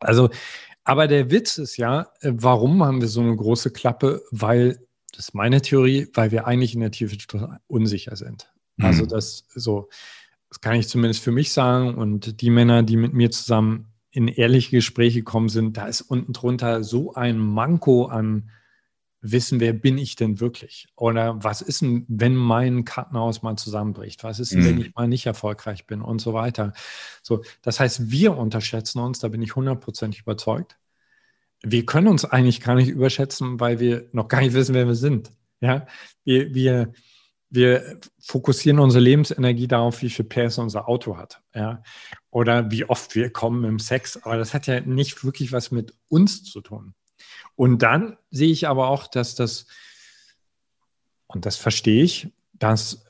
Also, 0.00 0.30
aber 0.84 1.06
der 1.06 1.30
Witz 1.30 1.58
ist 1.58 1.76
ja, 1.76 2.08
äh, 2.20 2.32
warum 2.34 2.82
haben 2.82 3.00
wir 3.00 3.08
so 3.08 3.20
eine 3.20 3.36
große 3.36 3.70
Klappe? 3.70 4.22
Weil, 4.30 4.80
das 5.12 5.28
ist 5.28 5.34
meine 5.34 5.60
Theorie, 5.60 6.08
weil 6.14 6.30
wir 6.30 6.46
eigentlich 6.46 6.74
in 6.74 6.80
der 6.80 6.90
Tiefe 6.90 7.16
unsicher 7.66 8.16
sind. 8.16 8.50
Mhm. 8.76 8.84
Also 8.86 9.06
das 9.06 9.46
so, 9.54 9.88
das 10.48 10.60
kann 10.60 10.76
ich 10.76 10.88
zumindest 10.88 11.22
für 11.22 11.32
mich 11.32 11.52
sagen. 11.52 11.94
Und 11.94 12.40
die 12.40 12.50
Männer, 12.50 12.82
die 12.82 12.96
mit 12.96 13.12
mir 13.12 13.30
zusammen 13.30 13.86
in 14.10 14.26
ehrliche 14.28 14.70
Gespräche 14.70 15.22
kommen 15.22 15.48
sind, 15.48 15.76
da 15.76 15.86
ist 15.86 16.00
unten 16.00 16.32
drunter 16.32 16.82
so 16.82 17.14
ein 17.14 17.38
Manko 17.38 18.06
an 18.06 18.50
wissen, 19.22 19.60
wer 19.60 19.72
bin 19.72 19.98
ich 19.98 20.16
denn 20.16 20.40
wirklich? 20.40 20.88
Oder 20.96 21.42
was 21.42 21.60
ist 21.60 21.82
denn, 21.82 22.04
wenn 22.08 22.34
mein 22.34 22.84
Kartenhaus 22.84 23.42
mal 23.42 23.56
zusammenbricht? 23.56 24.24
Was 24.24 24.40
ist 24.40 24.52
denn, 24.52 24.60
mhm. 24.60 24.64
wenn 24.64 24.80
ich 24.80 24.94
mal 24.94 25.08
nicht 25.08 25.26
erfolgreich 25.26 25.86
bin 25.86 26.00
und 26.00 26.20
so 26.20 26.32
weiter? 26.32 26.72
So, 27.22 27.42
das 27.62 27.80
heißt, 27.80 28.10
wir 28.10 28.36
unterschätzen 28.36 28.98
uns, 29.00 29.18
da 29.18 29.28
bin 29.28 29.42
ich 29.42 29.54
hundertprozentig 29.54 30.22
überzeugt. 30.22 30.78
Wir 31.62 31.84
können 31.84 32.08
uns 32.08 32.24
eigentlich 32.24 32.62
gar 32.62 32.74
nicht 32.74 32.88
überschätzen, 32.88 33.60
weil 33.60 33.80
wir 33.80 34.08
noch 34.12 34.28
gar 34.28 34.40
nicht 34.40 34.54
wissen, 34.54 34.74
wer 34.74 34.86
wir 34.86 34.94
sind. 34.94 35.30
Ja, 35.60 35.86
wir, 36.24 36.54
wir, 36.54 36.92
wir 37.50 38.00
fokussieren 38.18 38.78
unsere 38.78 39.02
Lebensenergie 39.02 39.68
darauf, 39.68 40.00
wie 40.00 40.08
viel 40.08 40.24
PS 40.24 40.56
unser 40.56 40.88
Auto 40.88 41.18
hat. 41.18 41.42
Ja, 41.54 41.82
oder 42.30 42.70
wie 42.70 42.86
oft 42.86 43.14
wir 43.14 43.30
kommen 43.30 43.64
im 43.64 43.78
Sex. 43.78 44.22
Aber 44.22 44.38
das 44.38 44.54
hat 44.54 44.66
ja 44.66 44.80
nicht 44.80 45.22
wirklich 45.22 45.52
was 45.52 45.70
mit 45.70 45.92
uns 46.08 46.44
zu 46.44 46.62
tun. 46.62 46.94
Und 47.56 47.82
dann 47.82 48.16
sehe 48.30 48.50
ich 48.50 48.68
aber 48.68 48.88
auch, 48.88 49.06
dass 49.06 49.34
das, 49.34 49.66
und 51.26 51.46
das 51.46 51.56
verstehe 51.56 52.02
ich, 52.02 52.28
dass 52.54 53.04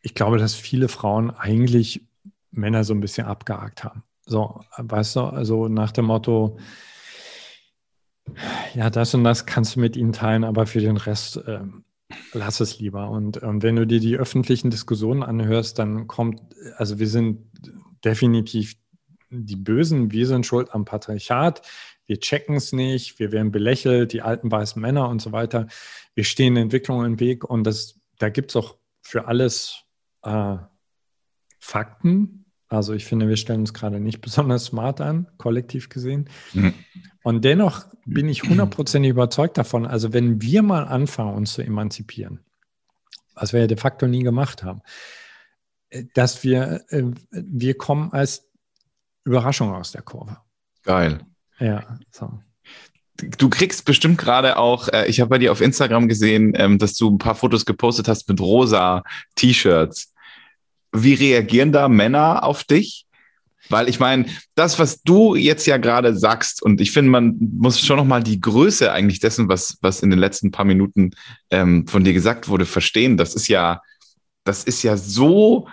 ich 0.00 0.14
glaube, 0.14 0.38
dass 0.38 0.54
viele 0.54 0.88
Frauen 0.88 1.30
eigentlich 1.30 2.04
Männer 2.50 2.84
so 2.84 2.92
ein 2.92 3.00
bisschen 3.00 3.26
abgehakt 3.26 3.84
haben. 3.84 4.02
So, 4.26 4.60
weißt 4.76 5.16
du, 5.16 5.20
also 5.20 5.68
nach 5.68 5.92
dem 5.92 6.06
Motto, 6.06 6.58
ja, 8.74 8.90
das 8.90 9.14
und 9.14 9.24
das 9.24 9.46
kannst 9.46 9.76
du 9.76 9.80
mit 9.80 9.96
ihnen 9.96 10.12
teilen, 10.12 10.44
aber 10.44 10.66
für 10.66 10.80
den 10.80 10.96
Rest 10.96 11.36
äh, 11.36 11.60
lass 12.32 12.60
es 12.60 12.78
lieber. 12.78 13.10
Und 13.10 13.42
ähm, 13.42 13.62
wenn 13.62 13.76
du 13.76 13.86
dir 13.86 14.00
die 14.00 14.16
öffentlichen 14.16 14.70
Diskussionen 14.70 15.22
anhörst, 15.22 15.78
dann 15.78 16.06
kommt, 16.06 16.40
also 16.76 16.98
wir 16.98 17.08
sind 17.08 17.46
definitiv 18.04 18.76
die 19.30 19.56
Bösen, 19.56 20.10
wir 20.10 20.26
sind 20.26 20.46
schuld 20.46 20.74
am 20.74 20.84
Patriarchat, 20.84 21.62
wir 22.06 22.20
checken 22.20 22.56
es 22.56 22.72
nicht, 22.72 23.18
wir 23.18 23.32
werden 23.32 23.52
belächelt, 23.52 24.12
die 24.12 24.22
alten 24.22 24.50
weißen 24.50 24.80
Männer 24.80 25.08
und 25.08 25.22
so 25.22 25.32
weiter. 25.32 25.68
Wir 26.14 26.24
stehen 26.24 26.56
Entwicklungen 26.56 27.12
im 27.12 27.20
Weg 27.20 27.44
und 27.44 27.64
das, 27.64 28.00
da 28.18 28.28
gibt 28.28 28.50
es 28.50 28.56
auch 28.56 28.76
für 29.02 29.26
alles 29.26 29.84
äh, 30.22 30.56
Fakten. 31.58 32.44
Also 32.68 32.94
ich 32.94 33.04
finde, 33.04 33.28
wir 33.28 33.36
stellen 33.36 33.60
uns 33.60 33.74
gerade 33.74 34.00
nicht 34.00 34.20
besonders 34.22 34.66
smart 34.66 35.00
an, 35.00 35.28
kollektiv 35.38 35.88
gesehen. 35.88 36.28
Mhm. 36.52 36.74
Und 37.22 37.44
dennoch 37.44 37.86
bin 38.04 38.28
ich 38.28 38.42
hundertprozentig 38.42 39.10
überzeugt 39.10 39.56
davon, 39.58 39.86
also 39.86 40.12
wenn 40.12 40.42
wir 40.42 40.62
mal 40.62 40.84
anfangen, 40.84 41.34
uns 41.34 41.52
zu 41.52 41.62
emanzipieren, 41.62 42.40
was 43.34 43.52
wir 43.52 43.60
ja 43.60 43.66
de 43.66 43.76
facto 43.76 44.08
nie 44.08 44.22
gemacht 44.22 44.64
haben, 44.64 44.82
äh, 45.90 46.04
dass 46.14 46.42
wir, 46.42 46.84
äh, 46.88 47.04
wir 47.30 47.78
kommen 47.78 48.12
als 48.12 48.50
Überraschung 49.24 49.72
aus 49.72 49.92
der 49.92 50.02
Kurve. 50.02 50.38
Geil. 50.82 51.24
Ja, 51.58 51.98
so. 52.10 52.40
Du 53.38 53.50
kriegst 53.50 53.84
bestimmt 53.84 54.18
gerade 54.18 54.56
auch, 54.56 54.88
äh, 54.88 55.06
ich 55.06 55.20
habe 55.20 55.30
bei 55.30 55.38
dir 55.38 55.52
auf 55.52 55.60
Instagram 55.60 56.08
gesehen, 56.08 56.54
ähm, 56.56 56.78
dass 56.78 56.94
du 56.94 57.10
ein 57.10 57.18
paar 57.18 57.34
Fotos 57.34 57.64
gepostet 57.64 58.08
hast 58.08 58.28
mit 58.28 58.40
rosa 58.40 59.04
T-Shirts. 59.36 60.12
Wie 60.92 61.14
reagieren 61.14 61.72
da 61.72 61.88
Männer 61.88 62.42
auf 62.42 62.64
dich? 62.64 63.06
Weil 63.68 63.88
ich 63.88 64.00
meine, 64.00 64.26
das, 64.54 64.78
was 64.78 65.02
du 65.02 65.34
jetzt 65.34 65.66
ja 65.66 65.76
gerade 65.76 66.16
sagst, 66.16 66.62
und 66.62 66.80
ich 66.80 66.90
finde, 66.90 67.10
man 67.10 67.36
muss 67.38 67.80
schon 67.80 67.96
nochmal 67.96 68.22
die 68.22 68.40
Größe 68.40 68.90
eigentlich 68.90 69.20
dessen, 69.20 69.48
was, 69.48 69.78
was 69.80 70.02
in 70.02 70.10
den 70.10 70.18
letzten 70.18 70.50
paar 70.50 70.64
Minuten 70.64 71.12
ähm, 71.50 71.86
von 71.86 72.02
dir 72.02 72.12
gesagt 72.12 72.48
wurde, 72.48 72.66
verstehen. 72.66 73.16
Das 73.16 73.34
ist 73.34 73.48
ja, 73.48 73.80
das 74.44 74.64
ist 74.64 74.82
ja 74.82 74.96
so 74.96 75.68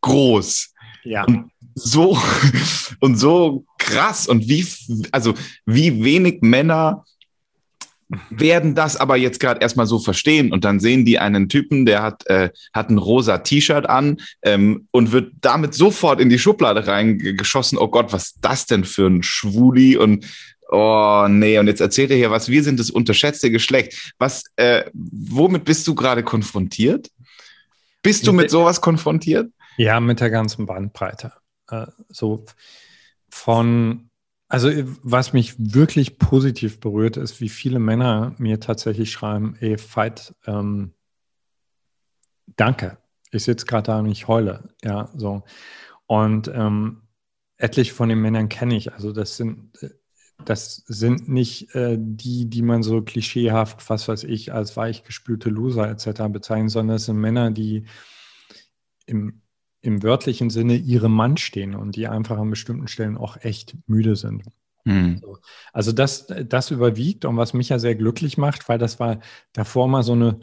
groß. 0.00 0.74
Ja. 1.04 1.24
Und 1.24 1.51
so, 1.74 2.18
und 3.00 3.16
so 3.16 3.64
krass 3.78 4.26
und 4.26 4.48
wie, 4.48 4.66
also 5.10 5.34
wie 5.66 6.04
wenig 6.04 6.40
Männer 6.42 7.04
werden 8.30 8.74
das 8.74 8.96
aber 8.96 9.16
jetzt 9.16 9.40
gerade 9.40 9.60
erstmal 9.60 9.86
so 9.86 9.98
verstehen 9.98 10.52
und 10.52 10.64
dann 10.64 10.80
sehen 10.80 11.04
die 11.04 11.18
einen 11.18 11.48
Typen, 11.48 11.86
der 11.86 12.02
hat, 12.02 12.26
äh, 12.26 12.50
hat 12.72 12.90
ein 12.90 12.98
rosa 12.98 13.38
T-Shirt 13.38 13.88
an 13.88 14.18
ähm, 14.42 14.86
und 14.90 15.12
wird 15.12 15.32
damit 15.40 15.74
sofort 15.74 16.20
in 16.20 16.28
die 16.28 16.38
Schublade 16.38 16.86
reingeschossen. 16.86 17.78
Oh 17.78 17.88
Gott, 17.88 18.12
was 18.12 18.24
ist 18.24 18.38
das 18.42 18.66
denn 18.66 18.84
für 18.84 19.06
ein 19.06 19.22
Schwuli 19.22 19.96
und 19.96 20.26
oh 20.68 21.26
nee, 21.28 21.58
und 21.58 21.66
jetzt 21.66 21.80
erzählt 21.80 22.10
er 22.10 22.16
hier 22.16 22.30
was, 22.30 22.48
wir 22.48 22.62
sind 22.62 22.80
das 22.80 22.90
unterschätzte 22.90 23.50
Geschlecht. 23.50 24.12
Was, 24.18 24.44
äh, 24.56 24.84
womit 24.92 25.64
bist 25.64 25.86
du 25.88 25.94
gerade 25.94 26.22
konfrontiert? 26.22 27.10
Bist 28.02 28.26
du 28.26 28.32
mit 28.32 28.50
sowas 28.50 28.80
konfrontiert? 28.80 29.50
Ja, 29.76 30.00
mit 30.00 30.20
der 30.20 30.30
ganzen 30.30 30.66
Bandbreite. 30.66 31.32
Äh, 31.72 31.86
so 32.08 32.44
von, 33.30 34.10
also 34.48 34.70
was 35.02 35.32
mich 35.32 35.54
wirklich 35.58 36.18
positiv 36.18 36.80
berührt, 36.80 37.16
ist, 37.16 37.40
wie 37.40 37.48
viele 37.48 37.78
Männer 37.78 38.34
mir 38.38 38.60
tatsächlich 38.60 39.10
schreiben, 39.10 39.56
ey, 39.60 39.78
Fight, 39.78 40.34
ähm, 40.46 40.92
danke. 42.56 42.98
Ich 43.30 43.44
sitze 43.44 43.64
gerade 43.64 43.84
da 43.84 43.98
und 44.00 44.06
ich 44.06 44.28
heule. 44.28 44.68
Ja, 44.84 45.08
so. 45.16 45.44
Und 46.06 46.48
ähm, 46.54 47.02
etliche 47.56 47.94
von 47.94 48.10
den 48.10 48.20
Männern 48.20 48.50
kenne 48.50 48.76
ich. 48.76 48.92
Also 48.92 49.12
das 49.12 49.38
sind, 49.38 49.78
das 50.44 50.84
sind 50.86 51.28
nicht 51.28 51.74
äh, 51.74 51.96
die, 51.98 52.50
die 52.50 52.62
man 52.62 52.82
so 52.82 53.00
klischeehaft, 53.00 53.88
was 53.88 54.08
weiß 54.08 54.24
ich, 54.24 54.52
als 54.52 54.76
weichgespülte 54.76 55.48
Loser 55.48 55.88
etc. 55.88 56.24
bezeichnet, 56.28 56.70
sondern 56.70 56.96
es 56.96 57.06
sind 57.06 57.16
Männer, 57.16 57.50
die 57.50 57.86
im 59.06 59.41
im 59.82 60.02
wörtlichen 60.02 60.48
Sinne 60.48 60.76
ihrem 60.76 61.12
Mann 61.12 61.36
stehen 61.36 61.74
und 61.74 61.96
die 61.96 62.08
einfach 62.08 62.38
an 62.38 62.50
bestimmten 62.50 62.88
Stellen 62.88 63.16
auch 63.16 63.36
echt 63.42 63.76
müde 63.86 64.16
sind. 64.16 64.44
Mhm. 64.84 65.20
Also 65.72 65.92
das, 65.92 66.26
das 66.26 66.70
überwiegt 66.70 67.24
und 67.24 67.36
was 67.36 67.52
mich 67.52 67.68
ja 67.68 67.78
sehr 67.78 67.94
glücklich 67.94 68.38
macht, 68.38 68.68
weil 68.68 68.78
das 68.78 69.00
war 69.00 69.18
davor 69.52 69.88
mal 69.88 70.02
so 70.02 70.12
eine, 70.12 70.40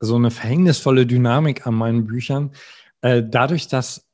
so 0.00 0.16
eine 0.16 0.30
verhängnisvolle 0.30 1.06
Dynamik 1.06 1.66
an 1.66 1.74
meinen 1.74 2.06
Büchern. 2.06 2.52
Äh, 3.00 3.22
dadurch, 3.26 3.68
dass, 3.68 4.08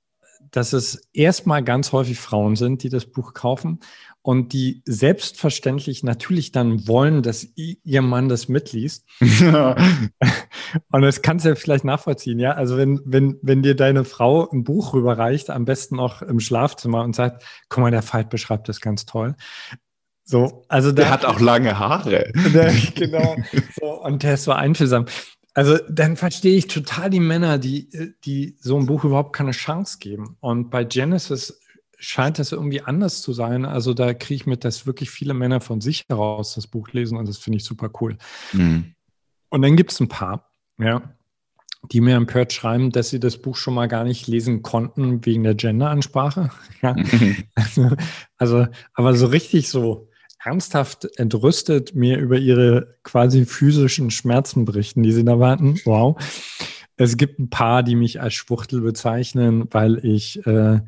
dass 0.50 0.72
es 0.72 1.08
erstmal 1.12 1.62
ganz 1.62 1.92
häufig 1.92 2.18
Frauen 2.18 2.56
sind, 2.56 2.82
die 2.82 2.88
das 2.88 3.06
Buch 3.06 3.34
kaufen 3.34 3.80
und 4.22 4.52
die 4.52 4.82
selbstverständlich 4.84 6.02
natürlich 6.02 6.52
dann 6.52 6.86
wollen, 6.88 7.22
dass 7.22 7.46
ihr 7.54 8.02
Mann 8.02 8.28
das 8.28 8.48
mitliest. 8.48 9.06
und 10.90 11.02
das 11.02 11.22
kannst 11.22 11.44
du 11.44 11.50
ja 11.50 11.54
vielleicht 11.54 11.84
nachvollziehen, 11.84 12.38
ja. 12.38 12.52
Also 12.52 12.76
wenn, 12.76 13.00
wenn, 13.04 13.38
wenn 13.42 13.62
dir 13.62 13.74
deine 13.74 14.04
Frau 14.04 14.48
ein 14.50 14.64
Buch 14.64 14.94
rüberreicht, 14.94 15.50
am 15.50 15.64
besten 15.64 16.00
auch 16.00 16.22
im 16.22 16.40
Schlafzimmer 16.40 17.02
und 17.02 17.14
sagt, 17.14 17.44
guck 17.68 17.82
mal, 17.82 17.90
der 17.90 18.02
Veit 18.02 18.30
beschreibt 18.30 18.68
das 18.68 18.80
ganz 18.80 19.06
toll. 19.06 19.34
So, 20.24 20.64
also 20.68 20.90
der, 20.90 21.04
der 21.04 21.12
hat 21.12 21.24
auch 21.24 21.40
lange 21.40 21.78
Haare. 21.78 22.32
Der, 22.52 22.72
genau. 22.94 23.36
So, 23.80 24.02
und 24.02 24.22
der 24.22 24.34
ist 24.34 24.44
so 24.44 24.52
einfühlsam. 24.52 25.06
Also 25.54 25.78
dann 25.88 26.16
verstehe 26.16 26.56
ich 26.56 26.66
total 26.66 27.08
die 27.08 27.20
Männer, 27.20 27.58
die, 27.58 27.88
die 28.24 28.56
so 28.60 28.76
ein 28.76 28.86
Buch 28.86 29.04
überhaupt 29.04 29.34
keine 29.34 29.52
Chance 29.52 29.98
geben. 30.00 30.36
Und 30.40 30.68
bei 30.70 30.84
Genesis 30.84 31.60
scheint 31.98 32.38
das 32.38 32.52
irgendwie 32.52 32.82
anders 32.82 33.22
zu 33.22 33.32
sein. 33.32 33.64
Also 33.64 33.94
da 33.94 34.12
kriege 34.12 34.34
ich 34.34 34.46
mit, 34.46 34.64
dass 34.64 34.86
wirklich 34.86 35.10
viele 35.10 35.32
Männer 35.32 35.60
von 35.60 35.80
sich 35.80 36.04
heraus 36.08 36.54
das 36.54 36.66
Buch 36.66 36.90
lesen 36.90 37.16
und 37.16 37.26
das 37.28 37.38
finde 37.38 37.58
ich 37.58 37.64
super 37.64 37.90
cool. 38.00 38.18
Mhm. 38.52 38.94
Und 39.48 39.62
dann 39.62 39.76
gibt 39.76 39.92
es 39.92 40.00
ein 40.00 40.08
paar, 40.08 40.45
ja, 40.78 41.02
die 41.92 42.00
mir 42.00 42.16
empört 42.16 42.52
schreiben, 42.52 42.90
dass 42.90 43.10
sie 43.10 43.20
das 43.20 43.38
Buch 43.38 43.56
schon 43.56 43.74
mal 43.74 43.86
gar 43.86 44.04
nicht 44.04 44.26
lesen 44.26 44.62
konnten 44.62 45.24
wegen 45.24 45.42
der 45.42 45.54
Genderansprache. 45.54 46.50
Ja. 46.82 46.94
Also, 47.54 47.96
also, 48.36 48.66
aber 48.94 49.14
so 49.14 49.26
richtig 49.26 49.70
so, 49.70 50.08
ernsthaft 50.44 51.18
entrüstet 51.18 51.94
mir 51.94 52.18
über 52.18 52.38
ihre 52.38 52.98
quasi 53.02 53.46
physischen 53.46 54.10
Schmerzen 54.10 54.64
berichten, 54.64 55.02
die 55.02 55.12
sie 55.12 55.24
da 55.24 55.40
warten. 55.40 55.80
Wow. 55.84 56.16
Es 56.96 57.16
gibt 57.16 57.38
ein 57.38 57.50
paar, 57.50 57.82
die 57.82 57.96
mich 57.96 58.20
als 58.20 58.34
Schwuchtel 58.34 58.80
bezeichnen, 58.80 59.66
weil 59.70 60.04
ich 60.04 60.44
äh, 60.46 60.80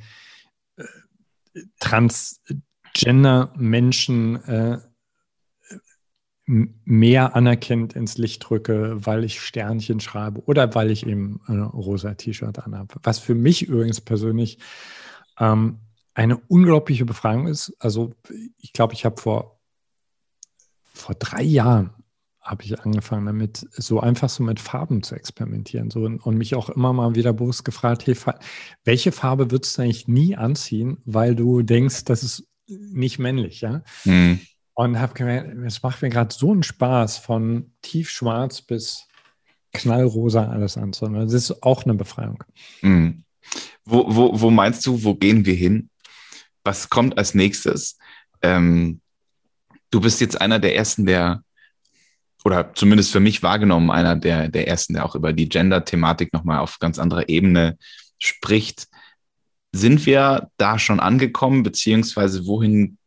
Transgender-Menschen 1.80 4.36
äh, 4.44 4.78
mehr 6.48 7.36
anerkennt 7.36 7.92
ins 7.92 8.16
Licht 8.16 8.48
drücke, 8.48 8.96
weil 9.04 9.22
ich 9.22 9.40
Sternchen 9.40 10.00
schreibe 10.00 10.42
oder 10.44 10.74
weil 10.74 10.90
ich 10.90 11.06
eben 11.06 11.40
ein 11.46 11.60
rosa 11.60 12.14
T-Shirt 12.14 12.58
anhabe. 12.58 12.94
Was 13.02 13.18
für 13.18 13.34
mich 13.34 13.68
übrigens 13.68 14.00
persönlich 14.00 14.58
ähm, 15.38 15.78
eine 16.14 16.38
unglaubliche 16.38 17.04
Befragung 17.04 17.48
ist. 17.48 17.76
Also 17.78 18.14
ich 18.56 18.72
glaube, 18.72 18.94
ich 18.94 19.04
habe 19.04 19.20
vor, 19.20 19.60
vor 20.94 21.14
drei 21.16 21.42
Jahren 21.42 21.90
habe 22.40 22.64
ich 22.64 22.80
angefangen 22.80 23.26
damit, 23.26 23.68
so 23.72 24.00
einfach 24.00 24.30
so 24.30 24.42
mit 24.42 24.58
Farben 24.58 25.02
zu 25.02 25.14
experimentieren 25.14 25.90
so, 25.90 26.00
und 26.00 26.38
mich 26.38 26.54
auch 26.54 26.70
immer 26.70 26.94
mal 26.94 27.14
wieder 27.14 27.34
bewusst 27.34 27.66
gefragt, 27.66 28.06
hey, 28.06 28.16
welche 28.84 29.12
Farbe 29.12 29.50
würdest 29.50 29.76
du 29.76 29.82
eigentlich 29.82 30.08
nie 30.08 30.34
anziehen, 30.34 30.96
weil 31.04 31.34
du 31.34 31.60
denkst, 31.60 32.04
das 32.04 32.22
ist 32.22 32.48
nicht 32.66 33.18
männlich, 33.18 33.60
ja? 33.60 33.82
Mhm. 34.06 34.40
Und 34.78 35.00
habe 35.00 35.12
gemerkt, 35.12 35.56
es 35.66 35.82
macht 35.82 36.02
mir 36.02 36.08
gerade 36.08 36.32
so 36.32 36.52
einen 36.52 36.62
Spaß, 36.62 37.18
von 37.18 37.72
tiefschwarz 37.82 38.62
bis 38.62 39.08
knallrosa 39.72 40.48
alles 40.48 40.78
anzunehmen. 40.78 41.26
Das 41.26 41.32
ist 41.32 41.64
auch 41.64 41.82
eine 41.82 41.94
Befreiung. 41.94 42.44
Mhm. 42.82 43.24
Wo, 43.84 44.04
wo, 44.06 44.40
wo 44.40 44.50
meinst 44.50 44.86
du, 44.86 45.02
wo 45.02 45.16
gehen 45.16 45.44
wir 45.44 45.56
hin? 45.56 45.90
Was 46.62 46.90
kommt 46.90 47.18
als 47.18 47.34
nächstes? 47.34 47.98
Ähm, 48.40 49.00
du 49.90 50.00
bist 50.00 50.20
jetzt 50.20 50.40
einer 50.40 50.60
der 50.60 50.76
ersten, 50.76 51.06
der, 51.06 51.42
oder 52.44 52.72
zumindest 52.72 53.10
für 53.10 53.18
mich 53.18 53.42
wahrgenommen, 53.42 53.90
einer 53.90 54.14
der, 54.14 54.48
der 54.48 54.68
ersten, 54.68 54.94
der 54.94 55.04
auch 55.04 55.16
über 55.16 55.32
die 55.32 55.48
Gender-Thematik 55.48 56.32
nochmal 56.32 56.60
auf 56.60 56.78
ganz 56.78 57.00
anderer 57.00 57.28
Ebene 57.28 57.78
spricht. 58.20 58.86
Sind 59.72 60.06
wir 60.06 60.52
da 60.56 60.78
schon 60.78 61.00
angekommen, 61.00 61.64
beziehungsweise 61.64 62.46
wohin 62.46 62.97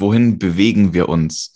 wohin 0.00 0.38
bewegen 0.38 0.92
wir 0.92 1.08
uns? 1.08 1.54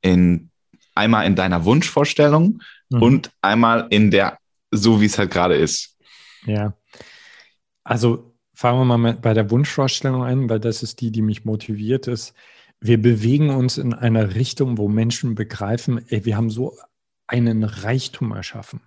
In, 0.00 0.50
einmal 0.94 1.26
in 1.26 1.34
deiner 1.34 1.64
Wunschvorstellung 1.64 2.62
mhm. 2.90 3.02
und 3.02 3.30
einmal 3.42 3.86
in 3.90 4.10
der, 4.10 4.38
so 4.70 5.00
wie 5.00 5.06
es 5.06 5.18
halt 5.18 5.30
gerade 5.30 5.56
ist. 5.56 5.96
Ja. 6.44 6.74
Also 7.84 8.34
fangen 8.54 8.86
wir 8.86 8.98
mal 8.98 9.14
bei 9.14 9.34
der 9.34 9.50
Wunschvorstellung 9.50 10.22
ein, 10.22 10.48
weil 10.48 10.60
das 10.60 10.82
ist 10.82 11.00
die, 11.00 11.10
die 11.10 11.22
mich 11.22 11.44
motiviert 11.44 12.06
ist. 12.06 12.34
Wir 12.80 13.00
bewegen 13.00 13.50
uns 13.50 13.78
in 13.78 13.92
einer 13.92 14.34
Richtung, 14.34 14.78
wo 14.78 14.88
Menschen 14.88 15.34
begreifen, 15.34 16.04
ey, 16.08 16.24
wir 16.24 16.36
haben 16.36 16.50
so 16.50 16.76
einen 17.26 17.64
Reichtum 17.64 18.32
erschaffen. 18.32 18.80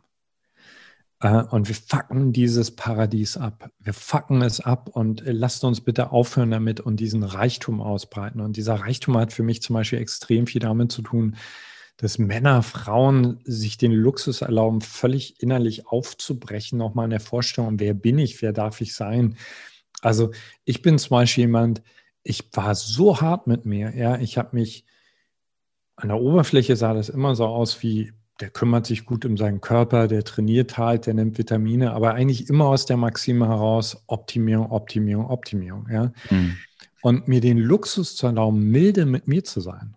Äh, 1.22 1.44
und 1.44 1.68
wir 1.68 1.76
fucken 1.76 2.34
dieses 2.34 2.72
Paradies 2.76 3.38
ab. 3.38 3.70
Wir 3.80 3.94
fucken 3.94 4.42
es 4.42 4.60
ab 4.60 4.90
und 4.92 5.26
äh, 5.26 5.32
lasst 5.32 5.64
uns 5.64 5.82
bitte 5.82 6.12
aufhören 6.12 6.52
damit 6.52 6.80
und 6.80 7.00
diesen 7.00 7.24
Reichtum 7.24 7.82
ausbreiten. 7.82 8.42
Und 8.42 8.58
dieser 8.58 8.76
Reichtum 8.76 9.18
hat 9.18 9.32
für 9.32 9.44
mich 9.44 9.62
zum 9.62 9.76
Beispiel 9.76 10.00
extrem 10.00 10.48
viel 10.48 10.62
damit 10.62 10.92
zu 10.92 11.02
tun, 11.02 11.36
dass 11.98 12.18
Männer, 12.18 12.64
Frauen 12.64 13.40
sich 13.44 13.78
den 13.78 13.92
Luxus 13.92 14.42
erlauben, 14.42 14.82
völlig 14.82 15.42
innerlich 15.42 15.88
aufzubrechen, 15.88 16.78
nochmal 16.80 17.06
in 17.06 17.12
der 17.12 17.20
Vorstellung, 17.20 17.80
wer 17.80 17.94
bin 17.94 18.18
ich, 18.18 18.42
wer 18.42 18.54
darf 18.54 18.82
ich 18.82 18.96
sein. 18.96 19.38
Also 20.02 20.32
ich 20.66 20.82
bin 20.82 20.98
zum 20.98 21.12
Beispiel 21.12 21.44
jemand, 21.44 21.84
ich 22.24 22.50
war 22.54 22.74
so 22.74 23.22
hart 23.22 23.46
mit 23.46 23.66
mir, 23.66 23.96
ja, 23.96 24.18
ich 24.18 24.38
habe 24.38 24.56
mich 24.56 24.86
an 25.96 26.10
der 26.10 26.20
Oberfläche 26.20 26.76
sah 26.76 26.94
das 26.96 27.10
immer 27.10 27.36
so 27.36 27.46
aus 27.46 27.84
wie 27.84 28.14
der 28.40 28.50
kümmert 28.50 28.88
sich 28.88 29.06
gut 29.06 29.26
um 29.26 29.38
seinen 29.38 29.62
Körper, 29.62 30.08
der 30.08 30.24
trainiert 30.24 30.78
halt, 30.78 31.06
der 31.06 31.14
nimmt 31.14 31.38
Vitamine, 31.38 31.94
aber 31.94 32.14
eigentlich 32.14 32.50
immer 32.50 32.66
aus 32.66 32.86
der 32.86 32.98
Maxime 32.98 33.48
heraus 33.48 34.04
Optimierung, 34.08 34.72
Optimierung, 34.72 35.30
Optimierung. 35.30 35.88
Ja? 35.92 36.12
Mhm. 36.30 36.58
Und 37.02 37.28
mir 37.28 37.42
den 37.42 37.58
Luxus 37.58 38.16
zu 38.16 38.28
erlauben, 38.28 38.72
milde 38.72 39.06
mit 39.06 39.28
mir 39.28 39.44
zu 39.44 39.60
sein. 39.62 39.96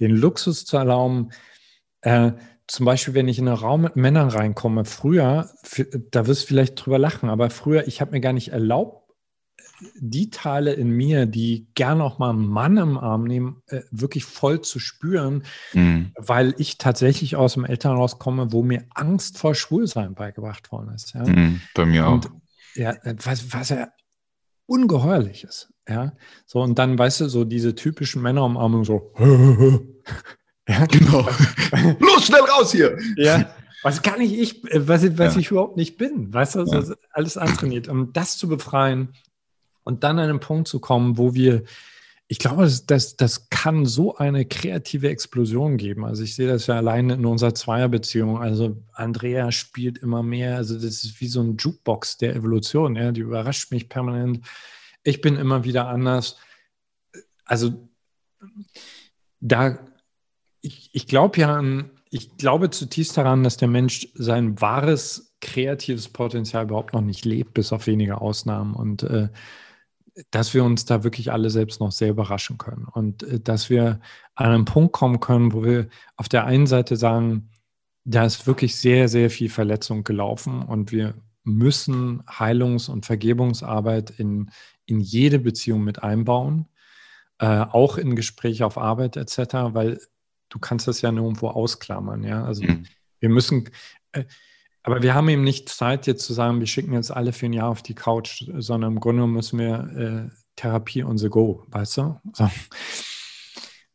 Den 0.00 0.12
Luxus 0.12 0.64
zu 0.64 0.76
erlauben, 0.76 1.30
äh, 2.02 2.32
zum 2.66 2.84
Beispiel, 2.84 3.14
wenn 3.14 3.28
ich 3.28 3.38
in 3.38 3.48
einen 3.48 3.56
Raum 3.56 3.82
mit 3.82 3.96
Männern 3.96 4.28
reinkomme, 4.28 4.84
früher, 4.84 5.50
da 6.10 6.26
wirst 6.26 6.42
du 6.42 6.46
vielleicht 6.48 6.84
drüber 6.84 6.98
lachen, 6.98 7.30
aber 7.30 7.48
früher, 7.48 7.88
ich 7.88 8.00
habe 8.00 8.12
mir 8.12 8.20
gar 8.20 8.34
nicht 8.34 8.48
erlaubt, 8.48 9.07
die 9.98 10.30
Teile 10.30 10.72
in 10.72 10.90
mir, 10.90 11.26
die 11.26 11.68
gerne 11.74 12.04
auch 12.04 12.18
mal 12.18 12.30
einen 12.30 12.46
Mann 12.46 12.76
im 12.76 12.98
Arm 12.98 13.24
nehmen, 13.24 13.62
äh, 13.68 13.82
wirklich 13.90 14.24
voll 14.24 14.60
zu 14.60 14.78
spüren, 14.78 15.44
mhm. 15.72 16.12
weil 16.16 16.54
ich 16.58 16.78
tatsächlich 16.78 17.36
aus 17.36 17.54
dem 17.54 17.64
Elternhaus 17.64 18.18
komme, 18.18 18.52
wo 18.52 18.62
mir 18.62 18.84
Angst 18.94 19.38
vor 19.38 19.54
Schwulsein 19.54 20.14
beigebracht 20.14 20.72
worden 20.72 20.94
ist. 20.94 21.14
Ja? 21.14 21.24
Mhm, 21.24 21.60
bei 21.74 21.86
mir 21.86 22.06
und, 22.06 22.26
auch. 22.26 22.30
Ja, 22.74 22.96
was, 23.04 23.52
was 23.52 23.70
ja 23.70 23.88
ungeheuerlich 24.66 25.44
ist. 25.44 25.72
Ja, 25.88 26.12
so 26.44 26.60
und 26.60 26.78
dann, 26.78 26.98
weißt 26.98 27.22
du, 27.22 27.28
so 27.28 27.44
diese 27.44 27.74
typischen 27.74 28.20
Männerumarmungen 28.20 28.84
so. 28.84 29.12
ja, 30.68 30.84
genau. 30.86 31.26
Los, 31.98 32.26
schnell 32.26 32.42
raus 32.42 32.72
hier! 32.72 32.98
Ja, 33.16 33.50
was 33.82 34.02
kann 34.02 34.20
ich, 34.20 34.38
ich 34.38 34.62
was, 34.74 35.02
was 35.18 35.34
ja. 35.34 35.40
ich 35.40 35.50
überhaupt 35.50 35.76
nicht 35.76 35.96
bin, 35.96 36.32
weißt 36.32 36.56
du, 36.56 36.64
ja. 36.64 36.82
alles 37.12 37.36
antrainiert. 37.38 37.88
Um 37.88 38.12
das 38.12 38.36
zu 38.36 38.48
befreien, 38.48 39.14
und 39.88 40.04
dann 40.04 40.18
an 40.18 40.28
einen 40.28 40.38
Punkt 40.38 40.68
zu 40.68 40.80
kommen, 40.80 41.16
wo 41.16 41.32
wir, 41.32 41.64
ich 42.26 42.38
glaube, 42.38 42.70
das, 42.86 43.16
das, 43.16 43.48
kann 43.48 43.86
so 43.86 44.16
eine 44.16 44.44
kreative 44.44 45.08
Explosion 45.08 45.78
geben. 45.78 46.04
Also 46.04 46.24
ich 46.24 46.34
sehe 46.34 46.46
das 46.46 46.66
ja 46.66 46.76
alleine 46.76 47.14
in 47.14 47.24
unserer 47.24 47.54
Zweierbeziehung. 47.54 48.36
Also 48.36 48.76
Andrea 48.92 49.50
spielt 49.50 49.96
immer 49.96 50.22
mehr. 50.22 50.56
Also 50.56 50.74
das 50.74 50.84
ist 51.04 51.22
wie 51.22 51.28
so 51.28 51.40
ein 51.40 51.56
Jukebox 51.56 52.18
der 52.18 52.36
Evolution. 52.36 52.96
Ja? 52.96 53.12
Die 53.12 53.22
überrascht 53.22 53.72
mich 53.72 53.88
permanent. 53.88 54.44
Ich 55.04 55.22
bin 55.22 55.36
immer 55.36 55.64
wieder 55.64 55.88
anders. 55.88 56.36
Also 57.46 57.88
da, 59.40 59.78
ich, 60.60 60.90
ich 60.92 61.06
glaube 61.06 61.40
ja 61.40 61.56
an, 61.56 61.92
ich 62.10 62.36
glaube 62.36 62.68
zutiefst 62.68 63.16
daran, 63.16 63.42
dass 63.42 63.56
der 63.56 63.68
Mensch 63.68 64.08
sein 64.12 64.60
wahres 64.60 65.34
kreatives 65.40 66.10
Potenzial 66.10 66.64
überhaupt 66.64 66.92
noch 66.92 67.00
nicht 67.00 67.24
lebt, 67.24 67.54
bis 67.54 67.72
auf 67.72 67.86
wenige 67.86 68.20
Ausnahmen. 68.20 68.74
Und 68.74 69.02
äh, 69.02 69.28
dass 70.30 70.54
wir 70.54 70.64
uns 70.64 70.84
da 70.84 71.04
wirklich 71.04 71.32
alle 71.32 71.50
selbst 71.50 71.80
noch 71.80 71.92
sehr 71.92 72.10
überraschen 72.10 72.58
können 72.58 72.86
und 72.86 73.22
äh, 73.22 73.40
dass 73.40 73.70
wir 73.70 74.00
an 74.34 74.52
einen 74.52 74.64
Punkt 74.64 74.92
kommen 74.92 75.20
können, 75.20 75.52
wo 75.52 75.64
wir 75.64 75.88
auf 76.16 76.28
der 76.28 76.44
einen 76.44 76.66
Seite 76.66 76.96
sagen, 76.96 77.50
da 78.04 78.24
ist 78.24 78.46
wirklich 78.46 78.76
sehr, 78.76 79.08
sehr 79.08 79.30
viel 79.30 79.50
Verletzung 79.50 80.04
gelaufen 80.04 80.62
und 80.62 80.92
wir 80.92 81.14
müssen 81.44 82.22
Heilungs- 82.26 82.88
und 82.88 83.06
Vergebungsarbeit 83.06 84.10
in, 84.10 84.50
in 84.86 85.00
jede 85.00 85.38
Beziehung 85.38 85.82
mit 85.82 86.02
einbauen, 86.02 86.66
äh, 87.38 87.46
auch 87.46 87.98
in 87.98 88.16
Gespräche 88.16 88.66
auf 88.66 88.78
Arbeit 88.78 89.16
etc., 89.16 89.38
weil 89.72 90.00
du 90.48 90.58
kannst 90.58 90.88
das 90.88 91.02
ja 91.02 91.12
nirgendwo 91.12 91.48
ausklammern. 91.48 92.22
Ja? 92.24 92.44
Also 92.44 92.64
mhm. 92.64 92.86
wir 93.20 93.28
müssen, 93.28 93.68
äh, 94.12 94.24
aber 94.88 95.02
wir 95.02 95.14
haben 95.14 95.28
eben 95.28 95.44
nicht 95.44 95.68
Zeit, 95.68 96.06
jetzt 96.06 96.24
zu 96.24 96.32
sagen, 96.32 96.60
wir 96.60 96.66
schicken 96.66 96.94
jetzt 96.94 97.10
alle 97.10 97.34
für 97.34 97.44
ein 97.44 97.52
Jahr 97.52 97.68
auf 97.68 97.82
die 97.82 97.94
Couch, 97.94 98.44
sondern 98.56 98.92
im 98.92 99.00
Grunde 99.00 99.26
müssen 99.26 99.58
wir 99.58 100.30
äh, 100.30 100.36
Therapie 100.56 101.04
on 101.04 101.18
the 101.18 101.28
go, 101.28 101.62
weißt 101.68 101.98
du? 101.98 102.20
So. 102.32 102.50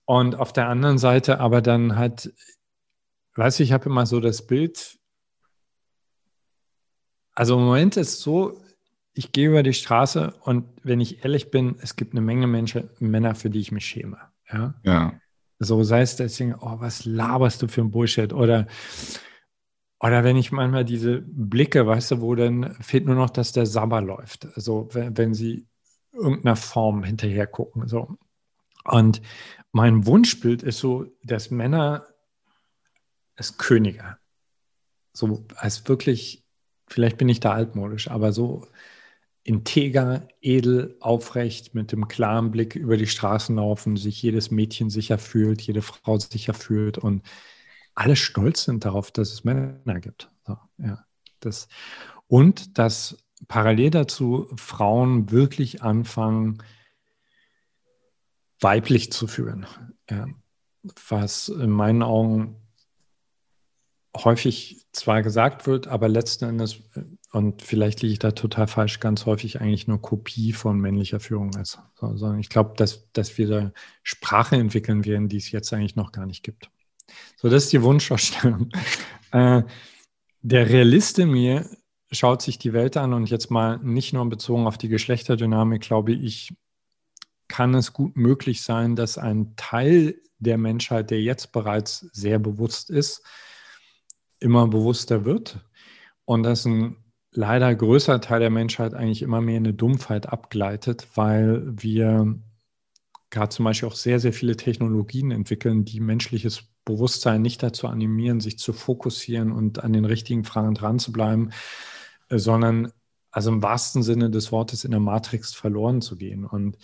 Und 0.05 0.35
auf 0.35 0.53
der 0.53 0.69
anderen 0.69 0.99
Seite 0.99 1.39
aber 1.39 1.63
dann 1.63 1.95
halt, 1.95 2.31
weißt 3.33 3.57
du, 3.57 3.63
ich 3.63 3.71
habe 3.71 3.89
immer 3.89 4.05
so 4.05 4.19
das 4.19 4.45
Bild, 4.45 4.99
also 7.33 7.57
im 7.57 7.65
Moment 7.65 7.97
ist 7.97 8.09
es 8.09 8.19
so, 8.19 8.61
ich 9.15 9.31
gehe 9.31 9.49
über 9.49 9.63
die 9.63 9.73
Straße 9.73 10.35
und 10.41 10.65
wenn 10.83 11.01
ich 11.01 11.23
ehrlich 11.23 11.49
bin, 11.49 11.75
es 11.81 11.95
gibt 11.95 12.13
eine 12.13 12.21
Menge 12.21 12.45
Menschen, 12.45 12.91
Männer, 12.99 13.33
für 13.33 13.49
die 13.49 13.61
ich 13.61 13.71
mich 13.71 13.85
schäme. 13.87 14.19
Ja. 14.51 14.75
ja. 14.83 15.19
So 15.57 15.81
sei 15.81 16.01
es 16.01 16.17
deswegen, 16.17 16.53
oh, 16.53 16.79
was 16.79 17.05
laberst 17.05 17.63
du 17.63 17.67
für 17.67 17.81
ein 17.81 17.89
Bullshit? 17.89 18.31
Oder 18.31 18.67
oder 20.03 20.25
wenn 20.25 20.35
ich 20.35 20.51
manchmal 20.51 20.83
diese 20.83 21.21
Blicke, 21.21 21.87
weißt 21.87 22.11
du, 22.11 22.21
wo 22.21 22.35
dann 22.35 22.75
fehlt 22.81 23.05
nur 23.05 23.15
noch, 23.15 23.29
dass 23.29 23.53
der 23.53 23.65
Sabber 23.65 24.01
läuft. 24.01 24.49
Also 24.57 24.89
wenn, 24.91 25.17
wenn 25.17 25.33
sie 25.33 25.65
irgendeiner 26.11 26.57
Form 26.57 27.05
hinterher 27.05 27.47
gucken. 27.47 27.87
So. 27.87 28.17
Und 28.83 29.21
mein 29.71 30.05
Wunschbild 30.05 30.61
ist 30.61 30.79
so, 30.79 31.05
dass 31.23 31.51
Männer 31.51 32.05
als 33.37 33.57
Könige, 33.57 34.17
so 35.13 35.45
als 35.55 35.87
wirklich, 35.87 36.43
vielleicht 36.87 37.17
bin 37.17 37.29
ich 37.29 37.39
da 37.39 37.53
altmodisch, 37.53 38.09
aber 38.09 38.33
so 38.33 38.67
integer, 39.43 40.27
edel, 40.41 40.97
aufrecht, 40.99 41.75
mit 41.75 41.93
dem 41.93 42.09
klaren 42.09 42.51
Blick 42.51 42.75
über 42.75 42.97
die 42.97 43.07
Straßen 43.07 43.55
laufen, 43.55 43.95
sich 43.95 44.21
jedes 44.21 44.51
Mädchen 44.51 44.89
sicher 44.89 45.17
fühlt, 45.17 45.61
jede 45.61 45.81
Frau 45.81 46.17
sicher 46.19 46.53
fühlt 46.53 46.97
und 46.97 47.23
alle 47.95 48.15
stolz 48.15 48.63
sind 48.63 48.85
darauf, 48.85 49.11
dass 49.11 49.31
es 49.31 49.43
Männer 49.43 49.99
gibt. 49.99 50.29
So, 50.45 50.57
ja, 50.77 51.05
das, 51.39 51.67
und 52.27 52.77
dass 52.77 53.17
parallel 53.47 53.91
dazu 53.91 54.47
Frauen 54.55 55.31
wirklich 55.31 55.83
anfangen, 55.83 56.63
weiblich 58.59 59.11
zu 59.11 59.27
führen. 59.27 59.65
Ja. 60.09 60.27
Was 61.07 61.49
in 61.49 61.69
meinen 61.69 62.03
Augen 62.03 62.55
häufig 64.15 64.85
zwar 64.91 65.21
gesagt 65.21 65.65
wird, 65.65 65.87
aber 65.87 66.07
letzten 66.07 66.45
Endes, 66.45 66.77
und 67.31 67.61
vielleicht 67.61 68.01
liege 68.01 68.13
ich 68.13 68.19
da 68.19 68.31
total 68.31 68.67
falsch, 68.67 68.99
ganz 68.99 69.25
häufig 69.25 69.59
eigentlich 69.59 69.87
nur 69.87 70.01
Kopie 70.01 70.53
von 70.53 70.79
männlicher 70.79 71.19
Führung 71.19 71.49
ist. 71.55 71.79
Sondern 71.95 72.39
ich 72.39 72.49
glaube, 72.49 72.73
dass, 72.77 73.11
dass 73.13 73.37
wir 73.37 73.47
da 73.47 73.71
Sprache 74.03 74.55
entwickeln 74.55 75.03
werden, 75.05 75.29
die 75.29 75.37
es 75.37 75.51
jetzt 75.51 75.73
eigentlich 75.73 75.95
noch 75.95 76.11
gar 76.11 76.25
nicht 76.25 76.43
gibt. 76.43 76.69
So, 77.35 77.49
das 77.49 77.65
ist 77.65 77.73
die 77.73 77.81
Wunschvorstellung. 77.81 78.69
äh, 79.31 79.63
der 80.41 80.69
Realist 80.69 81.19
in 81.19 81.31
mir 81.31 81.69
schaut 82.11 82.41
sich 82.41 82.59
die 82.59 82.73
Welt 82.73 82.97
an 82.97 83.13
und 83.13 83.29
jetzt 83.29 83.49
mal 83.49 83.79
nicht 83.79 84.13
nur 84.13 84.27
bezogen 84.29 84.67
auf 84.67 84.77
die 84.77 84.89
Geschlechterdynamik, 84.89 85.81
glaube 85.81 86.13
ich, 86.13 86.53
kann 87.47 87.73
es 87.73 87.93
gut 87.93 88.17
möglich 88.17 88.61
sein, 88.61 88.95
dass 88.95 89.17
ein 89.17 89.55
Teil 89.55 90.15
der 90.39 90.57
Menschheit, 90.57 91.11
der 91.11 91.21
jetzt 91.21 91.51
bereits 91.51 92.07
sehr 92.11 92.39
bewusst 92.39 92.89
ist, 92.89 93.23
immer 94.39 94.67
bewusster 94.67 95.25
wird 95.25 95.59
und 96.25 96.43
dass 96.43 96.65
ein 96.65 96.97
leider 97.31 97.73
größer 97.73 98.21
Teil 98.21 98.39
der 98.41 98.49
Menschheit 98.49 98.93
eigentlich 98.93 99.21
immer 99.21 99.41
mehr 99.41 99.57
in 99.57 99.65
eine 99.65 99.73
Dumpfheit 99.73 100.27
abgleitet, 100.27 101.07
weil 101.15 101.63
wir 101.65 102.39
gerade 103.29 103.49
zum 103.49 103.65
Beispiel 103.65 103.89
auch 103.89 103.95
sehr, 103.95 104.19
sehr 104.19 104.33
viele 104.33 104.55
Technologien 104.55 105.31
entwickeln, 105.31 105.85
die 105.85 105.99
menschliches 105.99 106.72
Bewusstsein 106.85 107.41
nicht 107.41 107.63
dazu 107.63 107.87
animieren, 107.87 108.39
sich 108.39 108.57
zu 108.59 108.73
fokussieren 108.73 109.51
und 109.51 109.83
an 109.83 109.93
den 109.93 110.05
richtigen 110.05 110.43
Fragen 110.43 110.73
dran 110.73 110.99
zu 110.99 111.11
bleiben, 111.11 111.51
äh, 112.29 112.37
sondern 112.37 112.91
also 113.31 113.49
im 113.49 113.63
wahrsten 113.63 114.03
Sinne 114.03 114.29
des 114.29 114.51
Wortes 114.51 114.83
in 114.83 114.91
der 114.91 114.99
Matrix 114.99 115.53
verloren 115.53 116.01
zu 116.01 116.15
gehen. 116.17 116.45
Und, 116.45 116.77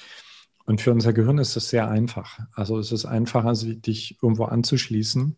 und 0.65 0.81
für 0.81 0.91
unser 0.91 1.13
Gehirn 1.13 1.37
ist 1.37 1.55
das 1.55 1.69
sehr 1.69 1.89
einfach. 1.89 2.39
Also 2.53 2.79
es 2.79 2.91
ist 2.91 3.05
einfacher, 3.05 3.53
dich 3.53 4.17
irgendwo 4.21 4.45
anzuschließen 4.45 5.37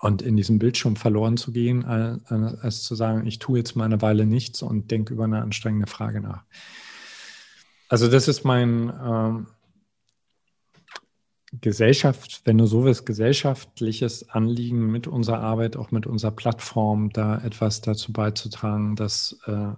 und 0.00 0.22
in 0.22 0.36
diesem 0.36 0.60
Bildschirm 0.60 0.94
verloren 0.94 1.36
zu 1.36 1.50
gehen, 1.50 1.84
als 1.84 2.84
zu 2.84 2.94
sagen, 2.94 3.26
ich 3.26 3.40
tue 3.40 3.58
jetzt 3.58 3.74
mal 3.74 3.84
eine 3.84 4.00
Weile 4.00 4.26
nichts 4.26 4.62
und 4.62 4.90
denke 4.92 5.14
über 5.14 5.24
eine 5.24 5.42
anstrengende 5.42 5.88
Frage 5.88 6.20
nach. 6.20 6.44
Also 7.88 8.08
das 8.08 8.28
ist 8.28 8.44
mein, 8.44 8.92
ähm, 9.02 9.46
Gesellschaft, 11.60 12.42
wenn 12.44 12.58
du 12.58 12.66
so 12.66 12.84
willst, 12.84 13.06
gesellschaftliches 13.06 14.28
Anliegen 14.30 14.90
mit 14.90 15.06
unserer 15.06 15.40
Arbeit, 15.40 15.76
auch 15.76 15.90
mit 15.90 16.06
unserer 16.06 16.32
Plattform, 16.32 17.10
da 17.10 17.38
etwas 17.38 17.80
dazu 17.80 18.12
beizutragen, 18.12 18.96
dass 18.96 19.38
äh, 19.46 19.72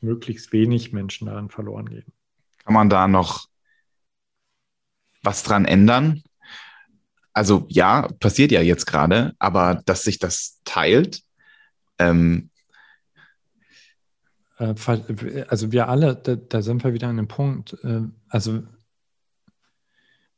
möglichst 0.00 0.52
wenig 0.52 0.92
Menschen 0.92 1.26
daran 1.26 1.50
verloren 1.50 1.88
gehen. 1.88 2.12
Kann 2.64 2.74
man 2.74 2.90
da 2.90 3.08
noch 3.08 3.48
was 5.22 5.42
dran 5.42 5.64
ändern? 5.64 6.22
Also 7.32 7.66
ja, 7.68 8.08
passiert 8.20 8.52
ja 8.52 8.60
jetzt 8.60 8.86
gerade, 8.86 9.34
aber 9.38 9.82
dass 9.86 10.02
sich 10.02 10.18
das 10.18 10.60
teilt. 10.64 11.22
Ähm 11.98 12.50
äh, 14.58 14.74
also 15.48 15.72
wir 15.72 15.88
alle, 15.88 16.16
da, 16.16 16.36
da, 16.36 16.62
sind 16.62 16.84
wir 16.84 16.92
wieder 16.94 17.08
an 17.08 17.16
dem 17.16 17.28
Punkt. 17.28 17.76
Äh, 17.84 18.02
also 18.28 18.62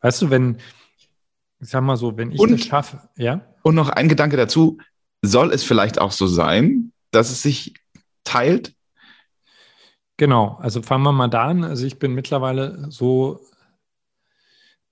Weißt 0.01 0.23
du, 0.23 0.31
wenn, 0.31 0.59
ich 1.61 1.69
sag 1.69 1.83
mal 1.83 1.97
so, 1.97 2.17
wenn 2.17 2.33
ich 2.33 2.41
und, 2.41 2.53
das 2.53 2.65
schaffe, 2.65 3.09
ja? 3.17 3.45
Und 3.63 3.75
noch 3.75 3.91
ein 3.91 4.09
Gedanke 4.09 4.37
dazu, 4.37 4.79
soll 5.23 5.53
es 5.53 5.63
vielleicht 5.63 6.01
auch 6.01 6.13
so 6.13 6.27
sein, 6.27 6.93
dass 7.11 7.31
es 7.31 7.43
sich 7.43 7.75
teilt? 8.25 8.75
Genau, 10.17 10.59
also 10.61 10.83
fangen 10.83 11.05
wir 11.05 11.13
mal 11.13 11.29
da 11.29 11.47
an. 11.47 11.65
Also 11.65 11.87
ich 11.87 11.99
bin 11.99 12.15
mittlerweile 12.15 12.91
so, 12.91 13.41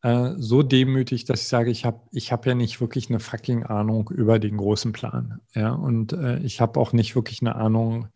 äh, 0.03 0.33
so 0.37 0.63
demütig, 0.63 1.25
dass 1.25 1.43
ich 1.43 1.49
sage, 1.49 1.71
ich 1.71 1.85
habe 1.85 2.01
ich 2.13 2.33
hab 2.33 2.47
ja 2.47 2.55
nicht 2.55 2.81
wirklich 2.81 3.09
eine 3.11 3.21
fucking 3.21 3.65
Ahnung 3.65 4.11
über 4.11 4.39
den 4.39 4.57
großen 4.57 4.93
Plan. 4.93 5.41
Ja, 5.55 5.73
und 5.73 6.13
äh, 6.13 6.39
ich 6.39 6.61
habe 6.61 6.81
auch 6.81 6.93
nicht 6.93 7.15
wirklich 7.15 7.43
eine 7.43 7.57
Ahnung, 7.57 8.09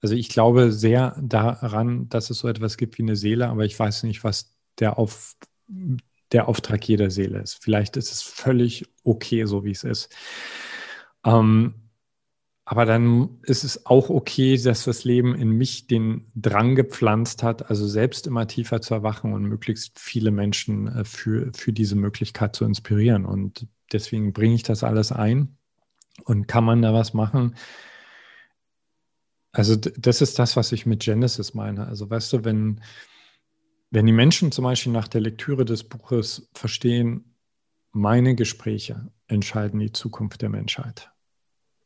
also 0.00 0.14
ich 0.14 0.28
glaube 0.28 0.72
sehr 0.72 1.16
daran, 1.20 2.08
dass 2.08 2.30
es 2.30 2.38
so 2.38 2.48
etwas 2.48 2.76
gibt 2.76 2.98
wie 2.98 3.02
eine 3.02 3.16
Seele, 3.16 3.48
aber 3.48 3.64
ich 3.64 3.78
weiß 3.78 4.04
nicht, 4.04 4.22
was 4.22 4.54
der 4.78 4.98
auf 4.98 5.34
der 6.32 6.48
Auftrag 6.48 6.86
jeder 6.86 7.10
Seele 7.10 7.40
ist. 7.40 7.62
Vielleicht 7.62 7.96
ist 7.96 8.12
es 8.12 8.22
völlig 8.22 8.86
okay, 9.04 9.44
so 9.46 9.64
wie 9.64 9.70
es 9.70 9.84
ist. 9.84 10.14
Ähm, 11.24 11.74
aber 12.70 12.84
dann 12.84 13.38
ist 13.44 13.64
es 13.64 13.86
auch 13.86 14.10
okay, 14.10 14.58
dass 14.58 14.84
das 14.84 15.04
Leben 15.04 15.34
in 15.34 15.52
mich 15.52 15.86
den 15.86 16.30
Drang 16.34 16.74
gepflanzt 16.74 17.42
hat, 17.42 17.70
also 17.70 17.86
selbst 17.86 18.26
immer 18.26 18.46
tiefer 18.46 18.82
zu 18.82 18.92
erwachen 18.92 19.32
und 19.32 19.44
möglichst 19.44 19.98
viele 19.98 20.30
Menschen 20.30 20.86
äh, 20.88 21.04
für, 21.04 21.50
für 21.54 21.72
diese 21.72 21.96
Möglichkeit 21.96 22.54
zu 22.54 22.66
inspirieren. 22.66 23.24
Und 23.24 23.66
deswegen 23.90 24.34
bringe 24.34 24.54
ich 24.54 24.64
das 24.64 24.84
alles 24.84 25.12
ein. 25.12 25.56
Und 26.24 26.46
kann 26.46 26.64
man 26.64 26.82
da 26.82 26.92
was 26.92 27.14
machen? 27.14 27.54
Also 29.52 29.74
das 29.76 30.20
ist 30.20 30.38
das, 30.38 30.54
was 30.54 30.70
ich 30.72 30.84
mit 30.84 31.00
Genesis 31.00 31.54
meine. 31.54 31.86
Also 31.86 32.10
weißt 32.10 32.32
du, 32.34 32.44
wenn, 32.44 32.82
wenn 33.90 34.06
die 34.06 34.12
Menschen 34.12 34.52
zum 34.52 34.64
Beispiel 34.64 34.92
nach 34.92 35.08
der 35.08 35.20
Lektüre 35.20 35.64
des 35.64 35.84
Buches 35.84 36.48
verstehen, 36.52 37.36
meine 37.92 38.34
Gespräche 38.34 39.10
entscheiden 39.26 39.80
die 39.80 39.92
Zukunft 39.92 40.42
der 40.42 40.50
Menschheit, 40.50 41.10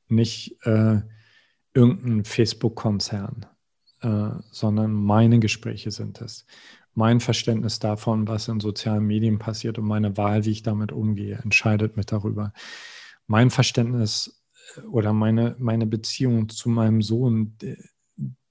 nicht 0.08 0.56
äh, 0.64 1.00
irgendein 1.74 2.24
Facebook-Konzern, 2.24 3.46
äh, 4.00 4.30
sondern 4.50 4.92
meine 4.92 5.38
Gespräche 5.38 5.90
sind 5.90 6.20
es. 6.20 6.46
Mein 6.94 7.20
Verständnis 7.20 7.78
davon, 7.78 8.28
was 8.28 8.48
in 8.48 8.60
sozialen 8.60 9.06
Medien 9.06 9.38
passiert 9.38 9.78
und 9.78 9.86
meine 9.86 10.16
Wahl, 10.16 10.44
wie 10.44 10.50
ich 10.50 10.62
damit 10.62 10.92
umgehe, 10.92 11.36
entscheidet 11.36 11.96
mit 11.96 12.12
darüber. 12.12 12.52
Mein 13.26 13.50
Verständnis 13.50 14.42
äh, 14.76 14.80
oder 14.82 15.12
meine, 15.12 15.54
meine 15.58 15.86
Beziehung 15.86 16.48
zu 16.48 16.68
meinem 16.68 17.00
Sohn, 17.00 17.56
der, 17.58 17.76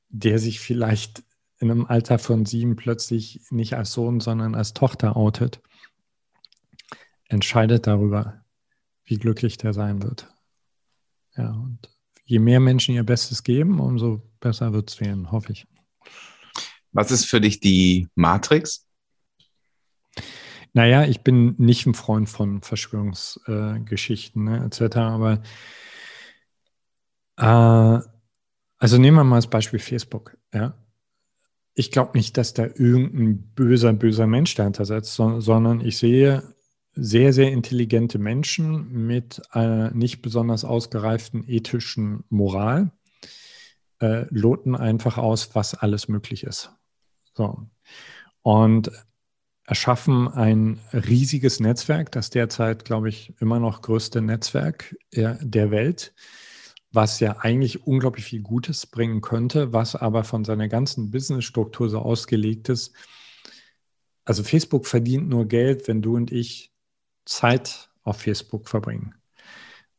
der 0.09 0.39
sich 0.39 0.59
vielleicht 0.59 1.23
in 1.61 1.69
einem 1.69 1.85
Alter 1.85 2.17
von 2.19 2.45
sieben 2.45 2.75
plötzlich 2.75 3.41
nicht 3.51 3.75
als 3.75 3.93
Sohn, 3.93 4.19
sondern 4.19 4.55
als 4.55 4.73
Tochter 4.73 5.15
outet, 5.15 5.61
entscheidet 7.29 7.85
darüber, 7.87 8.43
wie 9.05 9.17
glücklich 9.17 9.57
der 9.57 9.73
sein 9.73 10.01
wird. 10.01 10.27
Ja, 11.37 11.51
und 11.51 11.89
je 12.25 12.39
mehr 12.39 12.59
Menschen 12.59 12.95
ihr 12.95 13.03
Bestes 13.03 13.43
geben, 13.43 13.79
umso 13.79 14.21
besser 14.39 14.73
wird 14.73 14.89
es 14.89 14.99
werden, 14.99 15.31
hoffe 15.31 15.51
ich. 15.51 15.67
Was 16.91 17.11
ist 17.11 17.25
für 17.25 17.39
dich 17.39 17.59
die 17.59 18.09
Matrix? 18.15 18.87
Naja, 20.73 21.05
ich 21.05 21.21
bin 21.21 21.55
nicht 21.57 21.85
ein 21.85 21.93
Freund 21.93 22.27
von 22.27 22.61
Verschwörungsgeschichten 22.61 24.47
äh, 24.47 24.59
ne, 24.59 24.65
etc., 24.65 24.97
aber 24.97 25.41
äh, 27.37 27.99
also 28.77 28.97
nehmen 28.97 29.17
wir 29.17 29.23
mal 29.23 29.35
als 29.35 29.49
Beispiel 29.49 29.79
Facebook. 29.79 30.37
Ja? 30.53 30.75
Ich 31.73 31.91
glaube 31.91 32.17
nicht, 32.17 32.37
dass 32.37 32.53
da 32.53 32.65
irgendein 32.65 33.53
böser, 33.55 33.93
böser 33.93 34.27
Mensch 34.27 34.55
dahinter 34.55 34.85
sitzt, 34.85 35.13
sondern 35.15 35.81
ich 35.81 35.97
sehe 35.97 36.43
sehr, 36.93 37.31
sehr 37.31 37.51
intelligente 37.51 38.19
Menschen 38.19 39.07
mit 39.07 39.41
einer 39.51 39.91
nicht 39.91 40.21
besonders 40.21 40.65
ausgereiften 40.65 41.47
ethischen 41.47 42.25
Moral, 42.29 42.91
äh, 43.99 44.25
loten 44.29 44.75
einfach 44.75 45.17
aus, 45.17 45.55
was 45.55 45.73
alles 45.73 46.09
möglich 46.09 46.43
ist. 46.43 46.71
So. 47.33 47.69
Und 48.41 48.91
erschaffen 49.65 50.27
ein 50.27 50.81
riesiges 50.91 51.61
Netzwerk, 51.61 52.11
das 52.11 52.29
derzeit, 52.29 52.83
glaube 52.83 53.07
ich, 53.07 53.33
immer 53.39 53.59
noch 53.59 53.81
größte 53.81 54.21
Netzwerk 54.21 54.97
der 55.13 55.71
Welt 55.71 56.13
was 56.91 57.19
ja 57.19 57.37
eigentlich 57.39 57.87
unglaublich 57.87 58.25
viel 58.25 58.41
Gutes 58.41 58.85
bringen 58.85 59.21
könnte, 59.21 59.71
was 59.73 59.95
aber 59.95 60.23
von 60.23 60.43
seiner 60.43 60.67
ganzen 60.67 61.11
Businessstruktur 61.11 61.89
so 61.89 61.99
ausgelegt 61.99 62.69
ist. 62.69 62.93
Also 64.25 64.43
Facebook 64.43 64.85
verdient 64.85 65.29
nur 65.29 65.47
Geld, 65.47 65.87
wenn 65.87 66.01
du 66.01 66.15
und 66.15 66.31
ich 66.31 66.73
Zeit 67.25 67.89
auf 68.03 68.21
Facebook 68.21 68.67
verbringen. 68.67 69.15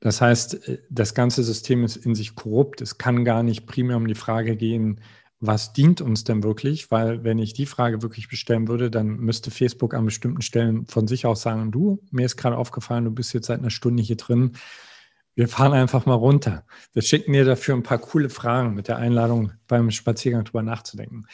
Das 0.01 0.21
heißt, 0.21 0.69
äh, 0.69 0.83
das 0.91 1.15
ganze 1.15 1.43
System 1.43 1.85
ist 1.85 1.97
in 1.97 2.15
sich 2.15 2.35
korrupt. 2.35 2.81
Es 2.81 2.99
kann 2.99 3.25
gar 3.25 3.43
nicht 3.43 3.67
primär 3.67 3.97
um 3.97 4.07
die 4.07 4.15
Frage 4.15 4.57
gehen, 4.57 5.01
was 5.45 5.73
dient 5.73 6.01
uns 6.01 6.23
denn 6.23 6.45
wirklich? 6.45 6.91
Weil 6.93 7.25
wenn 7.25 7.39
ich 7.39 7.53
die 7.53 7.67
Frage 7.67 8.03
wirklich 8.03 8.29
bestellen 8.29 8.69
würde, 8.69 8.91
dann 8.91 9.17
müsste 9.17 9.51
Facebook 9.51 9.93
an 9.93 10.05
bestimmten 10.05 10.43
Stellen 10.43 10.87
von 10.87 11.09
sich 11.09 11.27
aus 11.27 11.43
sagen, 11.43 11.73
du, 11.73 12.01
mir 12.13 12.27
ist 12.27 12.37
gerade 12.37 12.57
aufgefallen, 12.57 13.07
du 13.07 13.11
bist 13.11 13.35
jetzt 13.35 13.47
seit 13.47 13.59
einer 13.59 13.71
Stunde 13.71 14.05
hier 14.05 14.17
drin 14.17 14.53
wir 15.35 15.49
fahren 15.49 15.73
einfach 15.73 16.07
mal 16.07 16.15
runter. 16.15 16.65
Wir 16.93 17.03
schicken 17.03 17.33
dir 17.33 17.45
dafür 17.45 17.75
ein 17.75 17.83
paar 17.83 17.99
coole 17.99 18.29
Fragen 18.29 18.75
mit 18.75 18.89
der 18.89 18.99
Einladung, 18.99 19.53
beim 19.67 19.91
Spaziergang 19.91 20.45
drüber 20.45 20.63
nachzudenken. 20.63 21.27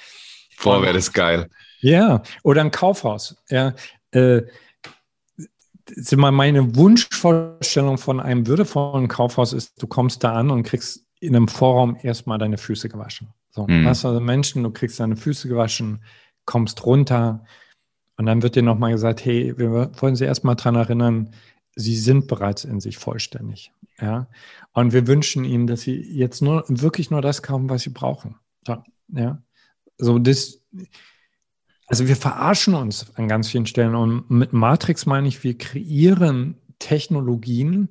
Boah, 0.63 0.83
wäre 0.83 0.95
das 0.95 1.13
geil. 1.13 1.49
Ja, 1.81 2.23
oder 2.43 2.61
ein 2.61 2.71
Kaufhaus. 2.71 3.37
Ja, 3.49 3.75
äh, 4.11 4.43
sind 5.87 6.19
mal 6.19 6.33
meine 6.33 6.77
Wunschvorstellung 6.77 7.99
von 7.99 8.21
einem 8.21 8.47
würdevollen 8.47 9.09
Kaufhaus 9.09 9.53
ist, 9.53 9.83
du 9.83 9.87
kommst 9.87 10.23
da 10.23 10.35
an 10.35 10.51
und 10.51 10.63
kriegst 10.63 11.07
in 11.21 11.35
einem 11.35 11.49
Vorraum 11.49 11.97
erstmal 12.03 12.39
deine 12.39 12.59
Füße 12.59 12.89
gewaschen. 12.89 13.29
So, 13.51 13.67
mhm. 13.67 13.87
hast 13.87 14.05
also 14.05 14.21
Menschen, 14.21 14.63
du 14.63 14.71
kriegst 14.71 15.01
deine 15.01 15.17
Füße 15.17 15.49
gewaschen, 15.49 16.03
kommst 16.45 16.85
runter 16.85 17.45
Und 18.17 18.27
dann 18.27 18.43
wird 18.43 18.57
dir 18.57 18.63
nochmal 18.63 18.93
gesagt, 18.93 19.25
hey, 19.25 19.55
wir 19.57 19.91
wollen 20.01 20.17
Sie 20.17 20.25
erstmal 20.25 20.57
daran 20.57 20.77
erinnern, 20.77 21.31
Sie 21.75 21.97
sind 21.97 22.27
bereits 22.27 22.65
in 22.65 22.81
sich 22.81 22.99
vollständig. 22.99 23.73
Ja? 24.01 24.29
Und 24.73 24.93
wir 24.93 25.07
wünschen 25.07 25.45
Ihnen, 25.45 25.67
dass 25.67 25.83
Sie 25.83 25.97
jetzt 25.97 26.43
nur 26.43 26.65
wirklich 26.69 27.11
nur 27.11 27.23
das 27.23 27.43
kaufen, 27.43 27.69
was 27.69 27.83
Sie 27.83 27.91
brauchen. 27.91 28.37
So, 28.67 28.83
ja? 29.09 29.43
So 29.97 30.19
das, 30.19 30.63
also 31.87 32.07
wir 32.07 32.17
verarschen 32.17 32.75
uns 32.75 33.15
an 33.17 33.29
ganz 33.29 33.49
vielen 33.49 33.67
Stellen. 33.67 33.95
Und 33.95 34.31
mit 34.31 34.53
Matrix 34.53 35.07
meine 35.07 35.29
ich, 35.29 35.43
wir 35.43 35.57
kreieren 35.59 36.57
Technologien, 36.79 37.89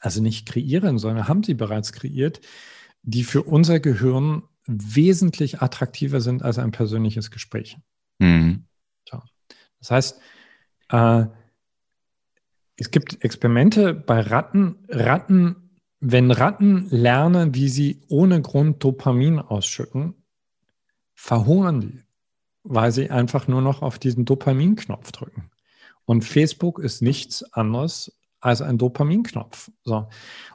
also 0.00 0.22
nicht 0.22 0.48
kreieren, 0.48 0.98
sondern 0.98 1.28
haben 1.28 1.42
sie 1.42 1.54
bereits 1.54 1.92
kreiert, 1.92 2.40
die 3.02 3.24
für 3.24 3.42
unser 3.42 3.80
Gehirn 3.80 4.42
wesentlich 4.66 5.62
attraktiver 5.62 6.20
sind 6.20 6.42
als 6.42 6.58
ein 6.58 6.70
persönliches 6.70 7.30
Gespräch. 7.30 7.76
Mhm. 8.18 8.64
So. 9.08 9.20
Das 9.78 9.90
heißt, 9.90 10.20
äh, 10.90 11.26
es 12.76 12.90
gibt 12.90 13.24
Experimente 13.24 13.94
bei 13.94 14.20
Ratten. 14.20 14.76
Ratten, 14.88 15.70
wenn 16.00 16.30
Ratten 16.30 16.88
lernen, 16.90 17.54
wie 17.54 17.68
sie 17.68 18.02
ohne 18.08 18.42
Grund 18.42 18.84
Dopamin 18.84 19.38
ausschütten, 19.38 20.14
verhungern 21.14 21.80
die, 21.80 22.02
weil 22.62 22.92
sie 22.92 23.10
einfach 23.10 23.48
nur 23.48 23.62
noch 23.62 23.82
auf 23.82 23.98
diesen 23.98 24.24
Dopaminknopf 24.24 25.12
drücken. 25.12 25.50
Und 26.04 26.24
Facebook 26.24 26.78
ist 26.78 27.02
nichts 27.02 27.42
anderes 27.54 28.12
als 28.40 28.60
ein 28.62 28.78
Dopaminknopf. 28.78 29.70
So. 29.82 30.08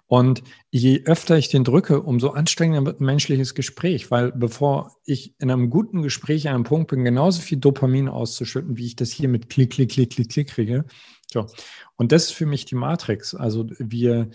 Und 0.05 0.43
je 0.69 1.03
öfter 1.05 1.37
ich 1.37 1.49
den 1.49 1.63
drücke, 1.63 2.01
umso 2.01 2.29
anstrengender 2.29 2.85
wird 2.85 3.01
ein 3.01 3.05
menschliches 3.05 3.55
Gespräch, 3.55 4.11
weil 4.11 4.31
bevor 4.31 4.95
ich 5.03 5.35
in 5.39 5.51
einem 5.51 5.69
guten 5.69 6.01
Gespräch 6.01 6.47
an 6.47 6.55
einem 6.55 6.63
Punkt 6.63 6.91
bin, 6.91 7.03
genauso 7.03 7.41
viel 7.41 7.57
Dopamin 7.57 8.07
auszuschütten, 8.07 8.77
wie 8.77 8.85
ich 8.85 8.95
das 8.95 9.11
hier 9.11 9.27
mit 9.27 9.49
Klick, 9.49 9.71
Klick, 9.71 9.91
Klick, 9.91 10.11
Klick, 10.11 10.29
Klick 10.29 10.47
kriege. 10.47 10.85
So. 11.31 11.47
Und 11.95 12.11
das 12.11 12.25
ist 12.25 12.31
für 12.33 12.45
mich 12.45 12.65
die 12.65 12.75
Matrix. 12.75 13.33
Also 13.33 13.67
wir, 13.79 14.29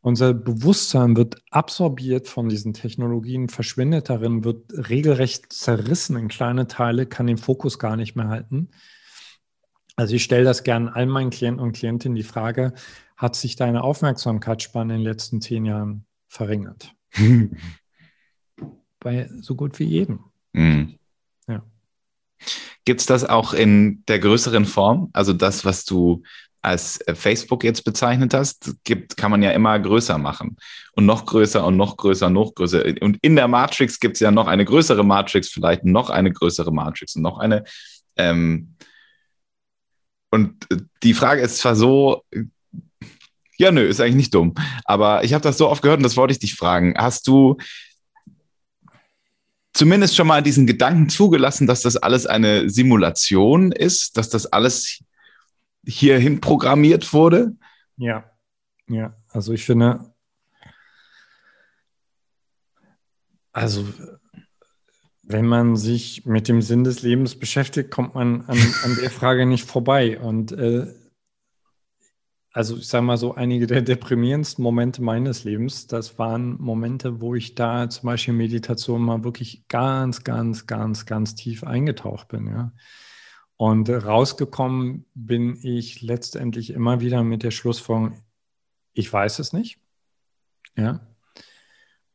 unser 0.00 0.34
Bewusstsein 0.34 1.16
wird 1.16 1.42
absorbiert 1.50 2.28
von 2.28 2.48
diesen 2.48 2.72
Technologien, 2.72 3.48
verschwindet 3.48 4.08
darin, 4.08 4.44
wird 4.44 4.72
regelrecht 4.88 5.52
zerrissen 5.52 6.16
in 6.16 6.28
kleine 6.28 6.66
Teile, 6.66 7.06
kann 7.06 7.26
den 7.26 7.38
Fokus 7.38 7.78
gar 7.78 7.96
nicht 7.96 8.16
mehr 8.16 8.28
halten. 8.28 8.70
Also 9.96 10.14
ich 10.14 10.24
stelle 10.24 10.44
das 10.44 10.64
gerne 10.64 10.94
allen 10.94 11.10
meinen 11.10 11.30
Klienten 11.30 11.62
und 11.62 11.72
Klientinnen 11.72 12.16
die 12.16 12.22
Frage, 12.22 12.72
hat 13.16 13.36
sich 13.36 13.56
deine 13.56 13.84
Aufmerksamkeitsspanne 13.84 14.94
in 14.94 15.00
den 15.00 15.06
letzten 15.06 15.40
zehn 15.42 15.66
Jahren 15.66 16.06
verringert? 16.26 16.94
Bei 19.00 19.28
so 19.40 19.54
gut 19.54 19.78
wie 19.78 19.84
jedem. 19.84 20.24
Mhm. 20.52 20.99
Gibt 22.84 23.00
es 23.00 23.06
das 23.06 23.24
auch 23.24 23.52
in 23.52 24.04
der 24.08 24.18
größeren 24.18 24.64
Form? 24.64 25.10
Also 25.12 25.32
das, 25.32 25.64
was 25.64 25.84
du 25.84 26.22
als 26.62 27.00
äh, 27.02 27.14
Facebook 27.14 27.64
jetzt 27.64 27.84
bezeichnet 27.84 28.34
hast, 28.34 28.74
gibt, 28.84 29.16
kann 29.16 29.30
man 29.30 29.42
ja 29.42 29.50
immer 29.52 29.78
größer 29.78 30.18
machen. 30.18 30.56
Und 30.92 31.06
noch 31.06 31.24
größer 31.26 31.64
und 31.64 31.76
noch 31.76 31.96
größer, 31.96 32.26
und 32.26 32.34
noch 32.34 32.54
größer. 32.54 32.84
Und 33.00 33.18
in 33.22 33.36
der 33.36 33.48
Matrix 33.48 33.98
gibt 33.98 34.16
es 34.16 34.20
ja 34.20 34.30
noch 34.30 34.46
eine 34.46 34.64
größere 34.64 35.04
Matrix, 35.04 35.48
vielleicht 35.48 35.84
noch 35.84 36.10
eine 36.10 36.32
größere 36.32 36.72
Matrix 36.72 37.16
und 37.16 37.22
noch 37.22 37.38
eine. 37.38 37.64
Ähm, 38.16 38.74
und 40.30 40.66
die 41.02 41.14
Frage 41.14 41.40
ist 41.40 41.58
zwar 41.58 41.74
so, 41.74 42.22
ja, 43.56 43.72
nö, 43.72 43.82
ist 43.82 44.00
eigentlich 44.00 44.14
nicht 44.14 44.34
dumm. 44.34 44.54
Aber 44.84 45.24
ich 45.24 45.34
habe 45.34 45.42
das 45.42 45.58
so 45.58 45.68
oft 45.68 45.82
gehört 45.82 45.98
und 45.98 46.04
das 46.04 46.16
wollte 46.16 46.32
ich 46.32 46.38
dich 46.38 46.54
fragen. 46.54 46.94
Hast 46.96 47.26
du 47.26 47.56
zumindest 49.72 50.16
schon 50.16 50.26
mal 50.26 50.42
diesen 50.42 50.66
Gedanken 50.66 51.08
zugelassen, 51.08 51.66
dass 51.66 51.82
das 51.82 51.96
alles 51.96 52.26
eine 52.26 52.68
Simulation 52.68 53.72
ist, 53.72 54.16
dass 54.16 54.30
das 54.30 54.46
alles 54.46 55.02
hierhin 55.86 56.40
programmiert 56.40 57.12
wurde? 57.12 57.56
Ja, 57.96 58.24
ja. 58.88 59.14
Also 59.28 59.52
ich 59.52 59.64
finde, 59.64 60.12
also 63.52 63.86
wenn 65.22 65.46
man 65.46 65.76
sich 65.76 66.26
mit 66.26 66.48
dem 66.48 66.60
Sinn 66.60 66.84
des 66.84 67.02
Lebens 67.02 67.38
beschäftigt, 67.38 67.90
kommt 67.90 68.14
man 68.14 68.42
an, 68.46 68.58
an 68.82 68.96
der 69.00 69.10
Frage 69.10 69.46
nicht 69.46 69.64
vorbei. 69.64 70.18
Und 70.18 70.52
äh, 70.52 70.92
also 72.52 72.76
ich 72.76 72.88
sage 72.88 73.04
mal 73.04 73.16
so, 73.16 73.34
einige 73.34 73.66
der 73.66 73.82
deprimierendsten 73.82 74.62
Momente 74.62 75.02
meines 75.02 75.44
Lebens, 75.44 75.86
das 75.86 76.18
waren 76.18 76.60
Momente, 76.60 77.20
wo 77.20 77.34
ich 77.34 77.54
da 77.54 77.88
zum 77.88 78.08
Beispiel 78.08 78.34
Meditation 78.34 79.02
mal 79.02 79.22
wirklich 79.22 79.68
ganz, 79.68 80.24
ganz, 80.24 80.66
ganz, 80.66 81.06
ganz 81.06 81.34
tief 81.36 81.62
eingetaucht 81.62 82.28
bin. 82.28 82.48
Ja. 82.48 82.72
Und 83.56 83.88
rausgekommen 83.88 85.06
bin 85.14 85.58
ich 85.62 86.02
letztendlich 86.02 86.70
immer 86.70 87.00
wieder 87.00 87.22
mit 87.22 87.42
der 87.42 87.50
Schlussfolgerung, 87.52 88.20
ich 88.94 89.12
weiß 89.12 89.38
es 89.38 89.52
nicht. 89.52 89.78
Ja. 90.76 91.06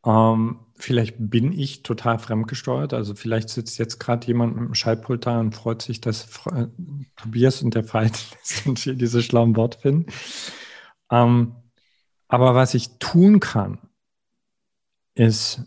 Ähm, 0.05 0.64
vielleicht 0.75 1.15
bin 1.17 1.51
ich 1.51 1.83
total 1.83 2.19
fremdgesteuert. 2.19 2.93
Also 2.93 3.15
vielleicht 3.15 3.49
sitzt 3.49 3.77
jetzt 3.77 3.99
gerade 3.99 4.27
jemand 4.27 4.55
mit 4.55 4.67
dem 4.67 4.75
Schaltpult 4.75 5.25
da 5.25 5.39
und 5.39 5.55
freut 5.55 5.81
sich, 5.81 6.01
dass 6.01 6.23
Fra 6.23 6.69
Tobias 7.15 7.61
und 7.61 7.75
der 7.75 7.83
hier 7.83 8.95
diese 8.95 9.21
schlauen 9.21 9.55
Worte 9.55 9.79
finden. 9.79 10.11
Ähm, 11.09 11.55
aber 12.27 12.55
was 12.55 12.73
ich 12.73 12.97
tun 12.99 13.39
kann, 13.39 13.79
ist, 15.13 15.61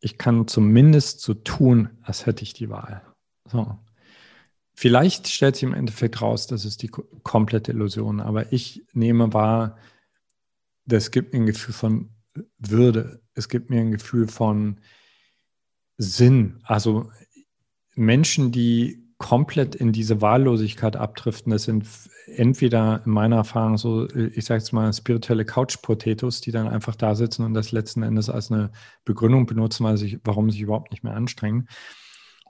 ich 0.00 0.18
kann 0.18 0.48
zumindest 0.48 1.20
so 1.20 1.34
tun, 1.34 1.90
als 2.02 2.26
hätte 2.26 2.42
ich 2.42 2.52
die 2.52 2.70
Wahl. 2.70 3.02
So. 3.44 3.78
Vielleicht 4.74 5.28
stellt 5.28 5.56
sich 5.56 5.62
im 5.62 5.74
Endeffekt 5.74 6.20
raus, 6.20 6.46
das 6.46 6.64
ist 6.64 6.82
die 6.82 6.88
komplette 6.88 7.72
Illusion, 7.72 8.20
aber 8.20 8.52
ich 8.52 8.84
nehme 8.92 9.32
wahr, 9.32 9.78
das 10.84 11.10
gibt 11.10 11.34
ein 11.34 11.46
Gefühl 11.46 11.72
von 11.72 12.10
würde. 12.58 13.22
Es 13.36 13.48
gibt 13.48 13.70
mir 13.70 13.80
ein 13.80 13.92
Gefühl 13.92 14.26
von 14.26 14.78
Sinn. 15.98 16.58
Also 16.64 17.10
Menschen, 17.94 18.50
die 18.50 19.06
komplett 19.18 19.74
in 19.74 19.92
diese 19.92 20.20
Wahllosigkeit 20.20 20.96
abdriften, 20.96 21.50
das 21.52 21.64
sind 21.64 21.86
entweder 22.26 23.02
in 23.06 23.12
meiner 23.12 23.36
Erfahrung 23.36 23.78
so, 23.78 24.08
ich 24.10 24.44
sage 24.44 24.58
jetzt 24.58 24.72
mal, 24.72 24.92
spirituelle 24.92 25.44
Couch-Potatoes, 25.44 26.40
die 26.40 26.50
dann 26.50 26.68
einfach 26.68 26.96
da 26.96 27.14
sitzen 27.14 27.44
und 27.44 27.54
das 27.54 27.72
letzten 27.72 28.02
Endes 28.02 28.28
als 28.28 28.50
eine 28.50 28.70
Begründung 29.04 29.46
benutzen, 29.46 29.84
warum 30.24 30.50
sie 30.50 30.56
sich 30.56 30.62
überhaupt 30.64 30.90
nicht 30.90 31.04
mehr 31.04 31.14
anstrengen. 31.14 31.68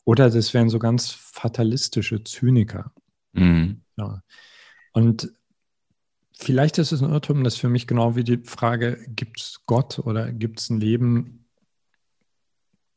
Oder 0.04 0.30
das 0.30 0.54
wären 0.54 0.70
so 0.70 0.78
ganz 0.78 1.10
fatalistische 1.10 2.24
Zyniker. 2.24 2.92
Mhm. 3.32 3.82
Ja. 3.96 4.22
Und 4.92 5.32
Vielleicht 6.38 6.76
ist 6.76 6.92
es 6.92 7.02
ein 7.02 7.10
Irrtum, 7.10 7.44
das 7.44 7.56
für 7.56 7.70
mich 7.70 7.86
genau 7.86 8.14
wie 8.14 8.24
die 8.24 8.38
Frage, 8.44 9.04
gibt 9.08 9.40
es 9.40 9.62
Gott 9.64 9.98
oder 10.00 10.32
gibt 10.32 10.60
es 10.60 10.68
ein 10.68 10.80
Leben 10.80 11.46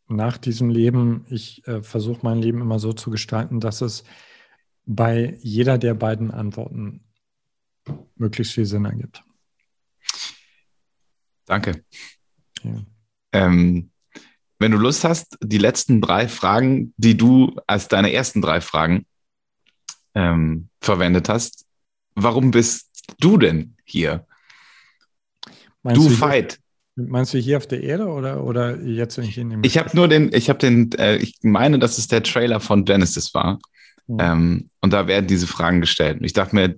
nach 0.10 0.38
diesem 0.38 0.70
Leben? 0.70 1.26
Ich 1.30 1.66
äh, 1.66 1.82
versuche 1.82 2.20
mein 2.24 2.40
Leben 2.40 2.60
immer 2.60 2.80
so 2.80 2.92
zu 2.92 3.10
gestalten, 3.10 3.62
dass 3.62 3.80
es 3.82 4.04
bei 4.86 5.38
jeder 5.42 5.78
der 5.78 5.94
beiden 5.94 6.32
Antworten 6.32 7.06
möglichst 8.16 8.54
viel 8.54 8.66
Sinn 8.66 8.84
ergibt. 8.84 9.24
Danke. 11.46 11.84
Ja. 12.64 12.82
Ähm, 13.32 13.92
wenn 14.60 14.72
du 14.72 14.78
Lust 14.78 15.06
hast, 15.06 15.38
die 15.42 15.58
letzten 15.58 16.02
drei 16.02 16.28
Fragen, 16.28 16.94
die 16.98 17.16
du 17.16 17.56
als 17.68 17.88
deine 17.88 18.12
ersten 18.12 18.42
drei 18.42 18.60
Fragen 18.60 19.06
ähm, 20.14 20.70
verwendet 20.82 21.30
hast, 21.30 21.66
warum 22.16 22.52
bist 22.52 22.89
du 23.20 23.38
denn 23.38 23.76
hier? 23.84 24.26
Meinst 25.84 26.02
du, 26.02 26.10
du 26.10 26.16
Fight. 26.16 26.60
Meinst 26.96 27.34
du 27.34 27.38
hier 27.38 27.58
auf 27.58 27.68
der 27.68 27.82
Erde 27.82 28.08
oder, 28.08 28.44
oder 28.44 28.80
jetzt 28.82 29.18
nicht 29.18 29.38
in 29.38 29.50
dem? 29.50 29.64
Ich 29.64 29.78
habe 29.78 29.96
nur 29.96 30.08
den, 30.08 30.34
ich 30.34 30.50
habe 30.50 30.60
den, 30.60 30.92
äh, 30.94 31.18
ich 31.18 31.36
meine, 31.42 31.80
dass 31.80 31.98
es 31.98 32.08
der 32.08 32.24
Trailer 32.24 32.60
von 32.60 32.84
Genesis 32.84 33.34
war. 33.34 33.60
Mhm. 34.08 34.18
Ähm, 34.20 34.70
und 34.82 34.92
da 34.92 35.08
werden 35.08 35.28
diese 35.28 35.48
Fragen 35.48 35.82
gestellt. 35.82 36.20
Und 36.20 36.26
ich 36.26 36.34
dachte 36.34 36.56
mir, 36.56 36.76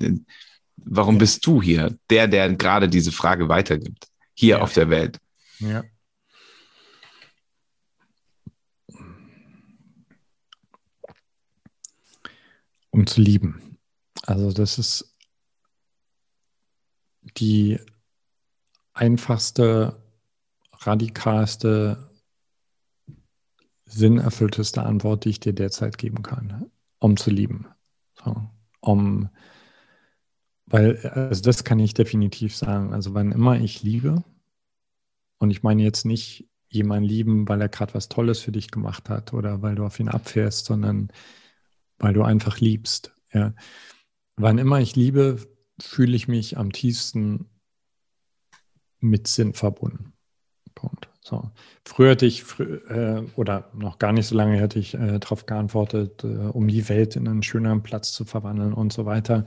warum 0.77 1.15
ja. 1.15 1.19
bist 1.19 1.45
du 1.45 1.61
hier? 1.61 1.95
Der, 2.09 2.27
der 2.27 2.53
gerade 2.53 2.87
diese 2.87 3.11
Frage 3.11 3.49
weitergibt. 3.49 4.07
Hier 4.33 4.57
ja. 4.57 4.61
auf 4.61 4.73
der 4.73 4.89
Welt. 4.89 5.17
Ja. 5.59 5.83
Um 12.91 13.07
zu 13.07 13.21
lieben. 13.21 13.77
Also 14.23 14.51
das 14.51 14.77
ist 14.77 15.10
die 17.37 17.79
einfachste, 18.93 20.01
radikalste, 20.79 22.09
sinnerfüllteste 23.85 24.83
Antwort, 24.83 25.25
die 25.25 25.29
ich 25.29 25.39
dir 25.39 25.53
derzeit 25.53 25.97
geben 25.97 26.23
kann, 26.23 26.71
um 26.99 27.17
zu 27.17 27.29
lieben. 27.29 27.67
So, 28.23 28.35
um, 28.79 29.29
weil, 30.65 30.97
also 31.07 31.41
das 31.41 31.63
kann 31.63 31.79
ich 31.79 31.93
definitiv 31.93 32.55
sagen. 32.55 32.93
Also, 32.93 33.13
wann 33.13 33.31
immer 33.31 33.59
ich 33.59 33.83
liebe, 33.83 34.23
und 35.41 35.49
ich 35.49 35.63
meine 35.63 35.81
jetzt 35.81 36.05
nicht 36.05 36.47
jemanden 36.69 37.09
lieben, 37.09 37.49
weil 37.49 37.59
er 37.61 37.67
gerade 37.67 37.95
was 37.95 38.09
Tolles 38.09 38.39
für 38.39 38.51
dich 38.51 38.69
gemacht 38.69 39.09
hat 39.09 39.33
oder 39.33 39.63
weil 39.63 39.73
du 39.73 39.83
auf 39.83 39.99
ihn 39.99 40.07
abfährst, 40.07 40.65
sondern 40.65 41.11
weil 41.97 42.13
du 42.13 42.21
einfach 42.21 42.59
liebst. 42.59 43.11
Ja. 43.33 43.53
Wann 44.35 44.59
immer 44.59 44.79
ich 44.79 44.95
liebe, 44.95 45.37
fühle 45.81 46.15
ich 46.15 46.27
mich 46.27 46.57
am 46.57 46.71
tiefsten 46.71 47.49
mit 48.99 49.27
Sinn 49.27 49.53
verbunden. 49.53 50.13
Punkt. 50.75 51.09
So. 51.21 51.51
Früher 51.85 52.11
hatte 52.11 52.25
ich, 52.25 52.43
äh, 52.59 53.21
oder 53.35 53.69
noch 53.73 53.99
gar 53.99 54.11
nicht 54.11 54.27
so 54.27 54.35
lange 54.35 54.59
hätte 54.59 54.79
ich 54.79 54.93
äh, 54.93 55.19
darauf 55.19 55.45
geantwortet, 55.45 56.23
äh, 56.23 56.27
um 56.27 56.67
die 56.67 56.87
Welt 56.89 57.15
in 57.15 57.27
einen 57.27 57.43
schöneren 57.43 57.83
Platz 57.83 58.11
zu 58.13 58.25
verwandeln 58.25 58.73
und 58.73 58.91
so 58.91 59.05
weiter. 59.05 59.45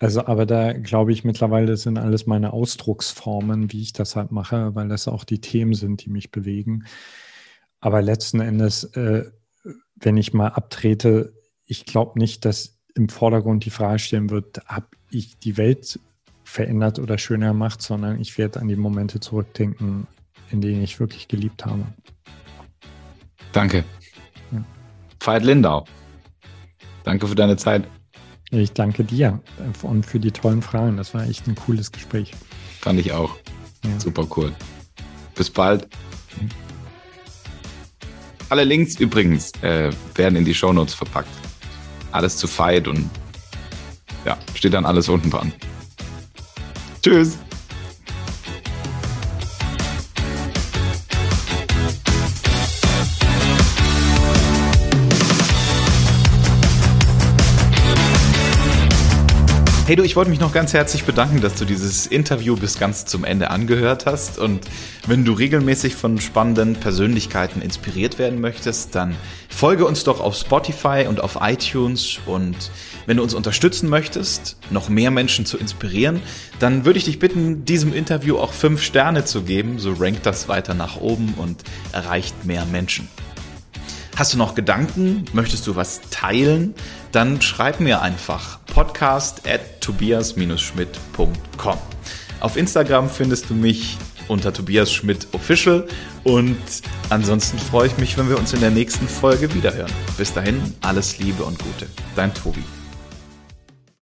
Also, 0.00 0.24
aber 0.26 0.46
da 0.46 0.72
glaube 0.74 1.12
ich 1.12 1.24
mittlerweile 1.24 1.76
sind 1.76 1.98
alles 1.98 2.26
meine 2.26 2.52
Ausdrucksformen, 2.52 3.72
wie 3.72 3.82
ich 3.82 3.92
das 3.92 4.14
halt 4.14 4.30
mache, 4.30 4.74
weil 4.76 4.88
das 4.88 5.08
auch 5.08 5.24
die 5.24 5.40
Themen 5.40 5.74
sind, 5.74 6.04
die 6.04 6.10
mich 6.10 6.30
bewegen. 6.30 6.84
Aber 7.80 8.00
letzten 8.00 8.40
Endes, 8.40 8.84
äh, 8.84 9.24
wenn 9.96 10.16
ich 10.16 10.32
mal 10.32 10.48
abtrete, 10.48 11.34
ich 11.64 11.84
glaube 11.84 12.18
nicht, 12.18 12.44
dass 12.44 12.77
im 12.98 13.08
Vordergrund 13.08 13.64
die 13.64 13.70
Frage 13.70 14.00
stehen 14.00 14.28
wird, 14.28 14.60
habe 14.66 14.86
ich 15.10 15.38
die 15.38 15.56
Welt 15.56 16.00
verändert 16.42 16.98
oder 16.98 17.16
schöner 17.16 17.48
gemacht, 17.48 17.80
sondern 17.80 18.20
ich 18.20 18.36
werde 18.38 18.60
an 18.60 18.68
die 18.68 18.76
Momente 18.76 19.20
zurückdenken, 19.20 20.06
in 20.50 20.60
denen 20.60 20.82
ich 20.82 20.98
wirklich 20.98 21.28
geliebt 21.28 21.64
habe. 21.64 21.86
Danke. 23.52 23.84
Ja. 24.50 24.64
Veit 25.20 25.44
Lindau. 25.44 25.84
Danke 27.04 27.28
für 27.28 27.36
deine 27.36 27.56
Zeit. 27.56 27.86
Ich 28.50 28.72
danke 28.72 29.04
dir 29.04 29.40
und 29.82 30.04
für 30.04 30.18
die 30.18 30.32
tollen 30.32 30.62
Fragen. 30.62 30.96
Das 30.96 31.14
war 31.14 31.22
echt 31.26 31.46
ein 31.46 31.54
cooles 31.54 31.92
Gespräch. 31.92 32.32
Fand 32.80 32.98
ich 32.98 33.12
auch. 33.12 33.36
Ja. 33.84 34.00
Super 34.00 34.26
cool. 34.36 34.52
Bis 35.34 35.50
bald. 35.50 35.88
Mhm. 36.40 36.48
Alle 38.48 38.64
Links 38.64 38.98
übrigens 38.98 39.52
äh, 39.62 39.92
werden 40.14 40.36
in 40.36 40.44
die 40.44 40.54
Shownotes 40.54 40.94
verpackt. 40.94 41.47
Alles 42.12 42.36
zu 42.36 42.46
Fight 42.46 42.88
und 42.88 43.08
ja, 44.24 44.36
steht 44.54 44.74
dann 44.74 44.86
alles 44.86 45.08
unten 45.08 45.30
dran. 45.30 45.52
Tschüss. 47.02 47.38
Hey 59.88 59.96
du, 59.96 60.02
ich 60.02 60.16
wollte 60.16 60.28
mich 60.28 60.38
noch 60.38 60.52
ganz 60.52 60.74
herzlich 60.74 61.04
bedanken, 61.04 61.40
dass 61.40 61.54
du 61.54 61.64
dieses 61.64 62.06
Interview 62.06 62.56
bis 62.56 62.78
ganz 62.78 63.06
zum 63.06 63.24
Ende 63.24 63.48
angehört 63.48 64.04
hast. 64.04 64.36
Und 64.36 64.60
wenn 65.06 65.24
du 65.24 65.32
regelmäßig 65.32 65.94
von 65.94 66.20
spannenden 66.20 66.74
Persönlichkeiten 66.74 67.62
inspiriert 67.62 68.18
werden 68.18 68.38
möchtest, 68.38 68.94
dann 68.94 69.16
folge 69.48 69.86
uns 69.86 70.04
doch 70.04 70.20
auf 70.20 70.36
Spotify 70.36 71.06
und 71.08 71.22
auf 71.22 71.38
iTunes. 71.40 72.18
Und 72.26 72.70
wenn 73.06 73.16
du 73.16 73.22
uns 73.22 73.32
unterstützen 73.32 73.88
möchtest, 73.88 74.58
noch 74.68 74.90
mehr 74.90 75.10
Menschen 75.10 75.46
zu 75.46 75.56
inspirieren, 75.56 76.20
dann 76.58 76.84
würde 76.84 76.98
ich 76.98 77.06
dich 77.06 77.18
bitten, 77.18 77.64
diesem 77.64 77.94
Interview 77.94 78.36
auch 78.36 78.52
fünf 78.52 78.82
Sterne 78.82 79.24
zu 79.24 79.40
geben. 79.40 79.78
So 79.78 79.94
rankt 79.94 80.26
das 80.26 80.48
weiter 80.48 80.74
nach 80.74 81.00
oben 81.00 81.32
und 81.38 81.62
erreicht 81.92 82.44
mehr 82.44 82.66
Menschen. 82.66 83.08
Hast 84.18 84.34
du 84.34 84.38
noch 84.38 84.56
Gedanken? 84.56 85.24
Möchtest 85.32 85.64
du 85.68 85.76
was 85.76 86.00
teilen? 86.10 86.74
Dann 87.12 87.40
schreib 87.40 87.78
mir 87.78 88.02
einfach 88.02 88.58
podcast 88.66 89.48
at 89.48 89.80
tobias-schmidt.com. 89.80 91.78
Auf 92.40 92.56
Instagram 92.56 93.10
findest 93.10 93.48
du 93.48 93.54
mich 93.54 93.96
unter 94.26 94.52
Tobias 94.52 94.92
Schmidt 94.92 95.28
Official 95.30 95.86
und 96.24 96.58
ansonsten 97.10 97.60
freue 97.60 97.86
ich 97.86 97.96
mich, 97.98 98.18
wenn 98.18 98.28
wir 98.28 98.38
uns 98.38 98.52
in 98.52 98.58
der 98.60 98.72
nächsten 98.72 99.06
Folge 99.06 99.54
wiederhören. 99.54 99.92
Bis 100.16 100.32
dahin, 100.32 100.74
alles 100.80 101.18
Liebe 101.18 101.44
und 101.44 101.56
Gute. 101.60 101.86
Dein 102.16 102.34
Tobi. 102.34 102.64